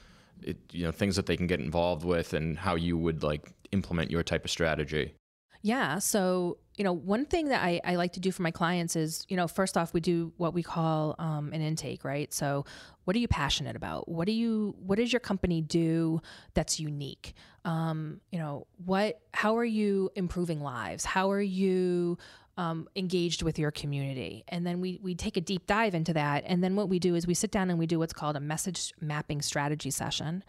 It, 0.42 0.56
you 0.72 0.84
know, 0.84 0.92
things 0.92 1.16
that 1.16 1.26
they 1.26 1.36
can 1.36 1.46
get 1.46 1.60
involved 1.60 2.04
with 2.04 2.32
and 2.32 2.58
how 2.58 2.74
you 2.74 2.96
would 2.96 3.22
like 3.22 3.52
implement 3.70 4.10
your 4.10 4.22
type 4.22 4.44
of 4.44 4.50
strategy. 4.50 5.14
Yeah. 5.62 5.98
So, 5.98 6.58
you 6.78 6.84
know, 6.84 6.92
one 6.92 7.26
thing 7.26 7.48
that 7.48 7.62
I, 7.62 7.80
I 7.84 7.96
like 7.96 8.12
to 8.12 8.20
do 8.20 8.30
for 8.30 8.42
my 8.42 8.52
clients 8.52 8.94
is, 8.94 9.26
you 9.28 9.36
know, 9.36 9.48
first 9.48 9.76
off, 9.76 9.92
we 9.92 10.00
do 10.00 10.32
what 10.36 10.54
we 10.54 10.62
call 10.62 11.16
um, 11.18 11.52
an 11.52 11.60
intake, 11.60 12.04
right? 12.04 12.32
So, 12.32 12.64
what 13.04 13.16
are 13.16 13.18
you 13.18 13.28
passionate 13.28 13.74
about? 13.74 14.08
What 14.08 14.26
do 14.26 14.32
you, 14.32 14.76
what 14.78 14.96
does 14.96 15.12
your 15.12 15.20
company 15.20 15.60
do 15.60 16.20
that's 16.54 16.78
unique? 16.78 17.34
Um, 17.64 18.20
you 18.30 18.38
know, 18.38 18.66
what, 18.84 19.20
how 19.34 19.56
are 19.56 19.64
you 19.64 20.10
improving 20.14 20.60
lives? 20.60 21.04
How 21.04 21.30
are 21.32 21.40
you 21.40 22.16
um, 22.58 22.88
engaged 22.96 23.42
with 23.42 23.56
your 23.56 23.70
community. 23.70 24.44
And 24.48 24.66
then 24.66 24.80
we, 24.80 24.98
we 25.00 25.14
take 25.14 25.36
a 25.36 25.40
deep 25.40 25.68
dive 25.68 25.94
into 25.94 26.12
that. 26.14 26.42
And 26.44 26.62
then 26.62 26.74
what 26.74 26.88
we 26.88 26.98
do 26.98 27.14
is 27.14 27.24
we 27.24 27.32
sit 27.34 27.52
down 27.52 27.70
and 27.70 27.78
we 27.78 27.86
do 27.86 28.00
what's 28.00 28.12
called 28.12 28.34
a 28.34 28.40
message 28.40 28.92
mapping 29.00 29.42
strategy 29.42 29.92
session. 29.92 30.42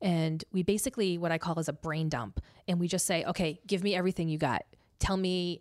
And 0.00 0.42
we 0.52 0.62
basically, 0.62 1.18
what 1.18 1.30
I 1.30 1.36
call 1.36 1.58
is 1.58 1.68
a 1.68 1.74
brain 1.74 2.08
dump. 2.08 2.40
And 2.66 2.80
we 2.80 2.88
just 2.88 3.04
say, 3.04 3.24
okay, 3.24 3.60
give 3.66 3.84
me 3.84 3.94
everything 3.94 4.30
you 4.30 4.38
got. 4.38 4.64
Tell 5.00 5.18
me 5.18 5.60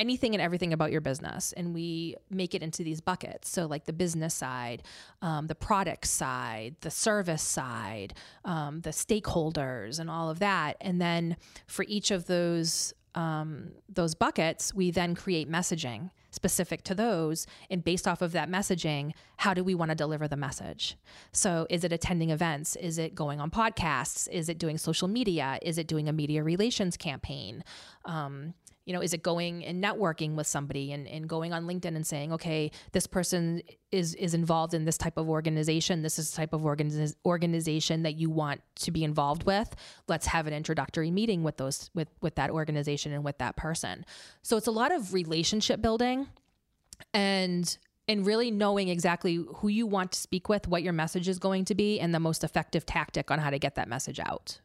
anything 0.00 0.34
and 0.34 0.40
everything 0.40 0.72
about 0.72 0.90
your 0.90 1.00
business 1.00 1.52
and 1.56 1.74
we 1.74 2.16
make 2.30 2.54
it 2.54 2.62
into 2.62 2.82
these 2.82 3.00
buckets 3.00 3.48
so 3.50 3.66
like 3.66 3.84
the 3.84 3.92
business 3.92 4.34
side 4.34 4.82
um, 5.20 5.46
the 5.46 5.54
product 5.54 6.06
side 6.06 6.74
the 6.80 6.90
service 6.90 7.42
side 7.42 8.14
um, 8.46 8.80
the 8.80 8.90
stakeholders 8.90 10.00
and 10.00 10.08
all 10.10 10.30
of 10.30 10.38
that 10.38 10.76
and 10.80 11.00
then 11.00 11.36
for 11.66 11.84
each 11.86 12.10
of 12.10 12.26
those 12.26 12.94
um, 13.14 13.72
those 13.88 14.14
buckets, 14.14 14.74
we 14.74 14.90
then 14.90 15.14
create 15.14 15.50
messaging 15.50 16.10
specific 16.30 16.84
to 16.84 16.94
those. 16.94 17.46
And 17.70 17.82
based 17.82 18.06
off 18.06 18.22
of 18.22 18.32
that 18.32 18.48
messaging, 18.48 19.12
how 19.36 19.52
do 19.52 19.64
we 19.64 19.74
want 19.74 19.90
to 19.90 19.94
deliver 19.94 20.28
the 20.28 20.36
message? 20.36 20.96
So, 21.32 21.66
is 21.68 21.82
it 21.84 21.92
attending 21.92 22.30
events? 22.30 22.76
Is 22.76 22.98
it 22.98 23.14
going 23.14 23.40
on 23.40 23.50
podcasts? 23.50 24.28
Is 24.30 24.48
it 24.48 24.58
doing 24.58 24.78
social 24.78 25.08
media? 25.08 25.58
Is 25.62 25.78
it 25.78 25.88
doing 25.88 26.08
a 26.08 26.12
media 26.12 26.42
relations 26.42 26.96
campaign? 26.96 27.64
Um, 28.04 28.54
you 28.90 28.96
know, 28.96 29.02
is 29.02 29.14
it 29.14 29.22
going 29.22 29.64
and 29.64 29.80
networking 29.80 30.34
with 30.34 30.48
somebody 30.48 30.90
and, 30.90 31.06
and 31.06 31.28
going 31.28 31.52
on 31.52 31.64
LinkedIn 31.64 31.94
and 31.94 32.04
saying, 32.04 32.32
okay, 32.32 32.72
this 32.90 33.06
person 33.06 33.62
is 33.92 34.16
is 34.16 34.34
involved 34.34 34.74
in 34.74 34.84
this 34.84 34.98
type 34.98 35.16
of 35.16 35.28
organization. 35.28 36.02
This 36.02 36.18
is 36.18 36.32
the 36.32 36.36
type 36.38 36.52
of 36.52 36.62
organiz- 36.62 37.14
organization 37.24 38.02
that 38.02 38.16
you 38.16 38.30
want 38.30 38.62
to 38.80 38.90
be 38.90 39.04
involved 39.04 39.44
with. 39.44 39.76
Let's 40.08 40.26
have 40.26 40.48
an 40.48 40.52
introductory 40.52 41.12
meeting 41.12 41.44
with 41.44 41.56
those 41.56 41.88
with 41.94 42.08
with 42.20 42.34
that 42.34 42.50
organization 42.50 43.12
and 43.12 43.22
with 43.22 43.38
that 43.38 43.54
person. 43.54 44.04
So 44.42 44.56
it's 44.56 44.66
a 44.66 44.72
lot 44.72 44.90
of 44.90 45.14
relationship 45.14 45.80
building 45.80 46.26
and 47.14 47.78
and 48.08 48.26
really 48.26 48.50
knowing 48.50 48.88
exactly 48.88 49.36
who 49.54 49.68
you 49.68 49.86
want 49.86 50.10
to 50.10 50.18
speak 50.18 50.48
with, 50.48 50.66
what 50.66 50.82
your 50.82 50.92
message 50.92 51.28
is 51.28 51.38
going 51.38 51.64
to 51.66 51.76
be, 51.76 52.00
and 52.00 52.12
the 52.12 52.18
most 52.18 52.42
effective 52.42 52.84
tactic 52.84 53.30
on 53.30 53.38
how 53.38 53.50
to 53.50 53.58
get 53.60 53.76
that 53.76 53.86
message 53.86 54.18
out. 54.18 54.58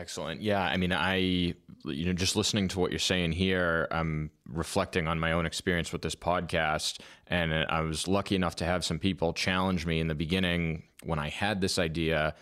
Excellent. 0.00 0.40
Yeah, 0.40 0.62
I 0.62 0.78
mean, 0.78 0.94
I 0.94 1.16
you 1.16 2.06
know 2.06 2.14
just 2.14 2.34
listening 2.34 2.68
to 2.68 2.80
what 2.80 2.90
you're 2.90 2.98
saying 2.98 3.32
here, 3.32 3.86
I'm 3.90 4.30
reflecting 4.48 5.06
on 5.06 5.20
my 5.20 5.32
own 5.32 5.44
experience 5.44 5.92
with 5.92 6.00
this 6.00 6.14
podcast, 6.14 7.00
and 7.26 7.52
I 7.52 7.82
was 7.82 8.08
lucky 8.08 8.34
enough 8.34 8.56
to 8.56 8.64
have 8.64 8.82
some 8.82 8.98
people 8.98 9.34
challenge 9.34 9.84
me 9.84 10.00
in 10.00 10.08
the 10.08 10.14
beginning 10.14 10.84
when 11.04 11.18
I 11.18 11.28
had 11.28 11.60
this 11.60 11.78
idea, 11.78 12.34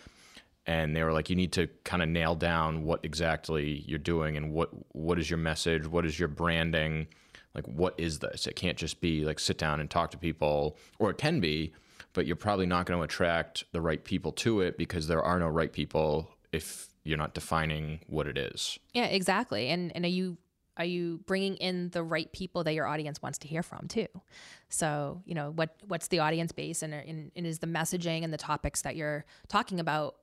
and 0.66 0.94
they 0.94 1.02
were 1.02 1.12
like, 1.12 1.30
"You 1.30 1.34
need 1.34 1.50
to 1.54 1.66
kind 1.82 2.00
of 2.00 2.08
nail 2.08 2.36
down 2.36 2.84
what 2.84 3.00
exactly 3.02 3.82
you're 3.88 3.98
doing 3.98 4.36
and 4.36 4.52
what 4.52 4.70
what 4.94 5.18
is 5.18 5.28
your 5.28 5.38
message, 5.38 5.84
what 5.84 6.06
is 6.06 6.16
your 6.16 6.28
branding, 6.28 7.08
like 7.56 7.66
what 7.66 7.94
is 7.98 8.20
this? 8.20 8.46
It 8.46 8.54
can't 8.54 8.78
just 8.78 9.00
be 9.00 9.24
like 9.24 9.40
sit 9.40 9.58
down 9.58 9.80
and 9.80 9.90
talk 9.90 10.12
to 10.12 10.18
people, 10.18 10.78
or 11.00 11.10
it 11.10 11.18
can 11.18 11.40
be." 11.40 11.72
But 12.12 12.24
you're 12.24 12.36
probably 12.36 12.66
not 12.66 12.86
going 12.86 13.00
to 13.00 13.04
attract 13.04 13.64
the 13.72 13.80
right 13.80 14.02
people 14.04 14.30
to 14.44 14.60
it 14.60 14.78
because 14.78 15.08
there 15.08 15.22
are 15.22 15.40
no 15.40 15.48
right 15.48 15.72
people 15.72 16.30
if 16.52 16.88
you're 17.08 17.18
not 17.18 17.32
defining 17.32 18.00
what 18.06 18.26
it 18.26 18.36
is. 18.36 18.78
Yeah, 18.92 19.06
exactly. 19.06 19.68
And 19.68 19.90
and 19.96 20.04
are 20.04 20.08
you 20.08 20.36
are 20.76 20.84
you 20.84 21.20
bringing 21.26 21.56
in 21.56 21.88
the 21.90 22.04
right 22.04 22.30
people 22.32 22.62
that 22.64 22.74
your 22.74 22.86
audience 22.86 23.20
wants 23.20 23.38
to 23.38 23.48
hear 23.48 23.62
from 23.62 23.88
too? 23.88 24.06
So 24.68 25.22
you 25.24 25.34
know 25.34 25.50
what 25.50 25.74
what's 25.86 26.08
the 26.08 26.18
audience 26.18 26.52
base 26.52 26.82
and, 26.82 26.92
and, 26.92 27.32
and 27.34 27.46
is 27.46 27.60
the 27.60 27.66
messaging 27.66 28.24
and 28.24 28.32
the 28.32 28.38
topics 28.38 28.82
that 28.82 28.94
you're 28.94 29.24
talking 29.48 29.80
about 29.80 30.16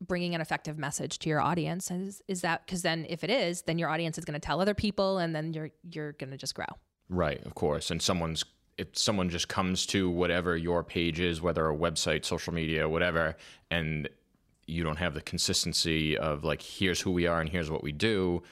bringing 0.00 0.34
an 0.34 0.40
effective 0.40 0.78
message 0.78 1.18
to 1.20 1.28
your 1.28 1.40
audience 1.40 1.90
is 1.90 2.22
is 2.28 2.40
that 2.40 2.64
because 2.66 2.82
then 2.82 3.06
if 3.08 3.22
it 3.22 3.30
is 3.30 3.62
then 3.62 3.78
your 3.78 3.88
audience 3.88 4.18
is 4.18 4.24
going 4.24 4.34
to 4.34 4.44
tell 4.44 4.60
other 4.60 4.74
people 4.74 5.18
and 5.18 5.34
then 5.34 5.52
you're 5.52 5.70
you're 5.92 6.12
going 6.14 6.30
to 6.30 6.36
just 6.36 6.56
grow 6.56 6.66
right 7.08 7.40
of 7.46 7.54
course 7.54 7.92
and 7.92 8.02
someone's 8.02 8.44
if 8.78 8.88
someone 8.98 9.28
just 9.28 9.46
comes 9.48 9.86
to 9.86 10.10
whatever 10.10 10.56
your 10.56 10.82
page 10.82 11.20
is 11.20 11.40
whether 11.40 11.68
a 11.68 11.76
website 11.76 12.24
social 12.24 12.52
media 12.52 12.88
whatever 12.88 13.36
and 13.70 14.08
you 14.66 14.84
don't 14.84 14.96
have 14.96 15.14
the 15.14 15.20
consistency 15.20 16.16
of 16.16 16.44
like 16.44 16.62
here's 16.62 17.00
who 17.00 17.10
we 17.10 17.26
are 17.26 17.40
and 17.40 17.48
here's 17.48 17.70
what 17.70 17.82
we 17.82 17.92
do, 17.92 18.42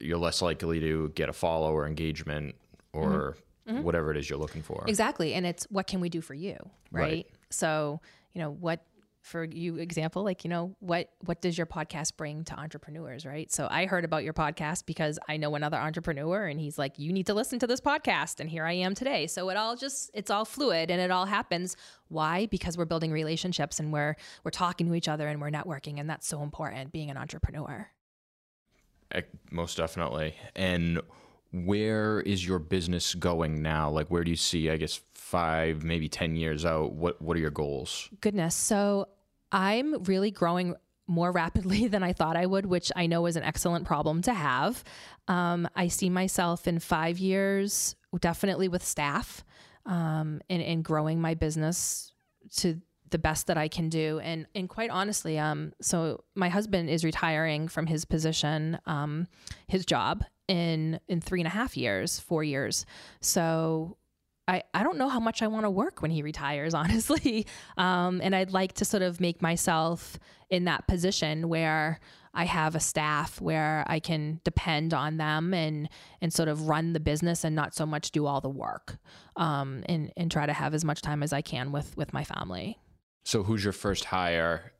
you're 0.00 0.18
less 0.18 0.42
likely 0.42 0.80
to 0.80 1.10
get 1.10 1.28
a 1.28 1.32
follow 1.32 1.72
or 1.72 1.86
engagement 1.86 2.54
or 2.92 3.36
mm-hmm. 3.68 3.82
whatever 3.82 4.10
it 4.10 4.16
is 4.16 4.28
you're 4.28 4.38
looking 4.38 4.62
for. 4.62 4.84
Exactly. 4.86 5.34
And 5.34 5.46
it's 5.46 5.64
what 5.70 5.86
can 5.86 6.00
we 6.00 6.08
do 6.08 6.20
for 6.20 6.34
you, 6.34 6.56
right? 6.90 7.02
right? 7.02 7.26
So, 7.50 8.00
you 8.32 8.40
know, 8.40 8.50
what 8.50 8.80
for 9.28 9.44
you 9.44 9.76
example 9.76 10.24
like 10.24 10.42
you 10.42 10.50
know 10.50 10.74
what 10.80 11.10
what 11.26 11.42
does 11.42 11.56
your 11.58 11.66
podcast 11.66 12.16
bring 12.16 12.44
to 12.44 12.58
entrepreneurs 12.58 13.26
right? 13.26 13.52
So 13.52 13.68
i 13.70 13.86
heard 13.86 14.04
about 14.04 14.24
your 14.24 14.32
podcast 14.32 14.86
because 14.86 15.18
i 15.28 15.36
know 15.36 15.54
another 15.54 15.76
entrepreneur 15.76 16.46
and 16.46 16.58
he's 16.58 16.78
like 16.78 16.98
you 16.98 17.12
need 17.12 17.26
to 17.26 17.34
listen 17.34 17.58
to 17.58 17.66
this 17.66 17.80
podcast. 17.80 18.40
And 18.40 18.48
here 18.48 18.64
i 18.64 18.72
am 18.72 18.94
today. 18.94 19.26
So 19.26 19.50
it 19.50 19.56
all 19.56 19.76
just 19.76 20.10
it's 20.14 20.30
all 20.30 20.44
fluid 20.44 20.90
and 20.90 21.00
it 21.00 21.10
all 21.10 21.26
happens. 21.26 21.76
Why? 22.08 22.46
Because 22.46 22.78
we're 22.78 22.86
building 22.86 23.12
relationships 23.12 23.78
and 23.78 23.92
we're 23.92 24.16
we're 24.44 24.50
talking 24.50 24.88
to 24.88 24.94
each 24.94 25.08
other 25.08 25.28
and 25.28 25.40
we're 25.40 25.50
networking 25.50 26.00
and 26.00 26.08
that's 26.08 26.26
so 26.26 26.42
important 26.42 26.90
being 26.92 27.10
an 27.10 27.16
entrepreneur. 27.16 27.90
Most 29.50 29.76
definitely. 29.76 30.34
And 30.54 31.00
where 31.52 32.20
is 32.20 32.46
your 32.46 32.58
business 32.58 33.14
going 33.14 33.62
now? 33.62 33.90
Like 33.90 34.10
where 34.10 34.24
do 34.24 34.30
you 34.30 34.36
see 34.36 34.70
i 34.70 34.76
guess 34.76 35.00
five 35.28 35.84
maybe 35.84 36.08
ten 36.08 36.36
years 36.36 36.64
out? 36.64 36.94
What 36.94 37.20
what 37.20 37.36
are 37.36 37.40
your 37.40 37.50
goals? 37.50 38.08
Goodness. 38.20 38.54
So 38.54 39.08
I'm 39.52 40.02
really 40.04 40.30
growing 40.30 40.74
more 41.06 41.32
rapidly 41.32 41.88
than 41.88 42.02
I 42.02 42.12
thought 42.12 42.36
I 42.36 42.46
would, 42.46 42.66
which 42.66 42.92
I 42.94 43.06
know 43.06 43.26
is 43.26 43.36
an 43.36 43.42
excellent 43.42 43.86
problem 43.86 44.22
to 44.22 44.34
have. 44.34 44.84
Um, 45.26 45.68
I 45.74 45.88
see 45.88 46.10
myself 46.10 46.68
in 46.68 46.78
five 46.78 47.18
years, 47.18 47.96
definitely 48.20 48.68
with 48.68 48.84
staff, 48.84 49.44
um, 49.86 50.40
and, 50.48 50.62
and 50.62 50.84
growing 50.84 51.20
my 51.20 51.34
business 51.34 52.12
to 52.56 52.80
the 53.10 53.18
best 53.18 53.46
that 53.46 53.56
I 53.56 53.68
can 53.68 53.88
do. 53.88 54.20
And 54.20 54.46
and 54.54 54.68
quite 54.68 54.90
honestly, 54.90 55.38
um, 55.38 55.72
so 55.80 56.24
my 56.34 56.48
husband 56.48 56.90
is 56.90 57.04
retiring 57.04 57.68
from 57.68 57.86
his 57.86 58.04
position, 58.04 58.78
um, 58.86 59.28
his 59.66 59.86
job 59.86 60.24
in 60.46 61.00
in 61.08 61.20
three 61.20 61.40
and 61.40 61.46
a 61.46 61.50
half 61.50 61.76
years, 61.76 62.18
four 62.18 62.44
years. 62.44 62.86
So 63.20 63.97
I, 64.48 64.62
I 64.72 64.82
don't 64.82 64.96
know 64.96 65.10
how 65.10 65.20
much 65.20 65.42
I 65.42 65.46
want 65.46 65.66
to 65.66 65.70
work 65.70 66.00
when 66.00 66.10
he 66.10 66.22
retires, 66.22 66.74
honestly. 66.82 67.46
Um, 67.76 68.20
and 68.22 68.34
I'd 68.34 68.52
like 68.52 68.72
to 68.74 68.84
sort 68.84 69.02
of 69.02 69.20
make 69.20 69.42
myself 69.42 70.18
in 70.50 70.64
that 70.64 70.88
position 70.88 71.48
where 71.48 72.00
I 72.32 72.44
have 72.44 72.74
a 72.74 72.80
staff 72.80 73.40
where 73.40 73.84
I 73.86 74.00
can 74.00 74.40
depend 74.44 74.94
on 74.94 75.16
them 75.16 75.52
and 75.52 75.88
and 76.20 76.32
sort 76.32 76.48
of 76.48 76.68
run 76.68 76.92
the 76.92 77.00
business 77.00 77.44
and 77.44 77.54
not 77.54 77.74
so 77.74 77.84
much 77.84 78.10
do 78.10 78.26
all 78.26 78.40
the 78.40 78.48
work. 78.48 78.96
Um, 79.36 79.82
and 79.86 80.12
and 80.16 80.30
try 80.30 80.46
to 80.46 80.52
have 80.52 80.74
as 80.74 80.84
much 80.84 81.02
time 81.02 81.22
as 81.22 81.32
I 81.32 81.42
can 81.42 81.72
with 81.72 81.96
with 81.96 82.12
my 82.12 82.24
family. 82.24 82.78
So 83.24 83.42
who's 83.42 83.62
your 83.62 83.72
first 83.74 84.06
hire? 84.06 84.72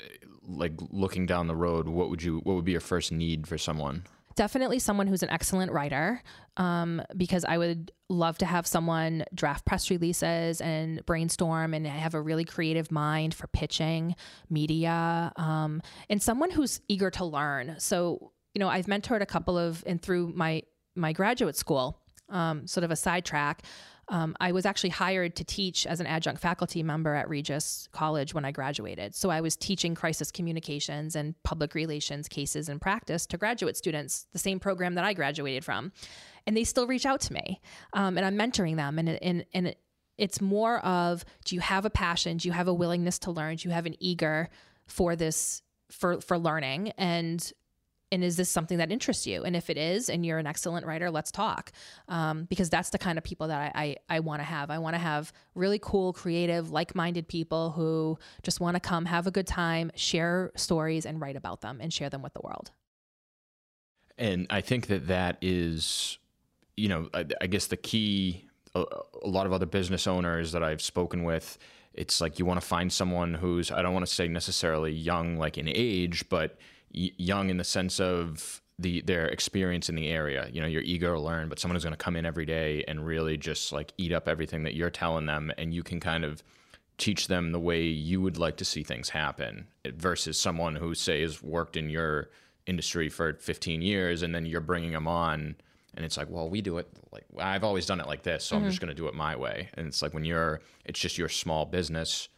Like 0.47 0.73
looking 0.91 1.27
down 1.27 1.49
the 1.49 1.57
road, 1.57 1.89
what 1.89 2.09
would 2.09 2.23
you 2.23 2.39
what 2.45 2.55
would 2.57 2.65
be 2.65 2.73
your 2.73 2.81
first 2.81 3.13
need 3.13 3.47
for 3.47 3.59
someone? 3.59 4.05
Definitely 4.39 4.79
someone 4.79 5.09
who's 5.09 5.25
an 5.25 5.31
excellent 5.31 5.73
writer 5.73 6.23
um, 6.59 7.03
because 7.17 7.45
I 7.45 7.59
would 7.59 7.91
love 8.09 8.39
to 8.39 8.47
have 8.47 8.69
someone 8.69 9.25
draft 9.35 9.67
press 9.67 9.91
releases 9.91 10.61
and 10.61 11.05
brainstorm 11.05 11.75
and 11.75 11.85
have 11.85 12.15
a 12.15 12.23
really 12.23 12.45
creative 12.45 12.93
mind 12.93 13.35
for 13.35 13.49
pitching 13.49 14.15
media 14.49 15.33
um, 15.35 15.83
and 16.09 16.23
someone 16.23 16.53
who's 16.53 16.81
eager 16.87 17.11
to 17.11 17.25
learn. 17.25 17.75
So, 17.79 18.31
you 18.55 18.61
know, 18.61 18.69
I've 18.69 18.87
mentored 18.87 19.23
a 19.23 19.27
couple 19.27 19.59
of, 19.59 19.83
and 19.89 20.01
through 20.01 20.33
my, 20.37 20.63
my 20.95 21.13
graduate 21.13 21.57
school, 21.57 21.99
um, 22.29 22.69
sort 22.69 22.85
of 22.85 22.93
a 22.93 22.97
sidetrack, 22.97 23.65
um, 24.11 24.37
I 24.41 24.53
was 24.53 24.65
actually 24.65 24.91
hired 24.91 25.37
to 25.37 25.45
teach 25.45 25.87
as 25.87 26.01
an 26.01 26.07
adjunct 26.07 26.41
faculty 26.41 26.83
member 26.83 27.15
at 27.15 27.29
Regis 27.29 27.89
College 27.93 28.35
when 28.35 28.45
I 28.45 28.53
graduated. 28.53 29.15
So 29.15 29.31
I 29.31 29.41
was 29.41 29.57
teaching 29.57 29.95
crisis 29.95 30.31
communications 30.31 31.15
and 31.15 31.35
public 31.43 31.75
relations 31.75 32.29
cases 32.29 32.69
and 32.69 32.81
practice 32.81 33.27
to 33.27 33.37
graduate 33.37 33.77
students, 33.77 34.27
the 34.33 34.39
same 34.39 34.59
program 34.61 34.95
that 34.95 35.05
I 35.05 35.13
graduated 35.13 35.65
from. 35.65 35.93
And 36.47 36.57
they 36.57 36.65
still 36.65 36.87
reach 36.87 37.05
out 37.05 37.21
to 37.23 37.33
me, 37.33 37.61
um, 37.93 38.17
and 38.17 38.25
I'm 38.25 38.37
mentoring 38.37 38.77
them. 38.77 38.99
And, 38.99 39.09
and, 39.09 39.45
and 39.53 39.75
it's 40.17 40.41
more 40.41 40.79
of 40.79 41.25
do 41.45 41.55
you 41.55 41.61
have 41.61 41.85
a 41.85 41.91
passion? 41.91 42.39
Do 42.39 42.49
you 42.49 42.53
have 42.53 42.69
a 42.69 42.75
willingness 42.75 43.19
to 43.21 43.31
learn? 43.31 43.57
Do 43.57 43.69
you 43.69 43.75
have 43.75 43.87
an 43.87 43.97
eager 44.01 44.49
for 44.87 45.15
this 45.17 45.63
for 45.91 46.21
for 46.21 46.39
learning 46.39 46.93
and 46.99 47.53
and 48.11 48.25
is 48.25 48.37
this 48.37 48.49
something 48.49 48.79
that 48.79 48.91
interests 48.91 49.27
you? 49.27 49.45
And 49.45 49.55
if 49.55 49.71
it 49.71 49.77
is 49.77 50.09
and 50.09 50.25
you're 50.25 50.39
an 50.39 50.47
excellent 50.47 50.87
writer 50.87 51.11
let's 51.11 51.31
talk. 51.31 51.73
Um, 52.09 52.45
because 52.45 52.71
that's 52.71 52.91
the 52.91 52.99
kind 52.99 53.19
of 53.19 53.25
people 53.25 53.49
that 53.49 53.73
i, 53.75 53.83
I, 54.09 54.17
I 54.17 54.21
want 54.21 54.41
to 54.41 54.45
have. 54.45 54.71
I 54.71 54.79
want 54.79 54.95
to 54.95 54.99
have 54.99 55.33
really 55.55 55.79
cool 55.79 56.13
creative 56.13 56.71
like-minded 56.71 57.29
people 57.29 57.71
who 57.71 58.19
just 58.43 58.61
want 58.61 58.77
to 58.77 58.81
come 58.81 59.05
have 59.05 59.27
a 59.27 59.31
good 59.31 59.47
time 59.47 59.91
share 59.95 60.53
stories 60.57 61.07
and 61.07 61.21
write 61.21 61.37
about 61.37 61.61
them 61.61 61.79
and 61.81 61.93
share 61.93 62.11
them 62.11 62.23
with 62.23 62.35
the 62.35 62.41
world. 62.43 62.71
And 64.17 64.47
i 64.51 64.61
think 64.61 64.89
that 64.89 65.07
that 65.09 65.39
is 65.41 66.19
you 66.77 66.89
know 66.89 67.09
i, 67.15 67.25
I 67.41 67.47
guess 67.47 67.67
the 67.67 67.77
key 67.77 68.47
a, 68.75 68.85
a 69.23 69.29
lot 69.29 69.47
of 69.47 69.53
other 69.53 69.67
business 69.67 70.07
owners 70.07 70.53
that 70.53 70.63
i've 70.63 70.83
spoken 70.83 71.25
with 71.25 71.59
it's 71.93 72.21
like 72.21 72.39
you 72.39 72.45
want 72.45 72.61
to 72.61 72.67
find 72.67 72.93
someone 72.93 73.35
who's 73.35 73.71
i 73.71 73.83
don't 73.83 73.93
want 73.93 74.07
to 74.07 74.13
say 74.13 74.29
necessarily 74.29 74.93
young 74.93 75.37
like 75.37 75.59
in 75.59 75.69
age 75.69 76.29
but 76.29 76.57
young 76.93 77.51
in 77.51 77.57
the 77.57 77.65
sense 77.65 78.01
of 78.01 78.63
the 78.79 79.01
their 79.03 79.27
experience 79.27 79.89
in 79.89 79.95
the 79.95 80.09
area. 80.09 80.49
You 80.53 80.61
know, 80.61 80.67
you're 80.67 80.83
eager 80.83 81.15
to 81.15 81.21
learn, 81.21 81.49
but 81.49 81.59
someone 81.59 81.75
who's 81.75 81.85
going 81.85 81.93
to 81.93 81.97
come 81.97 82.17
in 82.17 82.25
every 82.25 82.47
day 82.47 82.85
and 82.87 83.05
really 83.05 83.37
just 83.37 83.73
like 83.73 83.93
eat 83.99 84.13
up 84.13 84.29
everything 84.29 84.63
that 84.65 84.75
you're 84.75 84.91
telling 84.91 85.27
them, 85.27 85.53
and 85.59 85.75
you 85.75 85.83
can 85.83 86.01
kind 86.01 86.25
of 86.25 86.43
teach 86.99 87.29
them 87.29 87.53
the 87.53 87.61
way 87.61 87.83
you 87.83 88.21
would 88.21 88.39
like 88.39 88.57
to 88.57 88.65
see 88.65 88.83
things 88.83 89.09
happen 89.09 89.69
versus 89.87 90.39
someone 90.39 90.75
who 90.75 90.95
say 90.95 91.23
has 91.23 91.43
worked 91.43 91.77
in 91.77 91.89
your 91.89 92.29
industry 92.67 93.09
for 93.09 93.33
15 93.35 93.81
years 93.81 94.23
and 94.23 94.35
then 94.35 94.45
you're 94.45 94.61
bringing 94.61 94.93
them 94.93 95.07
on 95.07 95.57
and 95.95 96.05
it's 96.05 96.17
like 96.17 96.29
well 96.29 96.51
we 96.51 96.61
do 96.61 96.77
it 96.77 96.89
like 97.13 97.25
i've 97.39 97.65
always 97.65 97.87
done 97.87 98.01
it 98.01 98.07
like 98.07 98.23
this 98.25 98.45
so 98.45 98.55
mm-hmm. 98.55 98.65
i'm 98.65 98.71
just 98.71 98.81
going 98.81 98.89
to 98.89 98.95
do 98.95 99.07
it 99.07 99.15
my 99.15 99.35
way 99.35 99.69
and 99.75 99.87
it's 99.87 100.03
like 100.03 100.13
when 100.13 100.25
you're 100.25 100.61
it's 100.85 101.01
just 101.01 101.17
your 101.17 101.29
small 101.29 101.65
business 101.65 102.29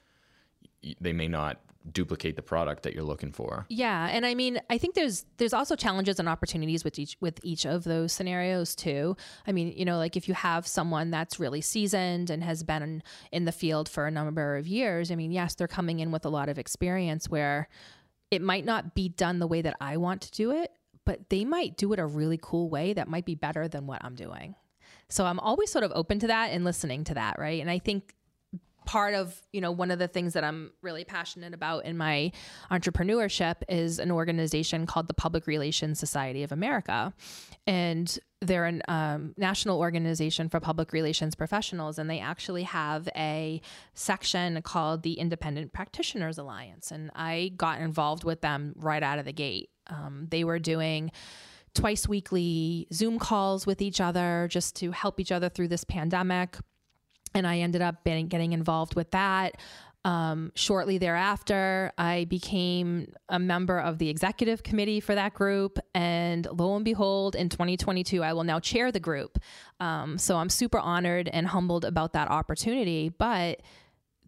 they 1.01 1.13
may 1.13 1.27
not 1.27 1.59
duplicate 1.93 2.37
the 2.37 2.43
product 2.43 2.83
that 2.83 2.95
you're 2.95 3.05
looking 3.05 3.33
for. 3.33 3.67
Yeah, 3.69 4.09
and 4.11 4.27
I 4.27 4.35
mean, 4.35 4.61
I 4.69 4.79
think 4.79 4.95
there's 4.95 5.25
there's 5.39 5.53
also 5.53 5.77
challenges 5.77 6.19
and 6.19 6.29
opportunities 6.29 6.85
with 6.85 6.99
each 6.99 7.17
with 7.21 7.41
each 7.43 7.65
of 7.65 7.85
those 7.85 8.13
scenarios 8.13 8.75
too. 8.75 9.17
I 9.47 9.53
mean, 9.53 9.73
you 9.77 9.85
know, 9.85 9.97
like 9.97 10.17
if 10.17 10.29
you 10.29 10.35
have 10.35 10.67
someone 10.67 11.11
that's 11.11 11.41
really 11.41 11.61
seasoned 11.61 12.31
and 12.31 12.45
has 12.45 12.63
been 12.63 13.03
in 13.33 13.45
the 13.45 13.53
field 13.53 13.89
for 13.89 14.07
a 14.07 14.11
number 14.11 14.57
of 14.57 14.67
years, 14.67 15.11
I 15.11 15.17
mean, 15.17 15.33
yes, 15.33 15.55
they're 15.55 15.69
coming 15.69 16.01
in 16.01 16.11
with 16.11 16.25
a 16.25 16.31
lot 16.31 16.49
of 16.49 16.59
experience 16.59 17.29
where 17.29 17.69
it 18.31 18.43
might 18.43 18.65
not 18.65 18.95
be 18.95 19.09
done 19.09 19.39
the 19.39 19.47
way 19.47 19.63
that 19.63 19.77
I 19.81 19.97
want 19.97 20.21
to 20.23 20.31
do 20.31 20.51
it, 20.51 20.71
but 21.05 21.31
they 21.31 21.45
might 21.45 21.77
do 21.77 21.93
it 21.93 21.99
a 21.99 22.07
really 22.07 22.39
cool 22.41 22.69
way 22.69 22.93
that 22.93 23.09
might 23.09 23.25
be 23.25 23.35
better 23.35 23.69
than 23.69 23.87
what 23.87 24.05
I'm 24.05 24.15
doing. 24.15 24.55
So 25.09 25.27
I'm 25.27 25.41
always 25.41 25.71
sort 25.71 25.85
of 25.85 25.91
open 25.95 26.21
to 26.21 26.29
that 26.29 26.51
and 26.51 26.65
listening 26.65 27.05
to 27.05 27.15
that, 27.15 27.39
right? 27.39 27.61
And 27.61 27.69
I 27.69 27.81
think 27.81 28.15
part 28.87 29.15
of 29.15 29.41
you 29.53 29.61
know 29.61 29.71
one 29.71 29.91
of 29.91 29.99
the 29.99 30.09
things 30.09 30.33
that 30.33 30.45
i'm 30.45 30.71
really 30.83 31.05
passionate 31.05 31.55
about 31.55 31.85
in 31.85 31.97
my 31.97 32.33
entrepreneurship 32.71 33.57
is 33.69 33.99
an 33.99 34.11
organization 34.11 34.87
called 34.87 35.07
the 35.07 35.15
public 35.15 35.47
relations 35.47 35.99
society 35.99 36.43
of 36.43 36.53
america. 36.53 37.13
And 37.67 38.19
they're 38.41 38.67
a 38.67 38.81
um, 38.93 39.35
national 39.37 39.79
organization 39.79 40.49
for 40.49 40.61
public 40.61 40.93
relations 40.93 41.35
professionals 41.35 41.99
and 41.99 42.09
they 42.09 42.21
actually 42.21 42.63
have 42.63 43.09
a 43.15 43.61
section 43.95 44.61
called 44.63 45.03
the 45.03 45.15
independent 45.15 45.73
practitioners 45.73 46.39
alliance. 46.39 46.91
And 46.91 47.11
i 47.15 47.53
got 47.57 47.81
involved 47.81 48.25
with 48.25 48.41
them 48.41 48.75
right 48.77 49.03
out 49.03 49.19
of 49.19 49.25
the 49.25 49.33
gate. 49.33 49.71
Um, 49.89 50.27
they 50.31 50.45
were 50.45 50.59
doing 50.59 51.13
twice 51.75 52.09
weekly 52.09 52.89
zoom 52.93 53.19
calls 53.19 53.67
with 53.67 53.81
each 53.81 54.01
other 54.01 54.49
just 54.51 54.75
to 54.77 54.91
help 54.91 55.21
each 55.21 55.31
other 55.31 55.49
through 55.49 55.69
this 55.69 55.85
pandemic 55.85 56.57
and 57.35 57.47
I 57.47 57.59
ended 57.59 57.83
up 57.83 58.05
getting 58.05 58.53
involved 58.53 58.97
with 58.97 59.11
that. 59.13 59.57
Um, 60.05 60.51
shortly 60.55 60.97
thereafter, 60.97 61.93
I 61.99 62.25
became 62.25 63.13
a 63.29 63.39
member 63.39 63.79
of 63.79 63.99
the 63.99 64.09
executive 64.09 64.63
committee 64.63 64.99
for 65.01 65.15
that 65.15 65.35
group. 65.35 65.79
And 65.95 66.47
lo 66.51 66.75
and 66.75 66.85
behold, 66.85 67.35
in 67.35 67.51
2022, 67.51 68.23
I 68.23 68.33
will 68.33 68.45
now 68.45 68.61
chair 68.61 68.91
the 68.91 69.01
group. 69.01 69.39
Um, 69.79 70.17
so 70.17 70.37
I'm 70.37 70.49
super 70.49 70.79
honored 70.79 71.29
and 71.29 71.47
humbled 71.47 71.85
about 71.85 72.15
that 72.15 72.31
opportunity. 72.31 73.11
But 73.11 73.61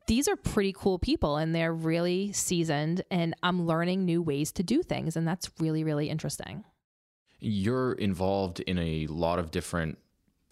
these 0.07 0.28
are 0.28 0.36
pretty 0.36 0.74
cool 0.76 0.99
people 0.99 1.36
and 1.36 1.55
they're 1.55 1.72
really 1.72 2.32
seasoned, 2.32 3.03
and 3.11 3.34
I'm 3.43 3.66
learning 3.66 4.05
new 4.05 4.20
ways 4.20 4.53
to 4.53 4.62
do 4.62 4.82
things. 4.82 5.16
And 5.16 5.26
that's 5.26 5.51
really, 5.59 5.84
really 5.84 6.11
interesting. 6.11 6.64
You're 7.38 7.93
involved 7.93 8.61
in 8.61 8.78
a 8.78 9.07
lot 9.07 9.38
of 9.38 9.51
different 9.51 9.99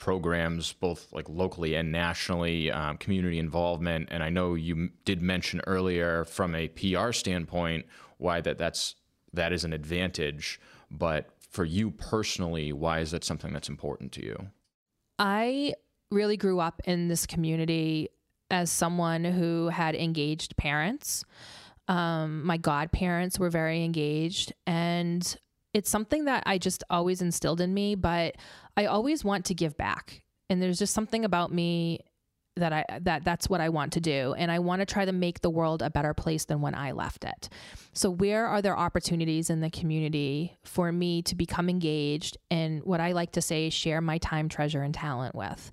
programs, 0.01 0.72
both 0.72 1.12
like 1.12 1.28
locally 1.28 1.74
and 1.76 1.92
nationally, 1.92 2.70
um, 2.72 2.96
community 2.96 3.38
involvement. 3.38 4.09
And 4.11 4.22
I 4.22 4.30
know 4.30 4.55
you 4.55 4.90
did 5.05 5.22
mention 5.22 5.61
earlier 5.66 6.24
from 6.24 6.55
a 6.55 6.68
PR 6.68 7.12
standpoint 7.12 7.86
why 8.18 8.40
that 8.40 8.59
that's 8.59 8.96
that 9.32 9.53
is 9.53 9.64
an 9.64 9.72
advantage. 9.72 10.61
But 10.90 11.30
for 11.51 11.64
you 11.64 11.90
personally, 11.90 12.72
why 12.72 13.01
is 13.01 13.12
that 13.12 13.24
something 13.24 13.53
that's 13.53 13.68
important 13.68 14.12
to 14.12 14.24
you? 14.24 14.48
I 15.18 15.74
really 16.11 16.36
grew 16.36 16.59
up 16.61 16.80
in 16.84 17.09
this 17.09 17.26
community 17.26 18.09
as 18.51 18.70
someone 18.70 19.24
who 19.24 19.68
had 19.68 19.94
engaged 19.94 20.57
parents. 20.57 21.24
Um, 21.88 22.44
my 22.44 22.57
godparents 22.57 23.38
were 23.38 23.51
very 23.51 23.84
engaged, 23.84 24.53
and 24.66 25.36
it's 25.72 25.90
something 25.90 26.24
that 26.24 26.42
I 26.46 26.59
just 26.59 26.82
always 26.90 27.22
instilled 27.22 27.61
in 27.61 27.74
me. 27.74 27.94
But 27.94 28.36
I 28.77 28.87
always 28.87 29.25
want 29.25 29.47
to 29.47 29.55
give 29.55 29.77
back, 29.77 30.23
and 30.49 30.62
there's 30.62 30.79
just 30.79 30.95
something 30.95 31.25
about 31.25 31.53
me 31.53 32.01
that 32.57 32.73
I 32.73 32.85
that 33.03 33.25
that's 33.25 33.49
what 33.49 33.61
I 33.61 33.68
want 33.68 33.93
to 33.95 34.01
do 34.01 34.35
and 34.35 34.51
I 34.51 34.59
want 34.59 34.81
to 34.81 34.87
try 34.87 35.05
to 35.05 35.12
make 35.12 35.41
the 35.41 35.51
world 35.51 35.83
a 35.83 35.91
better 35.91 36.14
place 36.14 36.45
than 36.45 36.61
when 36.61 36.75
I 36.75 36.93
left 36.93 37.25
it. 37.25 37.49
So 37.93 38.11
where 38.11 38.47
are 38.47 38.61
there 38.62 38.79
opportunities 38.79 39.51
in 39.51 39.61
the 39.61 39.71
community 39.71 40.57
for 40.64 40.91
me 40.93 41.23
to 41.23 41.35
become 41.35 41.68
engaged 41.68 42.37
and 42.51 42.83
what 42.85 43.01
I 43.01 43.12
like 43.12 43.33
to 43.33 43.43
say 43.43 43.71
share 43.71 44.01
my 44.01 44.18
time, 44.18 44.49
treasure 44.49 44.83
and 44.83 44.95
talent 44.95 45.35
with? 45.35 45.73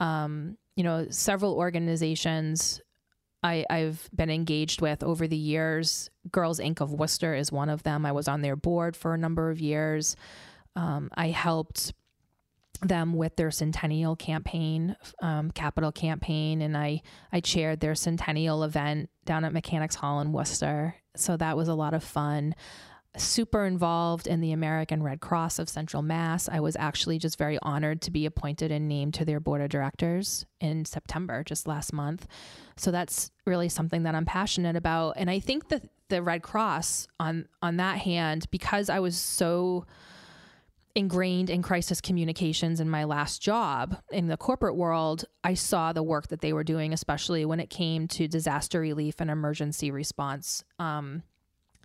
Um, 0.00 0.56
you 0.76 0.84
know, 0.84 1.06
several 1.10 1.54
organizations 1.54 2.80
I, 3.42 3.64
I've 3.70 4.08
been 4.14 4.30
engaged 4.30 4.80
with 4.80 5.04
over 5.04 5.28
the 5.28 5.36
years. 5.36 6.10
Girls 6.30 6.58
Inc. 6.58 6.80
of 6.80 6.92
Worcester 6.92 7.34
is 7.34 7.52
one 7.52 7.68
of 7.68 7.84
them. 7.84 8.04
I 8.04 8.12
was 8.12 8.26
on 8.26 8.42
their 8.42 8.56
board 8.56 8.96
for 8.96 9.14
a 9.14 9.18
number 9.18 9.50
of 9.50 9.60
years. 9.60 10.16
Um, 10.74 11.10
I 11.14 11.28
helped 11.28 11.92
them 12.82 13.14
with 13.14 13.36
their 13.36 13.50
centennial 13.50 14.16
campaign, 14.16 14.96
um, 15.20 15.50
capital 15.50 15.92
campaign, 15.92 16.62
and 16.62 16.76
I 16.76 17.02
I 17.32 17.40
chaired 17.40 17.80
their 17.80 17.94
centennial 17.94 18.62
event 18.62 19.10
down 19.24 19.44
at 19.44 19.52
Mechanics 19.52 19.96
Hall 19.96 20.20
in 20.20 20.32
Worcester. 20.32 20.94
So 21.16 21.36
that 21.36 21.56
was 21.56 21.68
a 21.68 21.74
lot 21.74 21.94
of 21.94 22.04
fun. 22.04 22.54
Super 23.16 23.64
involved 23.64 24.26
in 24.26 24.40
the 24.40 24.52
American 24.52 25.02
Red 25.02 25.20
Cross 25.20 25.58
of 25.58 25.68
Central 25.68 26.02
Mass. 26.02 26.48
I 26.48 26.60
was 26.60 26.76
actually 26.76 27.18
just 27.18 27.36
very 27.36 27.58
honored 27.62 28.00
to 28.02 28.10
be 28.12 28.26
appointed 28.26 28.70
and 28.70 28.86
named 28.86 29.14
to 29.14 29.24
their 29.24 29.40
board 29.40 29.60
of 29.60 29.70
directors 29.70 30.46
in 30.60 30.84
September, 30.84 31.42
just 31.42 31.66
last 31.66 31.92
month. 31.92 32.28
So 32.76 32.92
that's 32.92 33.32
really 33.46 33.68
something 33.68 34.04
that 34.04 34.14
I'm 34.14 34.26
passionate 34.26 34.76
about. 34.76 35.14
And 35.16 35.30
I 35.30 35.40
think 35.40 35.68
that 35.68 35.82
the 36.08 36.22
Red 36.22 36.42
Cross 36.42 37.08
on 37.18 37.48
on 37.60 37.78
that 37.78 37.98
hand, 37.98 38.46
because 38.50 38.88
I 38.88 39.00
was 39.00 39.18
so 39.18 39.84
ingrained 40.94 41.50
in 41.50 41.62
crisis 41.62 42.00
communications 42.00 42.80
in 42.80 42.88
my 42.88 43.04
last 43.04 43.40
job 43.40 43.96
in 44.10 44.26
the 44.26 44.36
corporate 44.36 44.76
world, 44.76 45.24
I 45.44 45.54
saw 45.54 45.92
the 45.92 46.02
work 46.02 46.28
that 46.28 46.40
they 46.40 46.52
were 46.52 46.64
doing, 46.64 46.92
especially 46.92 47.44
when 47.44 47.60
it 47.60 47.70
came 47.70 48.08
to 48.08 48.26
disaster 48.26 48.80
relief 48.80 49.16
and 49.20 49.30
emergency 49.30 49.90
response. 49.90 50.64
Um, 50.78 51.22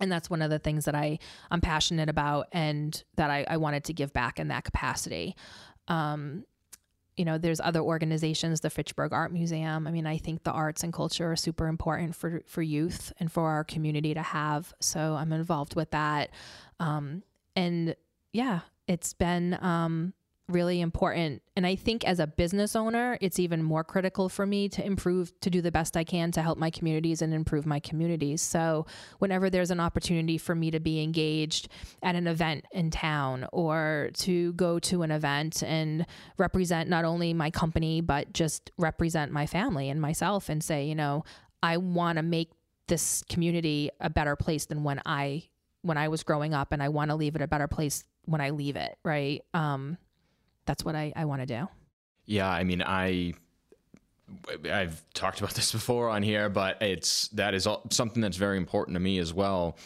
and 0.00 0.10
that's 0.10 0.28
one 0.28 0.42
of 0.42 0.50
the 0.50 0.58
things 0.58 0.86
that 0.86 0.94
I 0.94 1.18
I'm 1.50 1.60
passionate 1.60 2.08
about 2.08 2.48
and 2.52 3.02
that 3.16 3.30
I, 3.30 3.46
I 3.48 3.56
wanted 3.58 3.84
to 3.84 3.92
give 3.92 4.12
back 4.12 4.40
in 4.40 4.48
that 4.48 4.64
capacity. 4.64 5.36
Um, 5.86 6.44
you 7.16 7.24
know, 7.24 7.38
there's 7.38 7.60
other 7.60 7.80
organizations, 7.80 8.60
the 8.60 8.70
Fitchburg 8.70 9.12
Art 9.12 9.32
Museum. 9.32 9.86
I 9.86 9.92
mean, 9.92 10.06
I 10.06 10.18
think 10.18 10.42
the 10.42 10.50
arts 10.50 10.82
and 10.82 10.92
culture 10.92 11.30
are 11.30 11.36
super 11.36 11.68
important 11.68 12.16
for 12.16 12.42
for 12.46 12.62
youth 12.62 13.12
and 13.20 13.30
for 13.30 13.48
our 13.50 13.62
community 13.62 14.14
to 14.14 14.22
have. 14.22 14.72
So 14.80 15.14
I'm 15.14 15.32
involved 15.32 15.76
with 15.76 15.92
that. 15.92 16.30
Um, 16.80 17.22
and 17.54 17.94
yeah, 18.32 18.60
it's 18.86 19.12
been 19.12 19.58
um, 19.62 20.12
really 20.48 20.80
important. 20.80 21.42
And 21.56 21.66
I 21.66 21.74
think 21.74 22.04
as 22.04 22.20
a 22.20 22.26
business 22.26 22.76
owner, 22.76 23.16
it's 23.20 23.38
even 23.38 23.62
more 23.62 23.82
critical 23.82 24.28
for 24.28 24.44
me 24.44 24.68
to 24.70 24.84
improve, 24.84 25.32
to 25.40 25.48
do 25.48 25.62
the 25.62 25.72
best 25.72 25.96
I 25.96 26.04
can 26.04 26.32
to 26.32 26.42
help 26.42 26.58
my 26.58 26.70
communities 26.70 27.22
and 27.22 27.32
improve 27.32 27.64
my 27.64 27.80
communities. 27.80 28.42
So, 28.42 28.86
whenever 29.18 29.48
there's 29.48 29.70
an 29.70 29.80
opportunity 29.80 30.36
for 30.36 30.54
me 30.54 30.70
to 30.70 30.80
be 30.80 31.02
engaged 31.02 31.68
at 32.02 32.14
an 32.14 32.26
event 32.26 32.66
in 32.72 32.90
town 32.90 33.46
or 33.52 34.10
to 34.14 34.52
go 34.52 34.78
to 34.80 35.02
an 35.02 35.10
event 35.10 35.62
and 35.62 36.06
represent 36.36 36.90
not 36.90 37.04
only 37.04 37.32
my 37.32 37.50
company, 37.50 38.00
but 38.00 38.32
just 38.32 38.70
represent 38.76 39.32
my 39.32 39.46
family 39.46 39.88
and 39.88 40.00
myself 40.00 40.48
and 40.50 40.62
say, 40.62 40.84
you 40.84 40.94
know, 40.94 41.24
I 41.62 41.78
want 41.78 42.16
to 42.16 42.22
make 42.22 42.50
this 42.86 43.22
community 43.30 43.88
a 44.00 44.10
better 44.10 44.36
place 44.36 44.66
than 44.66 44.84
when 44.84 45.00
I 45.06 45.44
when 45.80 45.96
I 45.96 46.08
was 46.08 46.22
growing 46.22 46.54
up 46.54 46.72
and 46.72 46.82
I 46.82 46.88
want 46.88 47.10
to 47.10 47.14
leave 47.14 47.36
it 47.36 47.42
a 47.42 47.46
better 47.46 47.68
place 47.68 48.04
when 48.26 48.40
I 48.40 48.50
leave 48.50 48.76
it, 48.76 48.96
right? 49.04 49.42
Um, 49.52 49.98
that's 50.66 50.84
what 50.84 50.94
I, 50.94 51.12
I 51.14 51.24
want 51.24 51.42
to 51.42 51.46
do. 51.46 51.68
Yeah, 52.26 52.48
I 52.48 52.64
mean, 52.64 52.82
I 52.82 53.34
I've 54.70 55.04
talked 55.12 55.40
about 55.40 55.54
this 55.54 55.72
before 55.72 56.08
on 56.08 56.22
here, 56.22 56.48
but 56.48 56.80
it's 56.82 57.28
that 57.28 57.54
is 57.54 57.68
something 57.90 58.22
that's 58.22 58.36
very 58.36 58.56
important 58.56 58.94
to 58.94 59.00
me 59.00 59.18
as 59.18 59.32
well. 59.32 59.76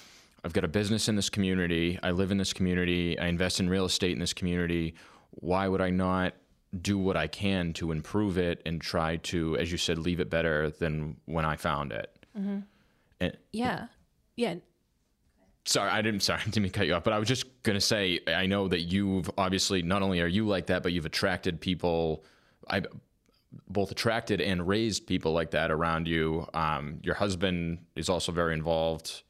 I've 0.44 0.52
got 0.52 0.64
a 0.64 0.68
business 0.68 1.08
in 1.08 1.16
this 1.16 1.28
community. 1.28 1.98
I 2.02 2.12
live 2.12 2.30
in 2.30 2.38
this 2.38 2.52
community. 2.52 3.18
I 3.18 3.26
invest 3.26 3.58
in 3.58 3.68
real 3.68 3.84
estate 3.84 4.12
in 4.12 4.20
this 4.20 4.32
community. 4.32 4.94
Why 5.30 5.66
would 5.66 5.80
I 5.80 5.90
not 5.90 6.34
do 6.80 6.96
what 6.98 7.16
I 7.16 7.26
can 7.26 7.72
to 7.74 7.90
improve 7.90 8.38
it 8.38 8.62
and 8.64 8.80
try 8.80 9.16
to, 9.16 9.56
as 9.56 9.72
you 9.72 9.78
said, 9.78 9.98
leave 9.98 10.20
it 10.20 10.30
better 10.30 10.70
than 10.70 11.16
when 11.24 11.44
I 11.44 11.56
found 11.56 11.92
it? 11.92 12.26
Mm-hmm. 12.38 12.58
And, 13.20 13.36
yeah, 13.52 13.86
yeah 14.36 14.54
sorry, 15.68 15.90
I 15.90 16.02
didn't. 16.02 16.20
Sorry, 16.20 16.40
I 16.46 16.50
didn't 16.50 16.70
cut 16.70 16.86
you 16.86 16.94
off. 16.94 17.04
But 17.04 17.12
I 17.12 17.18
was 17.18 17.28
just 17.28 17.62
gonna 17.62 17.80
say, 17.80 18.20
I 18.26 18.46
know 18.46 18.68
that 18.68 18.82
you've 18.82 19.30
obviously 19.38 19.82
not 19.82 20.02
only 20.02 20.20
are 20.20 20.26
you 20.26 20.46
like 20.46 20.66
that, 20.66 20.82
but 20.82 20.92
you've 20.92 21.06
attracted 21.06 21.60
people. 21.60 22.24
I 22.68 22.82
both 23.68 23.90
attracted 23.90 24.40
and 24.40 24.66
raised 24.68 25.06
people 25.06 25.32
like 25.32 25.52
that 25.52 25.70
around 25.70 26.06
you. 26.06 26.46
Um, 26.52 27.00
your 27.02 27.14
husband 27.14 27.78
is 27.96 28.08
also 28.08 28.30
very 28.30 28.52
involved. 28.52 29.22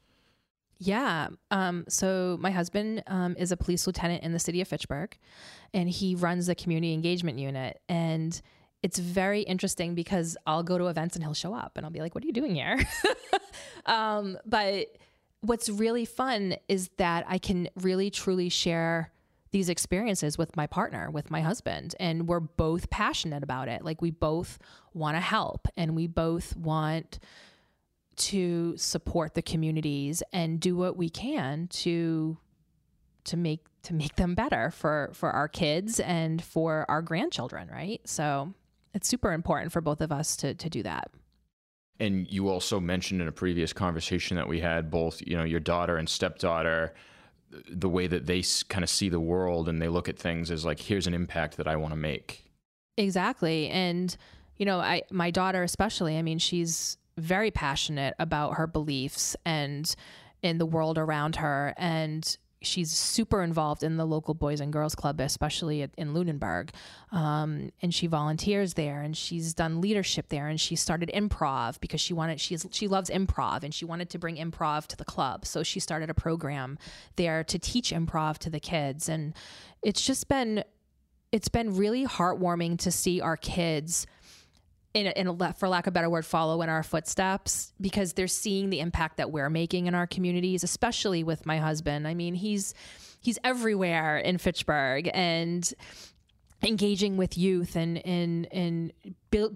Yeah. 0.77 1.29
Um, 1.51 1.85
so 1.87 2.37
my 2.39 2.51
husband 2.51 3.03
um, 3.07 3.35
is 3.37 3.51
a 3.51 3.57
police 3.57 3.85
lieutenant 3.85 4.23
in 4.23 4.31
the 4.31 4.39
city 4.39 4.61
of 4.61 4.67
Fitchburg, 4.67 5.17
and 5.73 5.89
he 5.89 6.15
runs 6.15 6.47
the 6.47 6.55
community 6.55 6.93
engagement 6.93 7.37
unit. 7.37 7.81
And 7.89 8.41
it's 8.81 8.97
very 8.97 9.41
interesting 9.41 9.93
because 9.93 10.37
I'll 10.47 10.63
go 10.63 10.77
to 10.77 10.87
events 10.87 11.15
and 11.15 11.23
he'll 11.23 11.33
show 11.33 11.53
up, 11.53 11.73
and 11.75 11.85
I'll 11.85 11.91
be 11.91 11.99
like, 11.99 12.15
"What 12.15 12.23
are 12.23 12.27
you 12.27 12.33
doing 12.33 12.55
here?" 12.55 12.79
um, 13.85 14.37
but 14.45 14.87
what's 15.41 15.69
really 15.69 16.05
fun 16.05 16.55
is 16.67 16.89
that 16.97 17.25
I 17.27 17.37
can 17.37 17.69
really 17.75 18.09
truly 18.09 18.49
share 18.49 19.11
these 19.51 19.69
experiences 19.69 20.37
with 20.37 20.55
my 20.55 20.67
partner, 20.67 21.09
with 21.09 21.31
my 21.31 21.41
husband, 21.41 21.95
and 21.99 22.27
we're 22.27 22.39
both 22.39 22.89
passionate 22.89 23.43
about 23.43 23.67
it. 23.67 23.83
Like 23.83 24.01
we 24.01 24.11
both 24.11 24.59
want 24.93 25.17
to 25.17 25.21
help 25.21 25.67
and 25.75 25.95
we 25.95 26.07
both 26.07 26.55
want 26.55 27.19
to 28.17 28.77
support 28.77 29.33
the 29.33 29.41
communities 29.41 30.21
and 30.33 30.59
do 30.59 30.75
what 30.75 30.97
we 30.97 31.09
can 31.09 31.67
to 31.67 32.37
to 33.23 33.37
make 33.37 33.65
to 33.83 33.93
make 33.93 34.15
them 34.17 34.35
better 34.35 34.71
for 34.71 35.11
for 35.13 35.31
our 35.31 35.47
kids 35.47 35.99
and 35.99 36.43
for 36.43 36.85
our 36.89 37.01
grandchildren, 37.01 37.69
right? 37.71 38.01
So 38.05 38.53
it's 38.93 39.07
super 39.07 39.31
important 39.31 39.71
for 39.71 39.81
both 39.81 40.01
of 40.01 40.11
us 40.11 40.35
to 40.37 40.53
to 40.53 40.69
do 40.69 40.83
that 40.83 41.09
and 41.99 42.31
you 42.31 42.49
also 42.49 42.79
mentioned 42.79 43.21
in 43.21 43.27
a 43.27 43.31
previous 43.31 43.73
conversation 43.73 44.37
that 44.37 44.47
we 44.47 44.59
had 44.59 44.89
both 44.89 45.21
you 45.25 45.37
know 45.37 45.43
your 45.43 45.59
daughter 45.59 45.97
and 45.97 46.07
stepdaughter 46.07 46.93
the 47.69 47.89
way 47.89 48.05
that 48.05 48.27
they 48.27 48.43
kind 48.67 48.83
of 48.83 48.89
see 48.89 49.09
the 49.09 49.19
world 49.19 49.67
and 49.67 49.81
they 49.81 49.87
look 49.87 50.07
at 50.07 50.17
things 50.17 50.51
as 50.51 50.65
like 50.65 50.79
here's 50.79 51.07
an 51.07 51.13
impact 51.13 51.57
that 51.57 51.67
I 51.67 51.77
want 51.77 51.93
to 51.93 51.97
make. 51.97 52.45
Exactly. 52.97 53.69
And 53.69 54.15
you 54.57 54.65
know 54.65 54.79
I 54.79 55.03
my 55.11 55.31
daughter 55.31 55.63
especially 55.63 56.17
I 56.17 56.21
mean 56.21 56.39
she's 56.39 56.97
very 57.17 57.51
passionate 57.51 58.15
about 58.19 58.55
her 58.55 58.67
beliefs 58.67 59.35
and 59.45 59.93
in 60.41 60.57
the 60.57 60.65
world 60.65 60.97
around 60.97 61.37
her. 61.37 61.73
And 61.77 62.37
she's 62.61 62.91
super 62.91 63.41
involved 63.41 63.83
in 63.83 63.97
the 63.97 64.05
local 64.05 64.33
boys 64.33 64.59
and 64.59 64.73
girls 64.73 64.95
club 64.95 65.19
especially 65.19 65.87
in 65.97 66.13
lunenburg. 66.13 66.71
Um, 67.11 67.71
and 67.81 67.93
she 67.93 68.07
volunteers 68.07 68.73
there 68.73 69.01
and 69.01 69.15
she's 69.15 69.53
done 69.53 69.81
leadership 69.81 70.27
there 70.29 70.47
and 70.47 70.59
she 70.59 70.75
started 70.75 71.09
improv 71.13 71.79
because 71.79 72.01
she 72.01 72.13
wanted 72.13 72.39
she's 72.39 72.65
she 72.71 72.87
loves 72.87 73.09
improv 73.09 73.63
and 73.63 73.73
she 73.73 73.85
wanted 73.85 74.09
to 74.11 74.19
bring 74.19 74.35
improv 74.35 74.87
to 74.87 74.97
the 74.97 75.05
club. 75.05 75.45
So 75.45 75.63
she 75.63 75.79
started 75.79 76.09
a 76.09 76.13
program 76.13 76.77
there 77.15 77.43
to 77.45 77.57
teach 77.57 77.91
improv 77.91 78.37
to 78.39 78.49
the 78.49 78.59
kids. 78.59 79.09
And 79.09 79.33
it's 79.81 80.05
just 80.05 80.27
been 80.27 80.63
it's 81.31 81.49
been 81.49 81.75
really 81.75 82.05
heartwarming 82.05 82.79
to 82.79 82.91
see 82.91 83.21
our 83.21 83.37
kids 83.37 84.07
in, 84.93 85.07
a, 85.07 85.11
in 85.11 85.27
a, 85.27 85.53
for 85.53 85.69
lack 85.69 85.85
of 85.85 85.91
a 85.91 85.93
better 85.93 86.09
word, 86.09 86.25
follow 86.25 86.61
in 86.61 86.69
our 86.69 86.83
footsteps 86.83 87.73
because 87.79 88.13
they're 88.13 88.27
seeing 88.27 88.69
the 88.69 88.79
impact 88.79 89.17
that 89.17 89.31
we're 89.31 89.49
making 89.49 89.87
in 89.87 89.95
our 89.95 90.07
communities, 90.07 90.63
especially 90.63 91.23
with 91.23 91.45
my 91.45 91.57
husband. 91.57 92.07
I 92.07 92.13
mean, 92.13 92.33
he's 92.33 92.73
he's 93.21 93.37
everywhere 93.43 94.17
in 94.17 94.37
Fitchburg 94.37 95.09
and 95.13 95.71
engaging 96.63 97.17
with 97.17 97.37
youth 97.37 97.75
and 97.75 98.05
and 98.05 98.47
and 98.51 98.93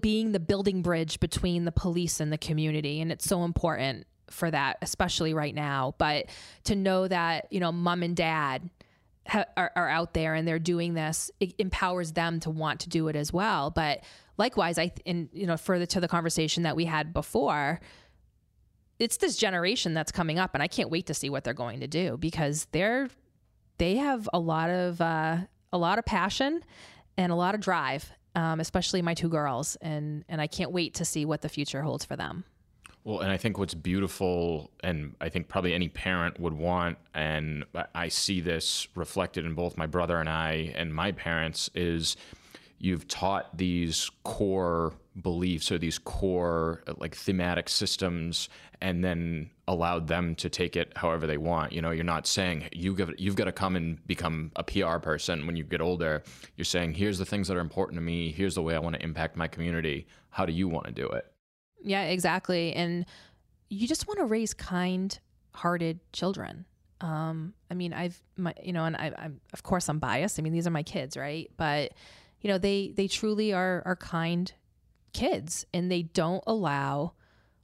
being 0.00 0.32
the 0.32 0.40
building 0.40 0.82
bridge 0.82 1.18
between 1.20 1.64
the 1.64 1.72
police 1.72 2.20
and 2.20 2.32
the 2.32 2.38
community, 2.38 3.00
and 3.00 3.10
it's 3.10 3.24
so 3.24 3.44
important 3.44 4.06
for 4.30 4.50
that, 4.50 4.78
especially 4.82 5.34
right 5.34 5.54
now. 5.54 5.94
But 5.98 6.26
to 6.64 6.76
know 6.76 7.08
that 7.08 7.48
you 7.50 7.60
know, 7.60 7.72
mom 7.72 8.02
and 8.02 8.16
dad. 8.16 8.70
Are, 9.56 9.72
are 9.74 9.88
out 9.88 10.12
there 10.12 10.34
and 10.34 10.46
they're 10.46 10.58
doing 10.58 10.92
this 10.92 11.30
it 11.40 11.54
empowers 11.56 12.12
them 12.12 12.40
to 12.40 12.50
want 12.50 12.80
to 12.80 12.90
do 12.90 13.08
it 13.08 13.16
as 13.16 13.32
well 13.32 13.70
but 13.70 14.02
likewise, 14.36 14.78
I 14.78 14.92
and 15.06 15.28
you 15.32 15.46
know 15.46 15.56
further 15.56 15.86
to 15.86 16.00
the 16.00 16.08
conversation 16.08 16.62
that 16.64 16.76
we 16.76 16.84
had 16.84 17.12
before, 17.12 17.80
it's 18.98 19.16
this 19.16 19.36
generation 19.36 19.94
that's 19.94 20.12
coming 20.12 20.38
up, 20.38 20.54
and 20.54 20.62
I 20.62 20.68
can't 20.68 20.90
wait 20.90 21.06
to 21.06 21.14
see 21.14 21.30
what 21.30 21.44
they're 21.44 21.54
going 21.54 21.80
to 21.80 21.86
do 21.86 22.16
because 22.16 22.66
they're 22.72 23.08
they 23.78 23.96
have 23.96 24.28
a 24.32 24.38
lot 24.38 24.70
of 24.70 25.00
uh, 25.00 25.38
a 25.72 25.78
lot 25.78 25.98
of 25.98 26.04
passion 26.04 26.62
and 27.16 27.32
a 27.32 27.34
lot 27.34 27.54
of 27.54 27.60
drive, 27.60 28.10
um, 28.34 28.60
especially 28.60 29.02
my 29.02 29.14
two 29.14 29.28
girls, 29.28 29.76
and 29.80 30.24
and 30.28 30.40
I 30.40 30.46
can't 30.46 30.72
wait 30.72 30.94
to 30.94 31.04
see 31.04 31.24
what 31.24 31.42
the 31.42 31.48
future 31.48 31.82
holds 31.82 32.04
for 32.04 32.16
them. 32.16 32.44
Well, 33.04 33.20
and 33.20 33.30
I 33.30 33.36
think 33.36 33.58
what's 33.58 33.74
beautiful, 33.74 34.70
and 34.82 35.14
I 35.20 35.28
think 35.28 35.48
probably 35.48 35.74
any 35.74 35.90
parent 35.90 36.40
would 36.40 36.54
want, 36.54 36.96
and 37.12 37.64
I 37.94 38.08
see 38.08 38.40
this 38.40 38.88
reflected 38.94 39.44
in 39.44 39.52
both 39.52 39.76
my 39.76 39.86
brother 39.86 40.18
and 40.18 40.28
I 40.28 40.72
and 40.74 40.94
my 40.94 41.12
parents, 41.12 41.68
is 41.74 42.16
you've 42.78 43.08
taught 43.08 43.56
these 43.56 44.10
core 44.24 44.92
beliefs 45.20 45.70
or 45.70 45.78
these 45.78 45.98
core 45.98 46.82
like 46.98 47.14
thematic 47.14 47.68
systems 47.68 48.48
and 48.80 49.04
then 49.04 49.48
allowed 49.68 50.08
them 50.08 50.34
to 50.34 50.48
take 50.48 50.76
it 50.76 50.92
however 50.96 51.26
they 51.26 51.36
want. 51.36 51.72
You 51.72 51.80
know 51.82 51.90
you're 51.90 52.04
not 52.04 52.26
saying 52.26 52.68
you 52.72 52.94
have, 52.96 53.12
you've 53.16 53.36
got 53.36 53.44
to 53.44 53.52
come 53.52 53.76
and 53.76 54.04
become 54.06 54.50
a 54.56 54.64
PR 54.64 54.98
person 54.98 55.46
when 55.46 55.56
you 55.56 55.64
get 55.64 55.80
older. 55.80 56.22
You're 56.56 56.64
saying 56.64 56.94
here's 56.94 57.18
the 57.18 57.24
things 57.24 57.48
that 57.48 57.56
are 57.56 57.60
important 57.60 57.96
to 57.96 58.02
me. 58.02 58.32
Here's 58.32 58.56
the 58.56 58.62
way 58.62 58.74
I 58.74 58.78
want 58.78 58.96
to 58.96 59.02
impact 59.02 59.36
my 59.36 59.46
community. 59.46 60.06
How 60.30 60.44
do 60.44 60.52
you 60.52 60.68
want 60.68 60.86
to 60.86 60.92
do 60.92 61.06
it? 61.06 61.30
Yeah 61.82 62.02
exactly. 62.02 62.72
And 62.72 63.06
you 63.68 63.86
just 63.86 64.08
want 64.08 64.18
to 64.18 64.24
raise 64.24 64.52
kind 64.52 65.16
hearted 65.52 66.00
children. 66.12 66.64
Um, 67.00 67.54
I 67.70 67.74
mean 67.74 67.92
I've 67.92 68.20
my 68.36 68.52
you 68.60 68.72
know 68.72 68.84
and 68.84 68.96
I, 68.96 69.12
I'm 69.16 69.40
of 69.52 69.62
course 69.62 69.88
I'm 69.88 70.00
biased. 70.00 70.40
I 70.40 70.42
mean 70.42 70.52
these 70.52 70.66
are 70.66 70.70
my 70.70 70.82
kids 70.82 71.16
right? 71.16 71.48
But 71.56 71.92
you 72.44 72.50
know 72.50 72.58
they 72.58 72.92
they 72.94 73.08
truly 73.08 73.54
are 73.54 73.82
are 73.86 73.96
kind 73.96 74.52
kids 75.14 75.64
and 75.72 75.90
they 75.90 76.02
don't 76.02 76.44
allow 76.46 77.14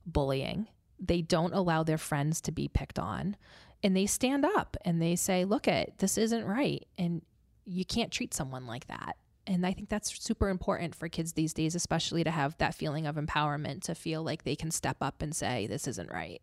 bullying. 0.06 0.68
They 0.98 1.20
don't 1.20 1.52
allow 1.52 1.82
their 1.82 1.98
friends 1.98 2.40
to 2.42 2.52
be 2.52 2.66
picked 2.66 2.98
on. 2.98 3.36
And 3.82 3.94
they 3.94 4.06
stand 4.06 4.44
up 4.44 4.78
and 4.84 5.00
they 5.00 5.16
say 5.16 5.44
look 5.44 5.68
at 5.68 5.98
this 5.98 6.16
isn't 6.16 6.46
right. 6.46 6.86
And 6.96 7.20
you 7.66 7.84
can't 7.84 8.10
treat 8.10 8.32
someone 8.32 8.66
like 8.66 8.86
that. 8.86 9.16
And 9.46 9.66
i 9.66 9.72
think 9.72 9.88
that's 9.88 10.22
super 10.22 10.48
important 10.48 10.94
for 10.94 11.08
kids 11.08 11.32
these 11.32 11.52
days 11.52 11.74
especially 11.74 12.24
to 12.24 12.30
have 12.30 12.56
that 12.58 12.74
feeling 12.74 13.06
of 13.06 13.16
empowerment 13.16 13.82
to 13.82 13.94
feel 13.94 14.22
like 14.22 14.44
they 14.44 14.54
can 14.56 14.70
step 14.70 14.98
up 15.00 15.20
and 15.20 15.36
say 15.36 15.66
this 15.66 15.86
isn't 15.88 16.10
right. 16.10 16.40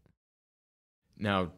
Now 1.18 1.54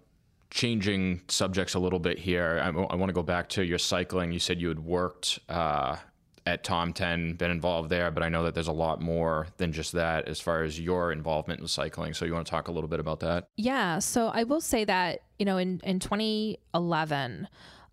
changing 0.49 1.21
subjects 1.27 1.73
a 1.73 1.79
little 1.79 1.99
bit 1.99 2.19
here 2.19 2.61
I, 2.63 2.69
I 2.69 2.95
want 2.95 3.09
to 3.09 3.13
go 3.13 3.23
back 3.23 3.49
to 3.49 3.65
your 3.65 3.77
cycling. 3.79 4.31
You 4.31 4.39
said 4.39 4.61
you 4.61 4.69
had 4.69 4.79
worked 4.79 5.39
uh, 5.49 5.97
at 6.45 6.63
Tom 6.63 6.93
10, 6.93 7.33
been 7.33 7.51
involved 7.51 7.89
there, 7.89 8.11
but 8.11 8.23
I 8.23 8.29
know 8.29 8.43
that 8.43 8.53
there's 8.53 8.67
a 8.67 8.73
lot 8.73 9.01
more 9.01 9.47
than 9.57 9.71
just 9.71 9.91
that 9.93 10.27
as 10.27 10.39
far 10.39 10.63
as 10.63 10.79
your 10.79 11.11
involvement 11.11 11.59
in 11.59 11.67
cycling. 11.67 12.13
So 12.13 12.25
you 12.25 12.33
want 12.33 12.45
to 12.45 12.51
talk 12.51 12.67
a 12.67 12.71
little 12.71 12.87
bit 12.87 12.99
about 12.99 13.19
that? 13.21 13.47
Yeah. 13.57 13.99
So 13.99 14.27
I 14.27 14.43
will 14.43 14.61
say 14.61 14.85
that, 14.85 15.21
you 15.37 15.45
know, 15.45 15.57
in, 15.57 15.81
in 15.83 15.99
2011, 15.99 17.47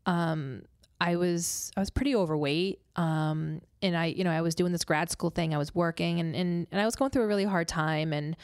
um, 0.07 0.63
I 1.01 1.17
was 1.17 1.71
I 1.77 1.81
was 1.81 1.91
pretty 1.91 2.17
overweight. 2.17 2.81
Um, 2.97 3.61
and 3.83 3.97
I, 3.97 4.07
you 4.07 4.25
know, 4.25 4.31
I 4.31 4.41
was 4.41 4.55
doing 4.55 4.73
this 4.73 4.85
grad 4.85 5.11
school 5.11 5.31
thing. 5.31 5.55
I 5.55 5.59
was 5.59 5.75
working 5.75 6.21
and, 6.21 6.35
and, 6.35 6.67
and 6.73 6.81
I 6.81 6.85
was 6.85 6.97
going 6.97 7.11
through 7.11 7.25
a 7.25 7.27
really 7.27 7.45
hard 7.45 7.69
time 7.69 8.13
and, 8.13 8.37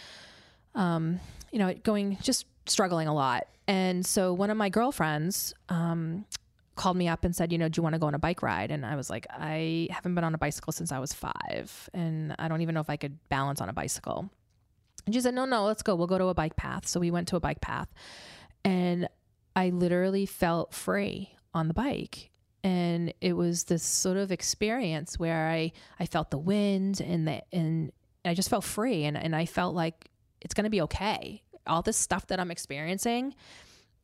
um, 0.75 1.21
you 1.51 1.59
know, 1.59 1.73
going 1.83 2.19
just 2.21 2.47
struggling 2.67 3.09
a 3.09 3.15
lot. 3.15 3.47
And 3.67 4.05
so 4.05 4.33
one 4.33 4.51
of 4.51 4.57
my 4.57 4.69
girlfriends, 4.69 5.55
um, 5.69 6.27
called 6.75 6.97
me 6.97 7.09
up 7.09 7.25
and 7.25 7.35
said, 7.35 7.53
you 7.53 7.59
know, 7.59 7.69
do 7.69 7.79
you 7.79 7.83
want 7.83 7.95
to 7.95 7.99
go 7.99 8.07
on 8.07 8.15
a 8.15 8.19
bike 8.19 8.43
ride? 8.43 8.71
And 8.71 8.85
I 8.85 8.97
was 8.97 9.11
like, 9.11 9.27
I 9.31 9.89
haven't 9.91 10.15
been 10.15 10.25
on 10.25 10.35
a 10.35 10.39
bicycle 10.39 10.73
since 10.73 10.93
I 10.93 10.99
was 10.99 11.13
five, 11.13 11.91
and 11.93 12.35
I 12.39 12.49
don't 12.49 12.63
even 12.63 12.75
know 12.75 12.81
if 12.81 12.91
I 12.91 12.97
could 12.97 13.19
balance 13.29 13.61
on 13.61 13.69
a 13.69 13.73
bicycle. 13.73 14.31
And 15.05 15.15
she 15.15 15.21
said, 15.21 15.35
no, 15.35 15.45
no, 15.45 15.65
let's 15.65 15.83
go. 15.83 15.95
We'll 15.95 16.07
go 16.07 16.19
to 16.19 16.27
a 16.27 16.35
bike 16.35 16.57
path. 16.57 16.87
So 16.87 17.01
we 17.01 17.11
went 17.11 17.29
to 17.29 17.37
a 17.37 17.41
bike 17.41 17.61
path, 17.61 17.89
and 18.65 19.09
I 19.55 19.71
literally 19.71 20.27
felt 20.27 20.73
free 20.73 21.35
on 21.53 21.69
the 21.69 21.75
bike. 21.75 22.31
And 22.65 23.13
it 23.21 23.33
was 23.33 23.65
this 23.65 23.83
sort 23.83 24.17
of 24.17 24.31
experience 24.31 25.19
where 25.19 25.49
I, 25.49 25.73
I 25.99 26.07
felt 26.07 26.31
the 26.31 26.39
wind 26.39 27.01
and 27.01 27.27
the, 27.27 27.43
and 27.53 27.91
I 28.25 28.35
just 28.35 28.49
felt 28.49 28.63
free. 28.63 29.05
And, 29.05 29.17
and 29.17 29.35
I 29.35 29.47
felt 29.47 29.75
like 29.75 30.09
it's 30.41 30.55
going 30.55 30.65
to 30.65 30.71
be 30.71 30.81
okay. 30.83 31.43
All 31.67 31.83
this 31.83 31.97
stuff 31.97 32.29
that 32.29 32.39
I'm 32.39 32.53
experiencing, 32.53 33.35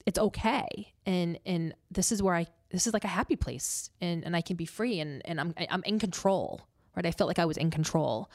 it's 0.06 0.18
okay. 0.18 0.92
And, 1.06 1.38
and 1.46 1.72
this 1.90 2.10
is 2.10 2.20
where 2.20 2.34
I 2.34 2.46
this 2.70 2.86
is 2.86 2.92
like 2.92 3.04
a 3.04 3.08
happy 3.08 3.36
place 3.36 3.90
and, 4.00 4.24
and 4.24 4.36
I 4.36 4.40
can 4.40 4.56
be 4.56 4.66
free 4.66 5.00
and, 5.00 5.22
and 5.24 5.40
I'm, 5.40 5.54
I'm 5.70 5.82
in 5.84 5.98
control, 5.98 6.60
right? 6.94 7.06
I 7.06 7.10
felt 7.10 7.28
like 7.28 7.38
I 7.38 7.46
was 7.46 7.56
in 7.56 7.70
control. 7.70 8.30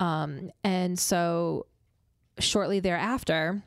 Um, 0.00 0.50
and 0.64 0.98
so 0.98 1.66
shortly 2.38 2.80
thereafter, 2.80 3.62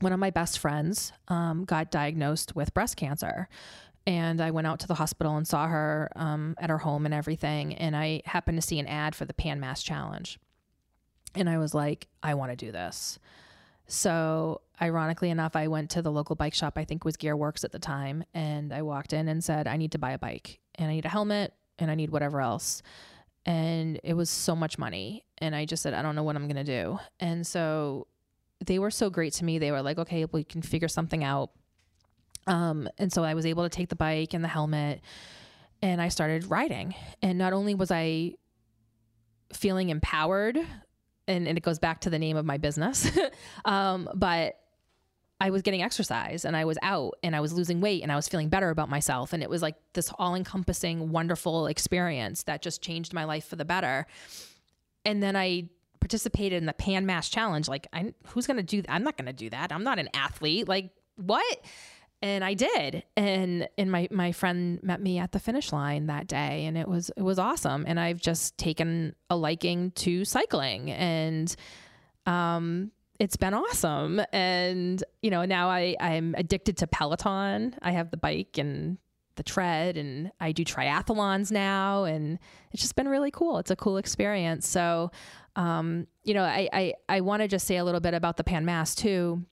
one 0.00 0.12
of 0.12 0.18
my 0.18 0.30
best 0.30 0.58
friends 0.58 1.12
um, 1.28 1.64
got 1.64 1.90
diagnosed 1.90 2.54
with 2.54 2.74
breast 2.74 2.96
cancer. 2.96 3.48
And 4.04 4.40
I 4.40 4.50
went 4.50 4.66
out 4.66 4.80
to 4.80 4.88
the 4.88 4.94
hospital 4.94 5.36
and 5.36 5.46
saw 5.46 5.68
her 5.68 6.10
um, 6.16 6.56
at 6.58 6.70
her 6.70 6.78
home 6.78 7.04
and 7.04 7.14
everything. 7.14 7.74
And 7.74 7.96
I 7.96 8.22
happened 8.24 8.58
to 8.58 8.66
see 8.66 8.80
an 8.80 8.88
ad 8.88 9.14
for 9.14 9.24
the 9.24 9.32
Pan 9.32 9.60
Mass 9.60 9.80
Challenge. 9.82 10.40
And 11.36 11.48
I 11.48 11.58
was 11.58 11.72
like, 11.72 12.08
I 12.22 12.34
want 12.34 12.50
to 12.50 12.56
do 12.56 12.72
this. 12.72 13.20
So, 13.92 14.62
ironically 14.80 15.28
enough, 15.28 15.54
I 15.54 15.68
went 15.68 15.90
to 15.90 16.00
the 16.00 16.10
local 16.10 16.34
bike 16.34 16.54
shop, 16.54 16.78
I 16.78 16.84
think 16.86 17.04
was 17.04 17.18
Gearworks 17.18 17.62
at 17.62 17.72
the 17.72 17.78
time, 17.78 18.24
and 18.32 18.72
I 18.72 18.80
walked 18.80 19.12
in 19.12 19.28
and 19.28 19.44
said, 19.44 19.66
I 19.66 19.76
need 19.76 19.92
to 19.92 19.98
buy 19.98 20.12
a 20.12 20.18
bike 20.18 20.60
and 20.76 20.90
I 20.90 20.94
need 20.94 21.04
a 21.04 21.10
helmet 21.10 21.52
and 21.78 21.90
I 21.90 21.94
need 21.94 22.08
whatever 22.08 22.40
else. 22.40 22.82
And 23.44 24.00
it 24.02 24.14
was 24.14 24.30
so 24.30 24.56
much 24.56 24.78
money. 24.78 25.26
And 25.36 25.54
I 25.54 25.66
just 25.66 25.82
said, 25.82 25.92
I 25.92 26.00
don't 26.00 26.16
know 26.16 26.22
what 26.22 26.36
I'm 26.36 26.48
going 26.48 26.64
to 26.64 26.64
do. 26.64 27.00
And 27.20 27.46
so 27.46 28.06
they 28.64 28.78
were 28.78 28.90
so 28.90 29.10
great 29.10 29.34
to 29.34 29.44
me. 29.44 29.58
They 29.58 29.72
were 29.72 29.82
like, 29.82 29.98
okay, 29.98 30.24
we 30.24 30.42
can 30.42 30.62
figure 30.62 30.88
something 30.88 31.22
out. 31.22 31.50
Um, 32.46 32.88
and 32.96 33.12
so 33.12 33.24
I 33.24 33.34
was 33.34 33.44
able 33.44 33.64
to 33.64 33.68
take 33.68 33.90
the 33.90 33.96
bike 33.96 34.32
and 34.32 34.42
the 34.42 34.48
helmet 34.48 35.02
and 35.82 36.00
I 36.00 36.08
started 36.08 36.46
riding. 36.46 36.94
And 37.20 37.36
not 37.36 37.52
only 37.52 37.74
was 37.74 37.90
I 37.90 38.36
feeling 39.52 39.90
empowered 39.90 40.58
and, 41.32 41.48
and 41.48 41.58
it 41.58 41.62
goes 41.62 41.78
back 41.78 42.00
to 42.02 42.10
the 42.10 42.18
name 42.18 42.36
of 42.36 42.44
my 42.44 42.58
business. 42.58 43.10
um, 43.64 44.08
but 44.14 44.58
I 45.40 45.50
was 45.50 45.62
getting 45.62 45.82
exercise 45.82 46.44
and 46.44 46.56
I 46.56 46.64
was 46.64 46.78
out 46.82 47.14
and 47.24 47.34
I 47.34 47.40
was 47.40 47.52
losing 47.52 47.80
weight 47.80 48.04
and 48.04 48.12
I 48.12 48.16
was 48.16 48.28
feeling 48.28 48.48
better 48.48 48.70
about 48.70 48.88
myself. 48.88 49.32
And 49.32 49.42
it 49.42 49.50
was 49.50 49.60
like 49.60 49.74
this 49.92 50.12
all 50.18 50.36
encompassing, 50.36 51.10
wonderful 51.10 51.66
experience 51.66 52.44
that 52.44 52.62
just 52.62 52.80
changed 52.80 53.12
my 53.12 53.24
life 53.24 53.44
for 53.46 53.56
the 53.56 53.64
better. 53.64 54.06
And 55.04 55.20
then 55.20 55.34
I 55.34 55.68
participated 55.98 56.58
in 56.58 56.66
the 56.66 56.72
Pan 56.72 57.06
Mass 57.06 57.28
Challenge. 57.28 57.68
Like, 57.68 57.88
I, 57.92 58.14
who's 58.28 58.46
going 58.46 58.58
to 58.58 58.62
do 58.62 58.82
that? 58.82 58.90
I'm 58.92 59.02
not 59.02 59.16
going 59.16 59.26
to 59.26 59.32
do 59.32 59.50
that. 59.50 59.72
I'm 59.72 59.82
not 59.82 59.98
an 59.98 60.10
athlete. 60.14 60.68
Like, 60.68 60.90
what? 61.16 61.60
And 62.22 62.44
I 62.44 62.54
did. 62.54 63.02
And 63.16 63.68
and 63.76 63.90
my 63.90 64.08
my 64.10 64.32
friend 64.32 64.80
met 64.82 65.00
me 65.02 65.18
at 65.18 65.32
the 65.32 65.40
finish 65.40 65.72
line 65.72 66.06
that 66.06 66.28
day 66.28 66.64
and 66.64 66.78
it 66.78 66.88
was 66.88 67.10
it 67.16 67.22
was 67.22 67.38
awesome 67.38 67.84
and 67.86 67.98
I've 67.98 68.20
just 68.20 68.56
taken 68.56 69.14
a 69.28 69.36
liking 69.36 69.90
to 69.92 70.24
cycling 70.24 70.90
and 70.90 71.54
um 72.24 72.92
it's 73.18 73.36
been 73.36 73.54
awesome 73.54 74.22
and 74.32 75.02
you 75.20 75.30
know 75.30 75.44
now 75.44 75.68
I 75.68 75.96
I'm 76.00 76.34
addicted 76.38 76.78
to 76.78 76.86
Peloton. 76.86 77.74
I 77.82 77.90
have 77.90 78.10
the 78.10 78.16
bike 78.16 78.56
and 78.56 78.98
the 79.34 79.42
tread 79.42 79.96
and 79.96 80.30
I 80.40 80.52
do 80.52 80.64
triathlons 80.64 81.50
now 81.50 82.04
and 82.04 82.38
it's 82.70 82.82
just 82.82 82.94
been 82.94 83.08
really 83.08 83.30
cool. 83.30 83.58
It's 83.58 83.70
a 83.70 83.76
cool 83.76 83.96
experience. 83.96 84.68
So 84.68 85.10
um 85.56 86.06
you 86.22 86.34
know 86.34 86.44
I 86.44 86.68
I 86.72 86.94
I 87.08 87.20
want 87.22 87.42
to 87.42 87.48
just 87.48 87.66
say 87.66 87.78
a 87.78 87.84
little 87.84 88.00
bit 88.00 88.14
about 88.14 88.36
the 88.36 88.44
Pan 88.44 88.64
Mass 88.64 88.94
too. 88.94 89.44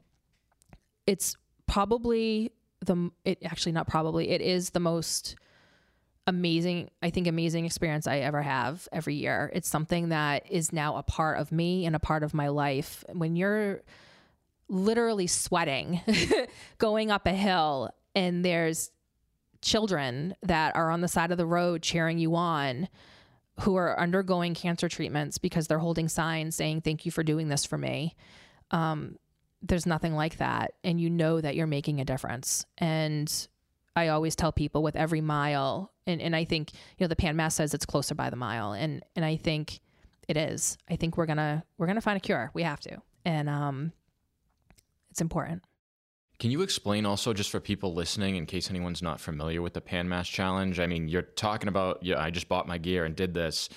It's 1.06 1.34
probably 1.66 2.52
the 2.84 3.10
it 3.24 3.38
actually 3.44 3.72
not 3.72 3.86
probably 3.86 4.30
it 4.30 4.40
is 4.40 4.70
the 4.70 4.80
most 4.80 5.36
amazing 6.26 6.90
i 7.02 7.10
think 7.10 7.26
amazing 7.26 7.64
experience 7.64 8.06
i 8.06 8.18
ever 8.18 8.42
have 8.42 8.88
every 8.92 9.14
year. 9.14 9.50
It's 9.54 9.68
something 9.68 10.10
that 10.10 10.50
is 10.50 10.72
now 10.72 10.96
a 10.96 11.02
part 11.02 11.38
of 11.38 11.52
me 11.52 11.86
and 11.86 11.96
a 11.96 12.00
part 12.00 12.22
of 12.22 12.34
my 12.34 12.48
life. 12.48 13.04
When 13.12 13.36
you're 13.36 13.82
literally 14.68 15.26
sweating 15.26 16.00
going 16.78 17.10
up 17.10 17.26
a 17.26 17.32
hill 17.32 17.90
and 18.14 18.44
there's 18.44 18.90
children 19.62 20.34
that 20.42 20.74
are 20.76 20.90
on 20.90 21.00
the 21.00 21.08
side 21.08 21.32
of 21.32 21.38
the 21.38 21.46
road 21.46 21.82
cheering 21.82 22.18
you 22.18 22.34
on 22.36 22.88
who 23.60 23.76
are 23.76 23.98
undergoing 23.98 24.54
cancer 24.54 24.88
treatments 24.88 25.36
because 25.38 25.66
they're 25.66 25.78
holding 25.78 26.08
signs 26.08 26.56
saying 26.56 26.80
thank 26.80 27.04
you 27.04 27.12
for 27.12 27.22
doing 27.22 27.48
this 27.48 27.66
for 27.66 27.76
me. 27.76 28.14
Um, 28.70 29.16
there's 29.62 29.86
nothing 29.86 30.14
like 30.14 30.38
that 30.38 30.72
and 30.82 31.00
you 31.00 31.11
know 31.11 31.40
that 31.40 31.54
you're 31.54 31.66
making 31.66 32.00
a 32.00 32.04
difference. 32.04 32.64
And 32.78 33.48
i 33.96 34.06
always 34.06 34.36
tell 34.36 34.52
people 34.52 34.84
with 34.84 34.94
every 34.94 35.20
mile 35.20 35.90
and, 36.06 36.22
and 36.22 36.36
i 36.36 36.44
think 36.44 36.72
you 36.72 37.04
know 37.04 37.08
the 37.08 37.16
pan 37.16 37.34
mass 37.34 37.56
says 37.56 37.74
it's 37.74 37.84
closer 37.84 38.14
by 38.14 38.30
the 38.30 38.36
mile 38.36 38.72
and 38.72 39.04
and 39.16 39.24
i 39.24 39.36
think 39.36 39.80
it 40.30 40.36
is. 40.36 40.78
I 40.88 40.94
think 40.94 41.16
we're 41.16 41.26
gonna 41.26 41.64
we're 41.76 41.88
gonna 41.88 42.00
find 42.00 42.16
a 42.16 42.20
cure. 42.20 42.52
We 42.54 42.62
have 42.62 42.78
to. 42.80 43.02
And 43.24 43.48
um 43.48 43.92
it's 45.11 45.20
important. 45.20 45.64
Can 46.38 46.52
you 46.52 46.62
explain 46.62 47.04
also, 47.04 47.34
just 47.34 47.50
for 47.50 47.61
people 47.61 47.92
listening, 47.92 48.36
in 48.36 48.46
case 48.46 48.70
anyone's 48.70 49.02
not 49.02 49.20
familiar 49.20 49.61
with 49.61 49.74
the 49.74 49.80
Pan 49.80 50.08
Mass 50.08 50.26
Challenge? 50.26 50.80
I 50.80 50.86
mean, 50.86 51.06
you're 51.06 51.20
talking 51.20 51.68
about, 51.68 51.98
yeah, 52.02 52.18
I 52.18 52.30
just 52.30 52.48
bought 52.48 52.66
my 52.66 52.78
gear 52.78 53.04
and 53.04 53.14
did 53.14 53.34
this. 53.34 53.68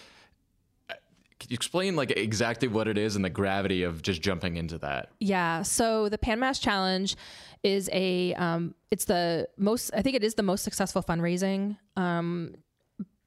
Explain 1.49 1.95
like 1.95 2.11
exactly 2.11 2.67
what 2.67 2.87
it 2.87 2.97
is 2.97 3.15
and 3.15 3.23
the 3.23 3.29
gravity 3.29 3.83
of 3.83 4.01
just 4.01 4.21
jumping 4.21 4.57
into 4.57 4.77
that? 4.79 5.09
Yeah. 5.19 5.61
So 5.61 6.09
the 6.09 6.17
Pan 6.17 6.39
Mass 6.39 6.59
Challenge 6.59 7.15
is 7.63 7.89
a 7.93 8.33
um, 8.35 8.75
it's 8.91 9.05
the 9.05 9.47
most 9.57 9.91
I 9.93 10.01
think 10.01 10.15
it 10.15 10.23
is 10.23 10.35
the 10.35 10.43
most 10.43 10.63
successful 10.63 11.01
fundraising 11.01 11.77
um, 11.95 12.55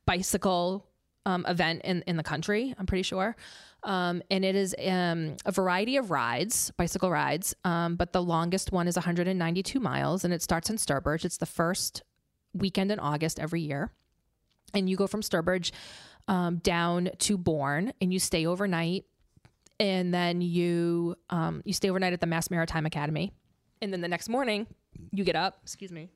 bicycle 0.04 0.86
um, 1.24 1.44
event 1.46 1.82
in 1.84 2.02
in 2.06 2.16
the 2.16 2.22
country. 2.22 2.74
I'm 2.78 2.86
pretty 2.86 3.02
sure. 3.02 3.36
Um, 3.82 4.22
and 4.30 4.44
it 4.44 4.56
is 4.56 4.74
um, 4.84 5.36
a 5.44 5.52
variety 5.52 5.96
of 5.96 6.10
rides, 6.10 6.72
bicycle 6.76 7.08
rides, 7.08 7.54
um, 7.64 7.94
but 7.94 8.12
the 8.12 8.22
longest 8.22 8.72
one 8.72 8.88
is 8.88 8.96
192 8.96 9.78
miles 9.78 10.24
and 10.24 10.34
it 10.34 10.42
starts 10.42 10.68
in 10.68 10.76
Sturbridge. 10.76 11.24
It's 11.24 11.36
the 11.36 11.46
first 11.46 12.02
weekend 12.52 12.90
in 12.90 12.98
August 12.98 13.38
every 13.38 13.60
year. 13.60 13.92
And 14.74 14.90
you 14.90 14.96
go 14.96 15.06
from 15.06 15.20
Sturbridge 15.22 15.70
um, 16.28 16.56
down 16.58 17.10
to 17.18 17.38
Bourne 17.38 17.92
and 18.00 18.12
you 18.12 18.18
stay 18.18 18.46
overnight. 18.46 19.04
And 19.78 20.12
then 20.12 20.40
you 20.40 21.16
um, 21.28 21.62
you 21.66 21.74
stay 21.74 21.90
overnight 21.90 22.14
at 22.14 22.20
the 22.20 22.26
Mass 22.26 22.50
Maritime 22.50 22.86
Academy. 22.86 23.32
And 23.82 23.92
then 23.92 24.00
the 24.00 24.08
next 24.08 24.28
morning, 24.28 24.66
you 25.12 25.22
get 25.22 25.36
up, 25.36 25.58
excuse 25.62 25.92
me, 25.92 26.08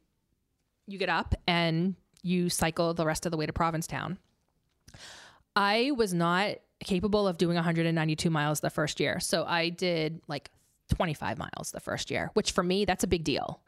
you 0.86 0.98
get 0.98 1.10
up 1.10 1.34
and 1.46 1.94
you 2.22 2.48
cycle 2.48 2.94
the 2.94 3.04
rest 3.04 3.26
of 3.26 3.32
the 3.32 3.38
way 3.38 3.46
to 3.46 3.52
Provincetown. 3.52 4.18
I 5.54 5.92
was 5.94 6.14
not 6.14 6.56
capable 6.82 7.28
of 7.28 7.36
doing 7.36 7.54
192 7.56 8.30
miles 8.30 8.60
the 8.60 8.70
first 8.70 9.00
year. 9.00 9.20
So 9.20 9.44
I 9.44 9.68
did 9.68 10.20
like 10.26 10.50
25 10.88 11.38
miles 11.38 11.70
the 11.72 11.80
first 11.80 12.10
year, 12.10 12.30
which 12.34 12.52
for 12.52 12.62
me, 12.64 12.84
that's 12.84 13.04
a 13.04 13.06
big 13.06 13.24
deal. 13.24 13.60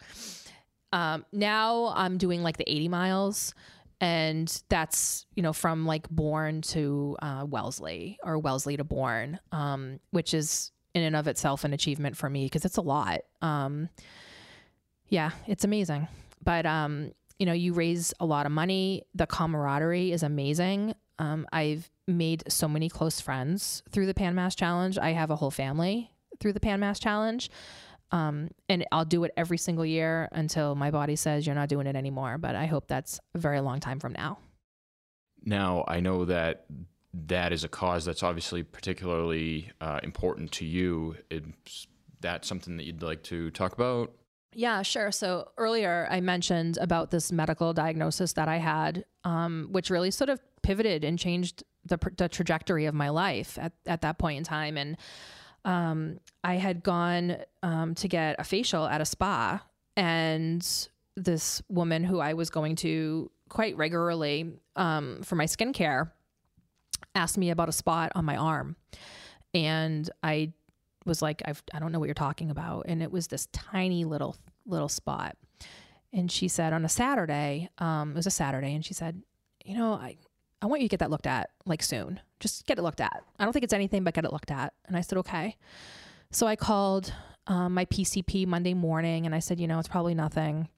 Um, 0.93 1.25
now 1.33 1.93
I'm 1.95 2.19
doing 2.19 2.43
like 2.43 2.57
the 2.57 2.71
80 2.71 2.89
miles 2.89 3.55
and 4.03 4.63
that's 4.69 5.27
you 5.37 5.43
know 5.45 5.53
from 5.53 5.87
like 5.87 6.11
Bourne 6.11 6.61
to 6.63 7.17
uh, 7.23 7.47
Wellesley 7.49 8.19
or 8.23 8.37
Wellesley 8.37 8.77
to 8.77 8.85
Bourne, 8.85 9.39
um, 9.53 10.01
which 10.11 10.35
is 10.35 10.73
in 10.93 11.05
and 11.05 11.17
of 11.17 11.29
itself 11.29 11.65
an 11.65 11.73
achievement 11.73 12.17
for 12.17 12.29
me 12.29 12.45
because 12.45 12.65
it's 12.67 12.77
a 12.77 12.83
lot. 12.83 13.21
Um, 13.41 13.89
yeah, 15.09 15.31
it's 15.47 15.65
amazing. 15.65 16.09
But 16.45 16.67
um, 16.67 17.13
you 17.39 17.47
know, 17.47 17.53
you 17.53 17.73
raise 17.73 18.13
a 18.19 18.27
lot 18.27 18.45
of 18.45 18.53
money. 18.53 19.05
The 19.15 19.27
camaraderie 19.27 20.11
is 20.11 20.25
amazing. 20.25 20.95
Um, 21.21 21.47
I've 21.53 21.89
made 22.09 22.43
so 22.49 22.67
many 22.67 22.89
close 22.89 23.21
friends 23.21 23.85
through 23.93 24.07
the 24.07 24.15
Pan 24.15 24.35
Mass 24.35 24.57
Challenge. 24.57 24.99
I 24.99 25.13
have 25.13 25.31
a 25.31 25.37
whole 25.37 25.53
family 25.53 26.11
through 26.41 26.55
the 26.55 26.61
Pan 26.61 26.81
Mass 26.81 26.99
Challenge. 26.99 27.49
Um, 28.13 28.51
and 28.69 28.87
I'll 28.93 29.05
do 29.07 29.25
it 29.25 29.33
every 29.37 29.59
single 29.59 29.87
year 29.87 30.29
until 30.33 30.75
my 30.75 30.91
body 30.91 31.17
says 31.17 31.47
you're 31.47 31.55
not 31.55 31.69
doing 31.69 31.87
it 31.87 31.97
anymore. 31.97 32.39
But 32.39 32.55
I 32.55 32.67
hope 32.67 32.87
that's 32.87 33.19
a 33.35 33.39
very 33.39 33.61
long 33.61 33.81
time 33.81 33.99
from 33.99 34.13
now. 34.13 34.39
Now, 35.45 35.85
I 35.89 36.01
know 36.01 36.25
that 36.27 36.67
that 37.15 37.53
is 37.53 37.65
a 37.65 37.69
cause 37.69 38.05
that's 38.05 38.23
obviously 38.23 38.63
particularly 38.63 39.71
uh, 39.81 40.01
important 40.03 40.53
to 40.53 40.65
you. 40.65 41.17
Is 41.31 41.87
that 42.21 42.45
something 42.45 42.77
that 42.77 42.85
you'd 42.85 43.03
like 43.03 43.23
to 43.25 43.51
talk 43.51 43.73
about? 43.73 44.13
Yeah, 44.55 44.83
sure. 44.83 45.11
So 45.11 45.49
earlier 45.57 46.07
I 46.11 46.21
mentioned 46.21 46.79
about 46.81 47.11
this 47.11 47.33
medical 47.33 47.73
diagnosis 47.73 48.35
that 48.35 48.49
I 48.49 48.59
had, 48.59 49.05
um, 49.25 49.69
which 49.73 49.91
really 49.91 50.11
sort 50.11 50.31
of 50.31 50.41
pivoted 50.63 51.05
and 51.05 51.19
changed 51.19 51.65
the, 51.85 51.99
the 52.17 52.29
trajectory 52.29 52.87
of 52.87 52.95
my 52.95 53.09
life 53.09 53.59
at, 53.59 53.73
at 53.87 54.03
that 54.03 54.19
point 54.19 54.39
in 54.39 54.45
time. 54.45 54.77
And 54.77 54.97
um, 55.65 56.19
I 56.43 56.55
had 56.55 56.83
gone 56.83 57.37
um, 57.63 57.95
to 57.97 58.09
get 58.09 58.37
a 58.39 58.45
facial 58.45 58.87
at 58.87 59.01
a 59.01 59.05
spa, 59.05 59.63
and 59.97 60.67
this 61.17 61.63
woman 61.69 62.05
who 62.05 62.21
I 62.21 62.35
was 62.35 62.51
going 62.51 62.77
to 62.77 63.31
quite 63.49 63.77
regularly 63.77 64.51
um, 64.77 65.23
for 65.23 65.37
my 65.37 65.45
skincare 65.45 66.11
asked 67.15 67.37
me 67.37 67.51
about 67.51 67.69
a 67.69 67.73
spot 67.73 68.13
on 68.15 68.25
my 68.25 68.37
arm. 68.37 68.77
And 69.53 70.09
I 70.23 70.53
was 71.05 71.21
like, 71.21 71.43
I've, 71.45 71.63
I 71.75 71.79
don't 71.79 71.93
know 71.93 71.99
what 71.99 72.07
you're 72.07 72.15
talking 72.15 72.51
about. 72.51 72.87
And 72.89 73.03
it 73.03 73.13
was 73.13 73.27
this 73.27 73.47
tiny 73.53 74.05
little, 74.05 74.37
little 74.65 74.89
spot. 74.89 75.37
And 76.13 76.31
she 76.31 76.49
said 76.49 76.73
on 76.73 76.85
a 76.85 76.89
Saturday, 76.89 77.69
um, 77.79 78.13
it 78.13 78.17
was 78.17 78.27
a 78.27 78.31
Saturday, 78.31 78.75
and 78.75 78.85
she 78.85 78.95
said, 78.95 79.23
you 79.65 79.77
know, 79.77 79.95
I, 79.95 80.17
I 80.63 80.67
want 80.67 80.81
you 80.81 80.89
to 80.89 80.93
get 80.93 81.01
that 81.01 81.11
looked 81.11 81.27
at 81.27 81.51
like 81.67 81.83
soon. 81.83 82.21
Just 82.39 82.67
get 82.67 82.79
it 82.79 82.83
looked 82.83 83.01
at. 83.01 83.25
I 83.39 83.45
don't 83.45 83.53
think 83.53 83.65
it's 83.65 83.73
anything, 83.73 84.05
but 84.05 84.15
get 84.15 84.25
it 84.25 84.33
looked 84.33 84.53
at. 84.53 84.73
And 84.87 84.97
I 84.97 85.01
said, 85.01 85.19
okay. 85.19 85.57
So 86.31 86.47
I 86.47 86.55
called 86.55 87.13
um, 87.49 87.75
my 87.75 87.85
PCP 87.87 88.47
Monday 88.47 88.73
morning 88.73 89.27
and 89.27 89.35
I 89.35 89.41
said, 89.41 89.59
you 89.59 89.67
know, 89.67 89.81
it's 89.81 89.89
probably 89.89 90.15
nothing. 90.15 90.69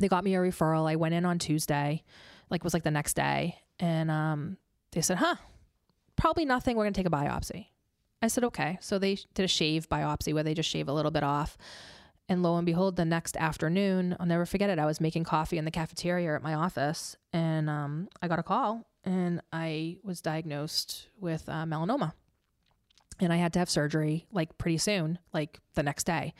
They 0.00 0.08
got 0.08 0.24
me 0.24 0.34
a 0.34 0.38
referral. 0.38 0.90
I 0.90 0.96
went 0.96 1.14
in 1.14 1.24
on 1.24 1.38
Tuesday, 1.38 2.02
like 2.50 2.64
was 2.64 2.74
like 2.74 2.82
the 2.82 2.90
next 2.90 3.14
day. 3.14 3.56
And 3.78 4.10
um, 4.10 4.56
they 4.90 5.00
said, 5.00 5.18
huh, 5.18 5.36
probably 6.16 6.44
nothing. 6.44 6.76
We're 6.76 6.84
going 6.84 6.94
to 6.94 6.98
take 6.98 7.06
a 7.06 7.10
biopsy. 7.10 7.66
I 8.20 8.26
said, 8.26 8.42
okay. 8.44 8.78
So 8.80 8.98
they 8.98 9.18
did 9.34 9.44
a 9.44 9.48
shave 9.48 9.88
biopsy 9.88 10.34
where 10.34 10.42
they 10.42 10.54
just 10.54 10.68
shave 10.68 10.88
a 10.88 10.92
little 10.92 11.12
bit 11.12 11.22
off. 11.22 11.56
And 12.28 12.42
lo 12.42 12.56
and 12.56 12.64
behold, 12.64 12.96
the 12.96 13.04
next 13.04 13.36
afternoon, 13.36 14.16
I'll 14.18 14.26
never 14.26 14.46
forget 14.46 14.70
it. 14.70 14.78
I 14.78 14.86
was 14.86 15.00
making 15.00 15.24
coffee 15.24 15.58
in 15.58 15.66
the 15.66 15.70
cafeteria 15.70 16.34
at 16.34 16.42
my 16.42 16.54
office 16.54 17.16
and 17.32 17.68
um, 17.68 18.08
I 18.22 18.28
got 18.28 18.38
a 18.38 18.42
call 18.42 18.86
and 19.04 19.42
I 19.52 19.98
was 20.02 20.22
diagnosed 20.22 21.08
with 21.20 21.48
uh, 21.48 21.64
melanoma. 21.64 22.12
And 23.20 23.32
I 23.32 23.36
had 23.36 23.52
to 23.52 23.58
have 23.60 23.70
surgery 23.70 24.26
like 24.32 24.58
pretty 24.58 24.78
soon, 24.78 25.18
like 25.32 25.60
the 25.74 25.82
next 25.82 26.04
day 26.04 26.34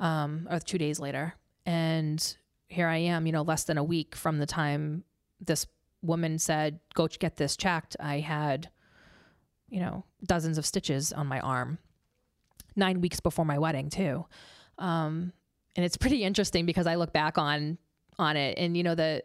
um, 0.00 0.48
or 0.50 0.60
two 0.60 0.78
days 0.78 0.98
later. 1.00 1.34
And 1.66 2.36
here 2.68 2.88
I 2.88 2.98
am, 2.98 3.26
you 3.26 3.32
know, 3.32 3.42
less 3.42 3.64
than 3.64 3.78
a 3.78 3.84
week 3.84 4.14
from 4.14 4.38
the 4.38 4.46
time 4.46 5.04
this 5.40 5.66
woman 6.02 6.38
said, 6.38 6.80
go 6.94 7.08
get 7.08 7.36
this 7.36 7.56
checked. 7.56 7.96
I 8.00 8.20
had, 8.20 8.70
you 9.68 9.80
know, 9.80 10.04
dozens 10.24 10.58
of 10.58 10.66
stitches 10.66 11.12
on 11.12 11.26
my 11.26 11.40
arm, 11.40 11.78
nine 12.74 13.00
weeks 13.00 13.20
before 13.20 13.44
my 13.44 13.58
wedding, 13.58 13.90
too. 13.90 14.26
Um, 14.78 15.32
and 15.74 15.84
it's 15.84 15.96
pretty 15.96 16.24
interesting 16.24 16.66
because 16.66 16.86
I 16.86 16.96
look 16.96 17.12
back 17.12 17.38
on 17.38 17.78
on 18.18 18.36
it 18.36 18.56
and 18.56 18.76
you 18.76 18.82
know 18.82 18.94
the 18.94 19.22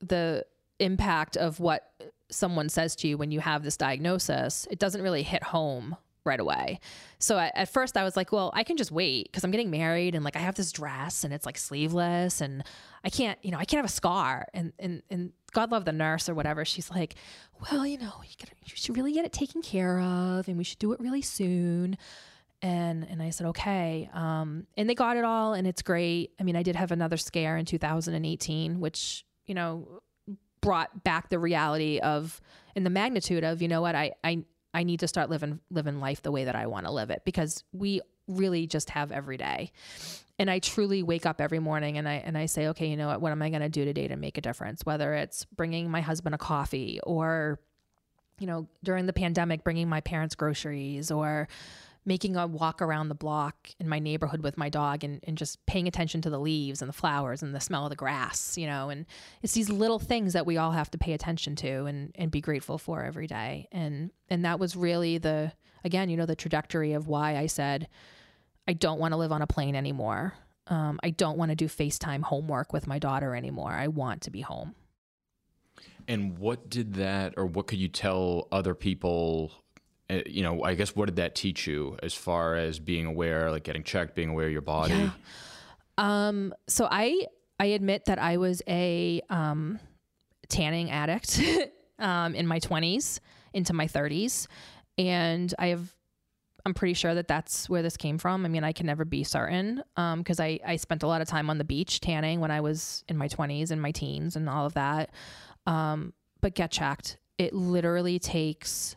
the 0.00 0.44
impact 0.78 1.36
of 1.36 1.60
what 1.60 1.90
someone 2.30 2.68
says 2.68 2.96
to 2.96 3.08
you 3.08 3.16
when 3.16 3.30
you 3.30 3.40
have 3.40 3.62
this 3.62 3.76
diagnosis, 3.76 4.66
it 4.70 4.78
doesn't 4.78 5.02
really 5.02 5.22
hit 5.22 5.42
home 5.42 5.96
right 6.24 6.40
away. 6.40 6.80
So 7.18 7.38
at, 7.38 7.52
at 7.56 7.68
first 7.68 7.96
I 7.96 8.02
was 8.02 8.16
like, 8.16 8.32
well, 8.32 8.50
I 8.54 8.64
can 8.64 8.76
just 8.76 8.90
wait 8.90 9.28
because 9.30 9.44
I'm 9.44 9.52
getting 9.52 9.70
married 9.70 10.14
and 10.14 10.24
like 10.24 10.36
I 10.36 10.40
have 10.40 10.56
this 10.56 10.72
dress 10.72 11.24
and 11.24 11.32
it's 11.32 11.46
like 11.46 11.56
sleeveless 11.56 12.40
and 12.40 12.64
I 13.04 13.10
can't, 13.10 13.38
you 13.42 13.52
know, 13.52 13.58
I 13.58 13.64
can't 13.64 13.78
have 13.78 13.90
a 13.90 13.92
scar. 13.92 14.48
And 14.52 14.72
and 14.78 15.02
and 15.08 15.32
God 15.52 15.70
love 15.70 15.84
the 15.84 15.92
nurse 15.92 16.28
or 16.28 16.34
whatever. 16.34 16.64
She's 16.64 16.90
like, 16.90 17.14
well, 17.60 17.86
you 17.86 17.96
know, 17.96 18.12
you, 18.24 18.34
gotta, 18.38 18.52
you 18.64 18.72
should 18.74 18.96
really 18.96 19.12
get 19.12 19.24
it 19.24 19.32
taken 19.32 19.62
care 19.62 20.00
of 20.00 20.48
and 20.48 20.58
we 20.58 20.64
should 20.64 20.80
do 20.80 20.92
it 20.92 21.00
really 21.00 21.22
soon. 21.22 21.96
And 22.66 23.06
and 23.08 23.22
I 23.22 23.30
said, 23.30 23.46
okay. 23.48 24.10
Um, 24.12 24.66
and 24.76 24.90
they 24.90 24.94
got 24.96 25.16
it 25.16 25.24
all 25.24 25.54
and 25.54 25.68
it's 25.68 25.82
great. 25.82 26.32
I 26.40 26.42
mean, 26.42 26.56
I 26.56 26.64
did 26.64 26.74
have 26.74 26.90
another 26.90 27.16
scare 27.16 27.56
in 27.56 27.64
2018, 27.64 28.80
which, 28.80 29.24
you 29.46 29.54
know, 29.54 30.02
brought 30.60 31.04
back 31.04 31.28
the 31.28 31.38
reality 31.38 32.00
of 32.00 32.40
and 32.74 32.84
the 32.84 32.90
magnitude 32.90 33.44
of 33.44 33.62
you 33.62 33.68
know 33.68 33.80
what 33.80 33.94
I 33.94 34.14
I 34.24 34.44
I 34.74 34.82
need 34.82 34.98
to 35.00 35.06
start 35.06 35.30
living 35.30 35.60
living 35.70 36.00
life 36.00 36.22
the 36.22 36.32
way 36.32 36.44
that 36.44 36.56
I 36.56 36.66
want 36.66 36.86
to 36.86 36.92
live 36.92 37.10
it 37.10 37.22
because 37.24 37.62
we 37.72 38.00
really 38.26 38.66
just 38.66 38.90
have 38.90 39.12
every 39.12 39.36
day. 39.36 39.70
And 40.40 40.50
I 40.50 40.58
truly 40.58 41.04
wake 41.04 41.24
up 41.24 41.40
every 41.40 41.60
morning 41.60 41.98
and 41.98 42.08
I 42.08 42.14
and 42.14 42.36
I 42.36 42.46
say, 42.46 42.66
okay, 42.68 42.88
you 42.88 42.96
know 42.96 43.06
what, 43.06 43.20
what 43.20 43.30
am 43.30 43.42
I 43.42 43.50
going 43.50 43.62
to 43.62 43.68
do 43.68 43.84
today 43.84 44.08
to 44.08 44.16
make 44.16 44.38
a 44.38 44.40
difference? 44.40 44.84
Whether 44.84 45.14
it's 45.14 45.44
bringing 45.44 45.88
my 45.88 46.00
husband 46.00 46.34
a 46.34 46.38
coffee 46.38 46.98
or 47.04 47.60
you 48.40 48.46
know, 48.46 48.68
during 48.82 49.06
the 49.06 49.12
pandemic 49.12 49.62
bringing 49.62 49.88
my 49.88 50.00
parents 50.00 50.34
groceries 50.34 51.12
or 51.12 51.48
making 52.06 52.36
a 52.36 52.46
walk 52.46 52.80
around 52.80 53.08
the 53.08 53.14
block 53.14 53.68
in 53.80 53.88
my 53.88 53.98
neighborhood 53.98 54.40
with 54.40 54.56
my 54.56 54.68
dog 54.68 55.02
and, 55.02 55.20
and 55.24 55.36
just 55.36 55.64
paying 55.66 55.88
attention 55.88 56.22
to 56.22 56.30
the 56.30 56.38
leaves 56.38 56.80
and 56.80 56.88
the 56.88 56.94
flowers 56.94 57.42
and 57.42 57.52
the 57.52 57.60
smell 57.60 57.84
of 57.84 57.90
the 57.90 57.96
grass, 57.96 58.56
you 58.56 58.66
know, 58.66 58.88
and 58.88 59.04
it's 59.42 59.54
these 59.54 59.68
little 59.68 59.98
things 59.98 60.32
that 60.32 60.46
we 60.46 60.56
all 60.56 60.70
have 60.70 60.90
to 60.92 60.98
pay 60.98 61.12
attention 61.12 61.56
to 61.56 61.84
and, 61.86 62.12
and 62.14 62.30
be 62.30 62.40
grateful 62.40 62.78
for 62.78 63.02
every 63.02 63.26
day. 63.26 63.68
And, 63.72 64.12
and 64.30 64.44
that 64.44 64.60
was 64.60 64.76
really 64.76 65.18
the, 65.18 65.52
again, 65.82 66.08
you 66.08 66.16
know, 66.16 66.26
the 66.26 66.36
trajectory 66.36 66.92
of 66.92 67.08
why 67.08 67.36
I 67.36 67.46
said, 67.46 67.88
I 68.68 68.72
don't 68.72 69.00
want 69.00 69.12
to 69.12 69.18
live 69.18 69.32
on 69.32 69.42
a 69.42 69.46
plane 69.46 69.74
anymore. 69.74 70.34
Um, 70.68 71.00
I 71.02 71.10
don't 71.10 71.36
want 71.36 71.50
to 71.50 71.56
do 71.56 71.66
FaceTime 71.66 72.22
homework 72.22 72.72
with 72.72 72.86
my 72.86 73.00
daughter 73.00 73.34
anymore. 73.34 73.72
I 73.72 73.88
want 73.88 74.22
to 74.22 74.30
be 74.30 74.42
home. 74.42 74.76
And 76.08 76.38
what 76.38 76.70
did 76.70 76.94
that, 76.94 77.34
or 77.36 77.46
what 77.46 77.66
could 77.66 77.78
you 77.78 77.88
tell 77.88 78.46
other 78.52 78.74
people 78.74 79.52
you 80.08 80.42
know, 80.42 80.62
I 80.62 80.74
guess 80.74 80.94
what 80.94 81.06
did 81.06 81.16
that 81.16 81.34
teach 81.34 81.66
you 81.66 81.96
as 82.02 82.14
far 82.14 82.56
as 82.56 82.78
being 82.78 83.06
aware, 83.06 83.50
like 83.50 83.64
getting 83.64 83.82
checked, 83.82 84.14
being 84.14 84.30
aware 84.30 84.46
of 84.46 84.52
your 84.52 84.62
body? 84.62 84.94
Yeah. 84.94 85.10
Um, 85.98 86.54
so 86.68 86.86
I 86.90 87.26
I 87.58 87.66
admit 87.66 88.04
that 88.06 88.18
I 88.18 88.36
was 88.36 88.62
a 88.68 89.22
um, 89.30 89.78
tanning 90.48 90.90
addict 90.90 91.40
um, 91.98 92.34
in 92.34 92.46
my 92.46 92.60
20s 92.60 93.20
into 93.52 93.72
my 93.72 93.86
30s, 93.86 94.46
and 94.98 95.52
I 95.58 95.68
have 95.68 95.94
I'm 96.66 96.74
pretty 96.74 96.94
sure 96.94 97.14
that 97.14 97.28
that's 97.28 97.68
where 97.68 97.80
this 97.80 97.96
came 97.96 98.18
from. 98.18 98.44
I 98.44 98.48
mean, 98.48 98.64
I 98.64 98.72
can 98.72 98.86
never 98.86 99.04
be 99.04 99.22
certain 99.22 99.82
because 99.94 100.40
um, 100.40 100.44
I 100.44 100.60
I 100.66 100.76
spent 100.76 101.02
a 101.02 101.06
lot 101.06 101.20
of 101.20 101.28
time 101.28 101.48
on 101.48 101.58
the 101.58 101.64
beach 101.64 102.00
tanning 102.00 102.40
when 102.40 102.50
I 102.50 102.60
was 102.60 103.04
in 103.08 103.16
my 103.16 103.28
20s 103.28 103.70
and 103.70 103.80
my 103.80 103.92
teens 103.92 104.36
and 104.36 104.48
all 104.48 104.66
of 104.66 104.74
that. 104.74 105.10
Um, 105.66 106.12
but 106.40 106.54
get 106.54 106.70
checked. 106.70 107.18
It 107.38 107.52
literally 107.52 108.18
takes 108.18 108.96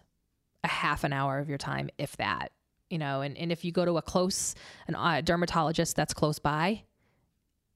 a 0.63 0.67
half 0.67 1.03
an 1.03 1.13
hour 1.13 1.39
of 1.39 1.49
your 1.49 1.57
time, 1.57 1.89
if 1.97 2.17
that, 2.17 2.51
you 2.89 2.97
know, 2.97 3.21
and, 3.21 3.37
and 3.37 3.51
if 3.51 3.63
you 3.63 3.71
go 3.71 3.85
to 3.85 3.97
a 3.97 4.01
close, 4.01 4.55
an 4.87 4.95
uh, 4.95 5.21
dermatologist 5.21 5.95
that's 5.95 6.13
close 6.13 6.39
by, 6.39 6.83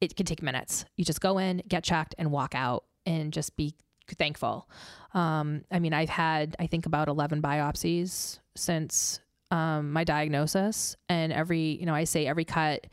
it 0.01 0.15
can 0.15 0.25
take 0.25 0.41
minutes. 0.41 0.85
You 0.97 1.05
just 1.05 1.21
go 1.21 1.37
in, 1.37 1.63
get 1.67 1.83
checked 1.83 2.15
and 2.17 2.31
walk 2.31 2.55
out 2.55 2.83
and 3.05 3.31
just 3.31 3.55
be 3.55 3.75
thankful. 4.07 4.69
Um, 5.13 5.63
I 5.71 5.79
mean, 5.79 5.93
I've 5.93 6.09
had, 6.09 6.55
I 6.59 6.67
think, 6.67 6.85
about 6.85 7.07
11 7.07 7.41
biopsies 7.41 8.39
since 8.55 9.21
um, 9.51 9.93
my 9.93 10.03
diagnosis. 10.03 10.95
And 11.09 11.31
every, 11.31 11.77
you 11.79 11.85
know, 11.85 11.93
I 11.93 12.03
say 12.03 12.25
every 12.25 12.45
cut 12.45 12.87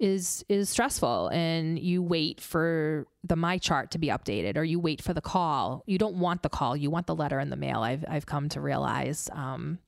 is 0.00 0.44
is 0.48 0.68
stressful 0.68 1.28
and 1.28 1.78
you 1.78 2.02
wait 2.02 2.40
for 2.40 3.06
the 3.22 3.36
MyChart 3.36 3.90
to 3.90 3.98
be 3.98 4.08
updated 4.08 4.56
or 4.56 4.64
you 4.64 4.80
wait 4.80 5.00
for 5.00 5.14
the 5.14 5.20
call 5.20 5.82
you 5.86 5.98
don't 5.98 6.16
want 6.16 6.42
the 6.42 6.48
call 6.48 6.76
you 6.76 6.90
want 6.90 7.06
the 7.06 7.14
letter 7.14 7.38
in 7.38 7.48
the 7.48 7.56
mail 7.56 7.80
i've, 7.80 8.04
I've 8.08 8.26
come 8.26 8.48
to 8.50 8.60
realize 8.60 9.30
um, 9.32 9.78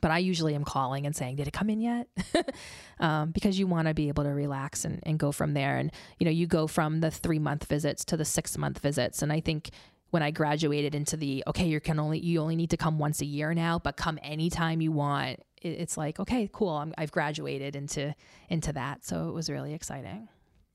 but 0.00 0.10
I 0.10 0.18
usually 0.18 0.54
am 0.54 0.64
calling 0.64 1.06
and 1.06 1.14
saying, 1.14 1.36
"Did 1.36 1.48
it 1.48 1.52
come 1.52 1.70
in 1.70 1.80
yet?" 1.80 2.08
um, 3.00 3.30
because 3.30 3.58
you 3.58 3.66
want 3.66 3.88
to 3.88 3.94
be 3.94 4.08
able 4.08 4.24
to 4.24 4.30
relax 4.30 4.84
and, 4.84 5.00
and 5.04 5.18
go 5.18 5.32
from 5.32 5.54
there. 5.54 5.78
And 5.78 5.92
you 6.18 6.24
know, 6.24 6.30
you 6.30 6.46
go 6.46 6.66
from 6.66 7.00
the 7.00 7.10
three 7.10 7.38
month 7.38 7.66
visits 7.66 8.04
to 8.06 8.16
the 8.16 8.24
six 8.24 8.56
month 8.56 8.78
visits, 8.78 9.22
and 9.22 9.32
I 9.32 9.40
think 9.40 9.70
when 10.10 10.22
I 10.22 10.30
graduated 10.30 10.94
into 10.94 11.16
the 11.16 11.42
okay, 11.46 11.66
you 11.66 11.80
can 11.80 11.98
only 11.98 12.18
you 12.18 12.40
only 12.40 12.56
need 12.56 12.70
to 12.70 12.76
come 12.76 12.98
once 12.98 13.20
a 13.20 13.26
year 13.26 13.54
now, 13.54 13.78
but 13.78 13.96
come 13.96 14.18
anytime 14.22 14.80
you 14.80 14.92
want. 14.92 15.40
It, 15.66 15.80
it's 15.80 15.96
like 15.96 16.20
okay, 16.20 16.48
cool. 16.52 16.70
I'm, 16.70 16.94
I've 16.96 17.12
graduated 17.12 17.76
into 17.76 18.14
into 18.48 18.72
that, 18.72 19.04
so 19.04 19.28
it 19.28 19.32
was 19.32 19.50
really 19.50 19.74
exciting. 19.74 20.28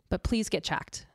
But 0.09 0.23
please 0.23 0.49
get 0.49 0.63
checked. 0.63 1.05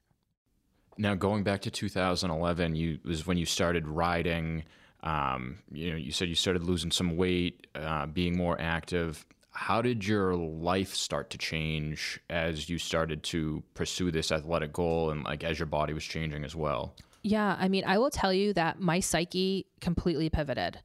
Now, 0.98 1.14
going 1.14 1.42
back 1.44 1.60
to 1.62 1.70
2011, 1.70 2.74
you 2.74 2.98
was 3.04 3.26
when 3.26 3.36
you 3.36 3.44
started 3.44 3.86
riding 3.86 4.64
um, 5.06 5.58
you 5.70 5.90
know, 5.90 5.96
you 5.96 6.10
said 6.10 6.28
you 6.28 6.34
started 6.34 6.64
losing 6.64 6.90
some 6.90 7.16
weight, 7.16 7.66
uh, 7.76 8.06
being 8.06 8.36
more 8.36 8.60
active. 8.60 9.24
How 9.50 9.80
did 9.80 10.06
your 10.06 10.34
life 10.34 10.94
start 10.94 11.30
to 11.30 11.38
change 11.38 12.20
as 12.28 12.68
you 12.68 12.78
started 12.78 13.22
to 13.24 13.62
pursue 13.74 14.10
this 14.10 14.32
athletic 14.32 14.72
goal 14.72 15.10
and 15.10 15.24
like 15.24 15.44
as 15.44 15.58
your 15.58 15.66
body 15.66 15.94
was 15.94 16.04
changing 16.04 16.44
as 16.44 16.56
well? 16.56 16.94
Yeah, 17.22 17.56
I 17.58 17.68
mean, 17.68 17.84
I 17.86 17.98
will 17.98 18.10
tell 18.10 18.32
you 18.32 18.52
that 18.54 18.80
my 18.80 19.00
psyche 19.00 19.66
completely 19.80 20.28
pivoted. 20.28 20.80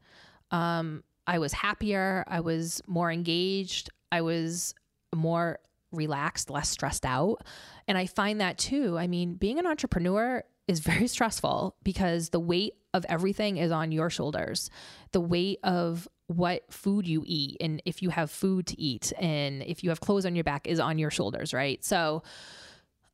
Um, 0.52 1.04
I 1.28 1.40
was 1.40 1.54
happier, 1.54 2.24
I 2.28 2.40
was 2.40 2.82
more 2.88 3.12
engaged, 3.12 3.90
I 4.12 4.22
was 4.22 4.74
more 5.16 5.60
relaxed, 5.92 6.50
less 6.50 6.70
stressed 6.70 7.06
out. 7.06 7.44
And 7.88 7.98
I 7.98 8.06
find 8.06 8.42
that 8.42 8.58
too. 8.58 8.98
I 8.98 9.08
mean, 9.08 9.36
being 9.36 9.60
an 9.60 9.68
entrepreneur 9.68 10.44
is 10.68 10.80
very 10.80 11.08
stressful 11.16 11.76
because 11.84 12.30
the 12.30 12.40
weight 12.40 12.76
of 12.94 13.06
everything 13.10 13.58
is 13.58 13.72
on 13.72 13.92
your 13.92 14.10
shoulders. 14.10 14.70
The 15.12 15.22
weight 15.22 15.60
of 15.64 16.08
what 16.28 16.64
food 16.72 17.08
you 17.08 17.24
eat 17.26 17.58
and 17.60 17.82
if 17.86 18.02
you 18.02 18.10
have 18.10 18.32
food 18.32 18.66
to 18.66 18.80
eat 18.80 19.12
and 19.20 19.62
if 19.64 19.84
you 19.84 19.90
have 19.90 20.00
clothes 20.00 20.26
on 20.26 20.34
your 20.34 20.46
back 20.46 20.66
is 20.66 20.80
on 20.80 20.98
your 20.98 21.12
shoulders, 21.12 21.54
right? 21.54 21.84
So, 21.84 22.24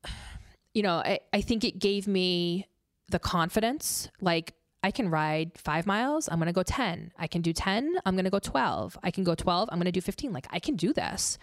you 0.74 0.84
know, 0.84 0.98
I, 0.98 1.20
I 1.34 1.42
think 1.42 1.64
it 1.64 1.80
gave 1.80 2.08
me 2.08 2.68
the 3.10 3.20
confidence 3.20 4.10
like 4.22 4.54
I 4.88 4.92
can 4.92 5.10
ride 5.10 5.52
five 5.58 5.86
miles. 5.86 6.30
I'm 6.30 6.38
going 6.38 6.48
to 6.48 6.54
go 6.54 6.64
10. 6.64 7.12
I 7.20 7.28
can 7.28 7.42
do 7.42 7.52
10. 7.52 7.98
I'm 8.06 8.16
going 8.16 8.24
to 8.24 8.32
go 8.32 8.40
12. 8.40 8.98
I 9.04 9.12
can 9.12 9.26
go 9.26 9.36
12. 9.36 9.68
I'm 9.70 9.78
going 9.80 9.86
to 9.86 9.92
do 9.92 10.00
15. 10.00 10.32
Like 10.32 10.48
I 10.50 10.60
can 10.60 10.78
do 10.78 10.94
this. 10.94 11.38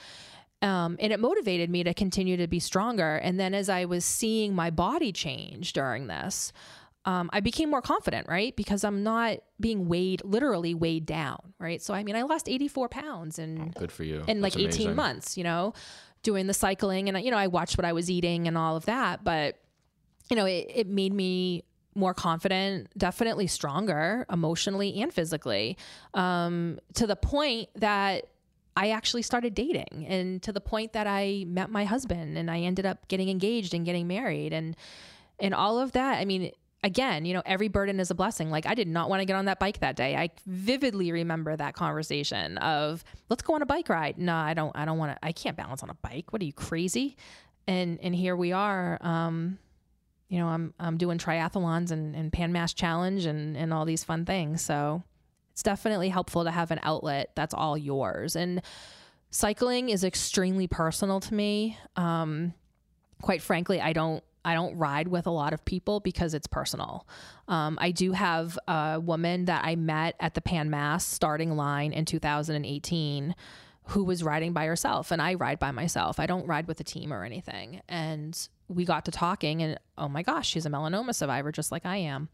Um, 0.63 0.97
and 0.99 1.13
it 1.13 1.21
motivated 1.21 1.69
me 1.69 1.85
to 1.85 1.93
continue 1.93 2.39
to 2.39 2.47
be 2.47 2.59
stronger. 2.59 3.17
And 3.17 3.39
then 3.39 3.53
as 3.53 3.69
I 3.69 3.85
was 3.85 4.03
seeing 4.03 4.55
my 4.55 4.71
body 4.71 5.13
change 5.13 5.75
during 5.75 6.07
this, 6.07 6.55
um, 7.05 7.29
I 7.35 7.41
became 7.41 7.69
more 7.69 7.83
confident, 7.83 8.31
right? 8.31 8.57
Because 8.57 8.83
I'm 8.83 9.03
not 9.03 9.41
being 9.61 9.89
weighed, 9.89 10.23
literally 10.25 10.73
weighed 10.73 11.05
down, 11.05 11.53
right? 11.59 11.83
So 11.83 11.93
I 11.93 12.03
mean, 12.03 12.17
I 12.17 12.23
lost 12.23 12.49
84 12.49 12.89
pounds 12.89 13.39
and 13.39 13.61
oh, 13.61 13.79
good 13.79 13.93
for 13.93 14.05
you 14.05 14.25
in 14.27 14.41
like 14.41 14.57
18 14.57 14.95
months, 14.95 15.37
you 15.37 15.45
know, 15.45 15.75
doing 16.23 16.47
the 16.47 16.55
cycling, 16.55 17.11
and 17.11 17.23
you 17.23 17.31
know, 17.31 17.37
I 17.37 17.49
watched 17.49 17.77
what 17.77 17.85
I 17.85 17.93
was 17.93 18.11
eating 18.11 18.49
and 18.49 18.57
all 18.57 18.75
of 18.75 18.87
that, 18.87 19.23
but 19.23 19.59
you 20.31 20.37
know, 20.37 20.47
it, 20.47 20.71
it 20.75 20.87
made 20.87 21.13
me 21.13 21.65
more 21.95 22.15
confident, 22.15 22.89
definitely 22.97 23.47
stronger 23.47 24.27
emotionally 24.31 25.01
and 25.01 25.13
physically, 25.13 25.77
um, 26.15 26.79
to 26.95 27.07
the 27.07 27.17
point 27.17 27.69
that 27.77 28.27
I 28.77 28.91
actually 28.91 29.23
started 29.23 29.55
dating 29.55 30.07
and 30.09 30.43
to 30.43 30.53
the 30.53 30.61
point 30.61 30.95
that 30.95 31.07
I 31.07 31.45
met 31.47 31.71
my 31.71 31.85
husband 31.85 32.37
and 32.37 32.51
I 32.51 32.61
ended 32.61 32.87
up 32.87 33.07
getting 33.09 33.29
engaged 33.29 33.73
and 33.75 33.85
getting 33.85 34.07
married 34.07 34.53
and 34.53 34.77
and 35.41 35.55
all 35.55 35.81
of 35.81 35.93
that. 35.93 36.19
I 36.19 36.25
mean, 36.25 36.53
again, 36.83 37.25
you 37.25 37.35
know, 37.35 37.43
every 37.45 37.69
burden 37.69 37.99
is 37.99 38.11
a 38.11 38.15
blessing. 38.15 38.51
Like 38.51 38.67
I 38.67 38.75
did 38.75 38.89
not 38.89 39.09
want 39.09 39.21
to 39.21 39.25
get 39.25 39.37
on 39.37 39.47
that 39.47 39.59
bike 39.59 39.81
that 39.81 39.97
day. 39.97 40.17
I 40.17 40.31
vividly 40.47 41.13
remember 41.13 41.57
that 41.57 41.75
conversation 41.75 42.59
of 42.59 43.05
let's 43.29 43.43
go 43.43 43.55
on 43.55 43.63
a 43.63 43.67
bike 43.67 43.89
ride. 43.89 44.19
No, 44.19 44.35
I 44.35 44.55
don't 44.55 44.77
I 44.77 44.85
don't 44.85 44.99
want 44.99 45.13
to 45.13 45.25
I 45.25 45.33
can't 45.33 45.57
balance 45.57 45.83
on 45.83 45.91
a 45.91 45.95
bike. 45.95 46.33
What 46.33 46.43
are 46.43 46.45
you 46.45 46.53
crazy? 46.53 47.17
And 47.67 47.99
and 48.03 48.15
here 48.15 48.37
we 48.37 48.53
are 48.53 48.99
um 49.01 49.59
you 50.35 50.41
know, 50.41 50.49
I'm 50.49 50.75
I'm 50.81 50.97
doing 50.97 51.17
triathlons 51.17 51.93
and 51.93 52.17
and 52.17 52.33
Pan 52.33 52.51
Mass 52.51 52.75
Challenge 52.75 53.25
and 53.25 53.57
and 53.57 53.73
all 53.73 53.85
these 53.85 54.03
fun 54.03 54.25
things. 54.25 54.63
So 54.63 55.05
it's 55.53 55.63
definitely 55.63 56.09
helpful 56.09 56.43
to 56.43 56.51
have 56.51 56.73
an 56.73 56.81
outlet 56.83 57.31
that's 57.37 57.55
all 57.55 57.79
yours. 57.79 58.35
And 58.35 58.61
cycling 59.31 59.91
is 59.91 60.03
extremely 60.03 60.67
personal 60.67 61.21
to 61.21 61.35
me. 61.35 61.79
Um, 61.95 62.53
quite 63.23 63.43
frankly, 63.43 63.81
I 63.81 63.93
don't 63.93 64.25
I 64.45 64.55
don't 64.55 64.77
ride 64.77 65.07
with 65.07 65.29
a 65.29 65.31
lot 65.31 65.53
of 65.53 65.65
people 65.65 66.01
because 66.01 66.35
it's 66.35 66.49
personal. 66.49 67.07
Um, 67.47 67.79
I 67.81 67.93
do 67.93 68.11
have 68.11 68.59
a 68.67 68.99
woman 69.01 69.45
that 69.45 69.65
I 69.65 69.77
met 69.77 70.17
at 70.19 70.35
the 70.35 70.41
Pan 70.41 70.69
Mass 70.69 71.07
starting 71.07 71.55
line 71.55 71.93
in 71.93 72.07
2018 72.07 73.37
who 73.89 74.03
was 74.03 74.25
riding 74.25 74.53
by 74.53 74.67
herself, 74.67 75.11
and 75.11 75.21
I 75.21 75.35
ride 75.35 75.59
by 75.59 75.71
myself. 75.71 76.19
I 76.19 76.27
don't 76.27 76.47
ride 76.47 76.67
with 76.67 76.81
a 76.81 76.85
team 76.85 77.13
or 77.13 77.23
anything. 77.23 77.83
And 77.89 78.49
we 78.69 78.85
got 78.85 79.05
to 79.07 79.11
talking, 79.11 79.63
and 79.63 79.79
oh 79.99 80.09
my 80.09 80.23
gosh, 80.23 80.49
she's 80.49 80.67
a 80.67 80.71
melanoma 80.71 81.15
survivor 81.15 81.53
just 81.53 81.73
like 81.73 81.85
I 81.85 81.97
am. 81.97 82.29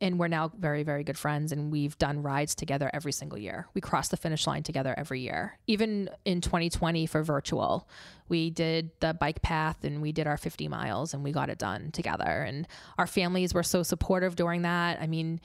And 0.00 0.16
we're 0.18 0.28
now 0.28 0.52
very 0.56 0.84
very 0.84 1.02
good 1.02 1.18
friends 1.18 1.50
and 1.50 1.72
we've 1.72 1.98
done 1.98 2.22
rides 2.22 2.54
together 2.54 2.88
every 2.94 3.10
single 3.10 3.36
year. 3.36 3.66
We 3.74 3.80
cross 3.80 4.06
the 4.06 4.16
finish 4.16 4.46
line 4.46 4.62
together 4.62 4.94
every 4.96 5.20
year. 5.20 5.58
Even 5.66 6.08
in 6.24 6.40
2020 6.40 7.06
for 7.06 7.24
virtual 7.24 7.88
we 8.28 8.48
did 8.50 8.92
the 9.00 9.12
bike 9.14 9.42
path 9.42 9.82
and 9.82 10.00
we 10.00 10.12
did 10.12 10.28
our 10.28 10.36
50 10.36 10.68
miles 10.68 11.14
and 11.14 11.24
we 11.24 11.32
got 11.32 11.50
it 11.50 11.58
done 11.58 11.90
together. 11.90 12.44
And 12.46 12.68
our 12.96 13.08
families 13.08 13.52
were 13.52 13.64
so 13.64 13.82
supportive 13.82 14.36
during 14.36 14.62
that. 14.62 15.00
I 15.00 15.08
mean 15.08 15.40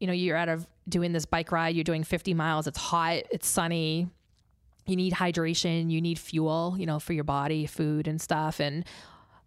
you 0.00 0.06
know 0.06 0.14
you're 0.14 0.38
out 0.38 0.48
of 0.48 0.66
doing 0.88 1.12
this 1.12 1.26
bike 1.26 1.52
ride 1.52 1.74
you're 1.74 1.84
doing 1.84 2.04
50 2.04 2.34
miles 2.34 2.66
it's 2.66 2.78
hot 2.78 3.22
it's 3.30 3.46
sunny 3.46 4.08
you 4.86 4.96
need 4.96 5.14
hydration 5.14 5.90
you 5.90 6.00
need 6.00 6.18
fuel 6.18 6.74
you 6.78 6.84
know 6.86 6.98
for 6.98 7.12
your 7.12 7.24
body 7.24 7.66
food 7.66 8.08
and 8.08 8.18
stuff. 8.20 8.60
And 8.60 8.84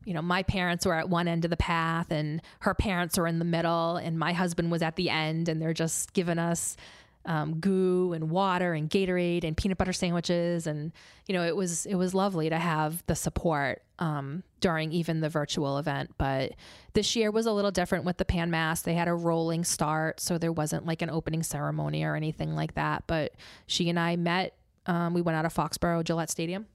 you 0.07 0.13
know, 0.13 0.21
my 0.21 0.41
parents 0.41 0.85
were 0.85 0.93
at 0.93 1.09
one 1.09 1.27
end 1.27 1.43
of 1.43 1.51
the 1.51 1.57
path 1.57 2.11
and 2.11 2.41
her 2.61 2.73
parents 2.73 3.17
were 3.17 3.27
in 3.27 3.39
the 3.39 3.45
middle 3.45 3.97
and 3.97 4.17
my 4.17 4.31
husband 4.31 4.71
was 4.71 4.81
at 4.81 4.95
the 4.95 5.09
end 5.09 5.49
and 5.49 5.61
they're 5.61 5.73
just 5.73 6.13
giving 6.13 6.39
us 6.39 6.77
um, 7.25 7.59
goo 7.59 8.13
and 8.13 8.29
water 8.29 8.71
and 8.71 8.89
Gatorade 8.89 9.43
and 9.43 9.57
peanut 9.57 9.77
butter 9.77 9.91
sandwiches 9.91 10.65
and 10.65 10.93
you 11.27 11.33
know 11.33 11.43
it 11.43 11.57
was 11.57 11.85
it 11.85 11.95
was 11.95 12.13
lovely 12.13 12.49
to 12.49 12.57
have 12.57 13.05
the 13.07 13.15
support 13.15 13.83
um, 13.99 14.43
during 14.61 14.93
even 14.93 15.19
the 15.19 15.27
virtual 15.27 15.77
event. 15.77 16.11
But 16.17 16.53
this 16.93 17.13
year 17.17 17.29
was 17.29 17.45
a 17.45 17.51
little 17.51 17.71
different 17.71 18.05
with 18.05 18.15
the 18.15 18.23
Pan 18.23 18.49
Mass. 18.49 18.83
They 18.83 18.93
had 18.93 19.09
a 19.09 19.13
rolling 19.13 19.65
start, 19.65 20.21
so 20.21 20.37
there 20.37 20.53
wasn't 20.53 20.85
like 20.85 21.01
an 21.01 21.09
opening 21.09 21.43
ceremony 21.43 22.05
or 22.05 22.15
anything 22.15 22.55
like 22.55 22.75
that. 22.75 23.03
But 23.07 23.33
she 23.65 23.89
and 23.89 23.99
I 23.99 24.15
met. 24.15 24.55
Um, 24.85 25.13
we 25.13 25.21
went 25.21 25.35
out 25.35 25.43
of 25.43 25.53
Foxborough 25.53 26.05
Gillette 26.05 26.29
Stadium, 26.29 26.65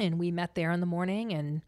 and 0.00 0.18
we 0.18 0.32
met 0.32 0.56
there 0.56 0.72
in 0.72 0.80
the 0.80 0.86
morning 0.86 1.32
and 1.32 1.62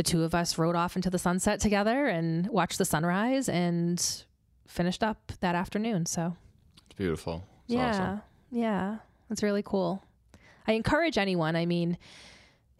the 0.00 0.10
two 0.10 0.24
of 0.24 0.34
us 0.34 0.56
rode 0.56 0.76
off 0.76 0.96
into 0.96 1.10
the 1.10 1.18
sunset 1.18 1.60
together 1.60 2.06
and 2.06 2.46
watched 2.46 2.78
the 2.78 2.86
sunrise 2.86 3.50
and 3.50 4.24
finished 4.66 5.02
up 5.02 5.30
that 5.40 5.54
afternoon. 5.54 6.06
So 6.06 6.34
it's 6.86 6.96
beautiful. 6.96 7.44
It's 7.66 7.74
yeah. 7.74 7.90
Awesome. 7.90 8.22
Yeah. 8.50 8.96
It's 9.28 9.42
really 9.42 9.62
cool. 9.62 10.02
I 10.66 10.72
encourage 10.72 11.18
anyone. 11.18 11.54
I 11.54 11.66
mean, 11.66 11.98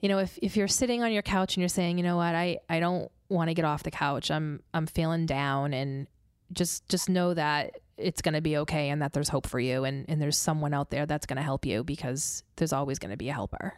you 0.01 0.09
know, 0.09 0.17
if, 0.17 0.39
if 0.41 0.57
you're 0.57 0.67
sitting 0.67 1.03
on 1.03 1.13
your 1.13 1.21
couch 1.21 1.57
and 1.57 1.61
you're 1.61 1.69
saying, 1.69 1.99
you 1.99 2.05
know 2.05 2.17
what, 2.17 2.35
I, 2.35 2.61
I 2.71 2.81
don't 2.81 3.13
want 3.29 3.49
to 3.49 3.55
get 3.55 3.67
off 3.67 3.83
the 3.83 3.91
couch. 3.91 4.31
I'm, 4.31 4.63
I'm 4.73 4.87
feeling 4.87 5.27
down 5.27 5.75
and 5.75 6.07
just, 6.55 6.89
just 6.89 7.11
know 7.11 7.35
that 7.35 7.81
it's 7.99 8.23
going 8.23 8.33
to 8.33 8.41
be 8.41 8.57
okay 8.57 8.89
and 8.89 9.03
that 9.03 9.13
there's 9.13 9.29
hope 9.29 9.47
for 9.47 9.61
you. 9.61 9.85
And, 9.85 10.07
and 10.09 10.23
there's 10.23 10.39
someone 10.39 10.73
out 10.73 10.89
there 10.89 11.05
that's 11.05 11.27
going 11.27 11.37
to 11.37 11.43
help 11.43 11.67
you 11.67 11.85
because 11.85 12.45
there's 12.57 12.73
always 12.73 12.99
going 12.99 13.11
to 13.11 13.19
be 13.19 13.29
a 13.29 13.35
helper. 13.35 13.75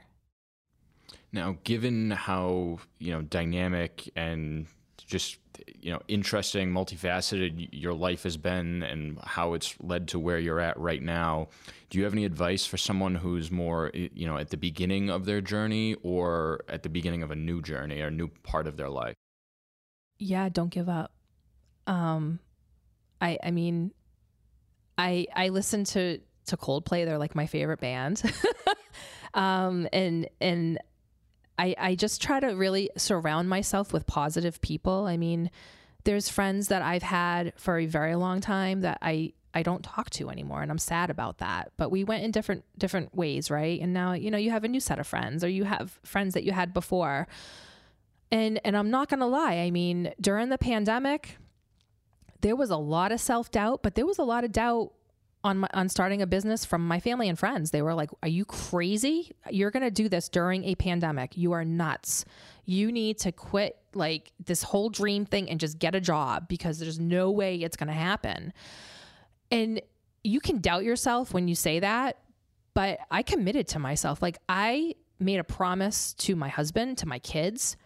Now, 1.32 1.56
given 1.64 2.10
how 2.10 2.78
you 2.98 3.12
know 3.12 3.22
dynamic 3.22 4.10
and 4.14 4.66
just 4.98 5.38
you 5.80 5.92
know 5.92 6.00
interesting, 6.08 6.70
multifaceted 6.70 7.68
your 7.72 7.94
life 7.94 8.24
has 8.24 8.36
been, 8.36 8.82
and 8.82 9.18
how 9.22 9.54
it's 9.54 9.74
led 9.80 10.08
to 10.08 10.18
where 10.18 10.38
you're 10.38 10.60
at 10.60 10.78
right 10.78 11.02
now, 11.02 11.48
do 11.88 11.98
you 11.98 12.04
have 12.04 12.12
any 12.12 12.24
advice 12.24 12.66
for 12.66 12.76
someone 12.76 13.14
who's 13.14 13.50
more 13.50 13.90
you 13.94 14.26
know 14.26 14.36
at 14.36 14.50
the 14.50 14.56
beginning 14.58 15.08
of 15.08 15.24
their 15.24 15.40
journey 15.40 15.96
or 16.02 16.64
at 16.68 16.82
the 16.82 16.90
beginning 16.90 17.22
of 17.22 17.30
a 17.30 17.36
new 17.36 17.62
journey 17.62 18.02
or 18.02 18.08
a 18.08 18.10
new 18.10 18.28
part 18.42 18.66
of 18.66 18.76
their 18.76 18.90
life? 18.90 19.14
Yeah, 20.18 20.50
don't 20.50 20.70
give 20.70 20.88
up. 20.88 21.12
Um, 21.86 22.40
I 23.22 23.38
I 23.42 23.50
mean, 23.52 23.92
I 24.98 25.26
I 25.34 25.48
listen 25.48 25.84
to 25.84 26.20
to 26.46 26.56
Coldplay. 26.56 27.06
They're 27.06 27.18
like 27.18 27.34
my 27.34 27.46
favorite 27.46 27.80
band. 27.80 28.22
um, 29.34 29.88
and 29.92 30.28
and 30.40 30.78
I, 31.62 31.76
I 31.78 31.94
just 31.94 32.20
try 32.20 32.40
to 32.40 32.48
really 32.48 32.90
surround 32.96 33.48
myself 33.48 33.92
with 33.92 34.08
positive 34.08 34.60
people. 34.62 35.06
I 35.06 35.16
mean, 35.16 35.48
there's 36.02 36.28
friends 36.28 36.66
that 36.68 36.82
I've 36.82 37.04
had 37.04 37.52
for 37.56 37.78
a 37.78 37.86
very 37.86 38.16
long 38.16 38.40
time 38.40 38.80
that 38.80 38.98
I 39.00 39.34
I 39.54 39.62
don't 39.62 39.84
talk 39.84 40.08
to 40.10 40.30
anymore 40.30 40.62
and 40.62 40.72
I'm 40.72 40.78
sad 40.78 41.10
about 41.10 41.38
that. 41.38 41.72
But 41.76 41.90
we 41.90 42.02
went 42.02 42.24
in 42.24 42.32
different 42.32 42.64
different 42.76 43.14
ways, 43.14 43.48
right? 43.48 43.80
And 43.80 43.92
now, 43.92 44.12
you 44.12 44.28
know, 44.28 44.38
you 44.38 44.50
have 44.50 44.64
a 44.64 44.68
new 44.68 44.80
set 44.80 44.98
of 44.98 45.06
friends 45.06 45.44
or 45.44 45.48
you 45.48 45.62
have 45.62 46.00
friends 46.02 46.34
that 46.34 46.42
you 46.42 46.50
had 46.50 46.74
before. 46.74 47.28
And 48.32 48.60
and 48.64 48.76
I'm 48.76 48.90
not 48.90 49.08
going 49.08 49.20
to 49.20 49.26
lie. 49.26 49.58
I 49.58 49.70
mean, 49.70 50.12
during 50.20 50.48
the 50.48 50.58
pandemic, 50.58 51.36
there 52.40 52.56
was 52.56 52.70
a 52.70 52.76
lot 52.76 53.12
of 53.12 53.20
self-doubt, 53.20 53.84
but 53.84 53.94
there 53.94 54.06
was 54.06 54.18
a 54.18 54.24
lot 54.24 54.42
of 54.42 54.50
doubt 54.50 54.94
on 55.44 55.58
my, 55.58 55.68
on 55.74 55.88
starting 55.88 56.22
a 56.22 56.26
business 56.26 56.64
from 56.64 56.86
my 56.86 57.00
family 57.00 57.28
and 57.28 57.38
friends. 57.38 57.70
They 57.70 57.82
were 57.82 57.94
like, 57.94 58.10
"Are 58.22 58.28
you 58.28 58.44
crazy? 58.44 59.32
You're 59.50 59.70
going 59.70 59.82
to 59.82 59.90
do 59.90 60.08
this 60.08 60.28
during 60.28 60.64
a 60.64 60.74
pandemic. 60.74 61.36
You 61.36 61.52
are 61.52 61.64
nuts. 61.64 62.24
You 62.64 62.92
need 62.92 63.18
to 63.18 63.32
quit 63.32 63.76
like 63.94 64.32
this 64.44 64.62
whole 64.62 64.88
dream 64.88 65.26
thing 65.26 65.50
and 65.50 65.58
just 65.58 65.78
get 65.78 65.94
a 65.94 66.00
job 66.00 66.48
because 66.48 66.78
there's 66.78 67.00
no 67.00 67.30
way 67.30 67.56
it's 67.56 67.76
going 67.76 67.88
to 67.88 67.94
happen." 67.94 68.52
And 69.50 69.82
you 70.24 70.40
can 70.40 70.60
doubt 70.60 70.84
yourself 70.84 71.34
when 71.34 71.48
you 71.48 71.54
say 71.54 71.80
that, 71.80 72.18
but 72.74 73.00
I 73.10 73.22
committed 73.22 73.68
to 73.68 73.78
myself. 73.78 74.22
Like 74.22 74.38
I 74.48 74.94
made 75.18 75.38
a 75.38 75.44
promise 75.44 76.14
to 76.14 76.36
my 76.36 76.48
husband, 76.48 76.98
to 76.98 77.06
my 77.06 77.18
kids. 77.18 77.76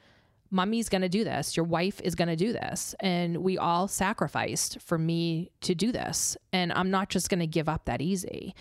Mummy's 0.51 0.89
going 0.89 1.03
to 1.03 1.09
do 1.09 1.25
this. 1.25 1.57
Your 1.57 1.65
wife 1.65 2.01
is 2.03 2.15
going 2.15 2.29
to 2.29 2.37
do 2.37 2.53
this. 2.53 2.95
And 3.01 3.39
we 3.39 3.59
all 3.59 3.89
sacrificed 3.89 4.81
for 4.81 4.99
me 4.99 5.51
to 5.63 5.75
do 5.75 5.93
this. 5.93 6.37
And 6.53 6.73
I'm 6.73 6.91
not 6.91 7.09
just 7.09 7.29
going 7.29 7.41
to 7.41 7.47
give 7.47 7.69
up 7.69 7.87
that 7.87 8.01
easy. 8.01 8.55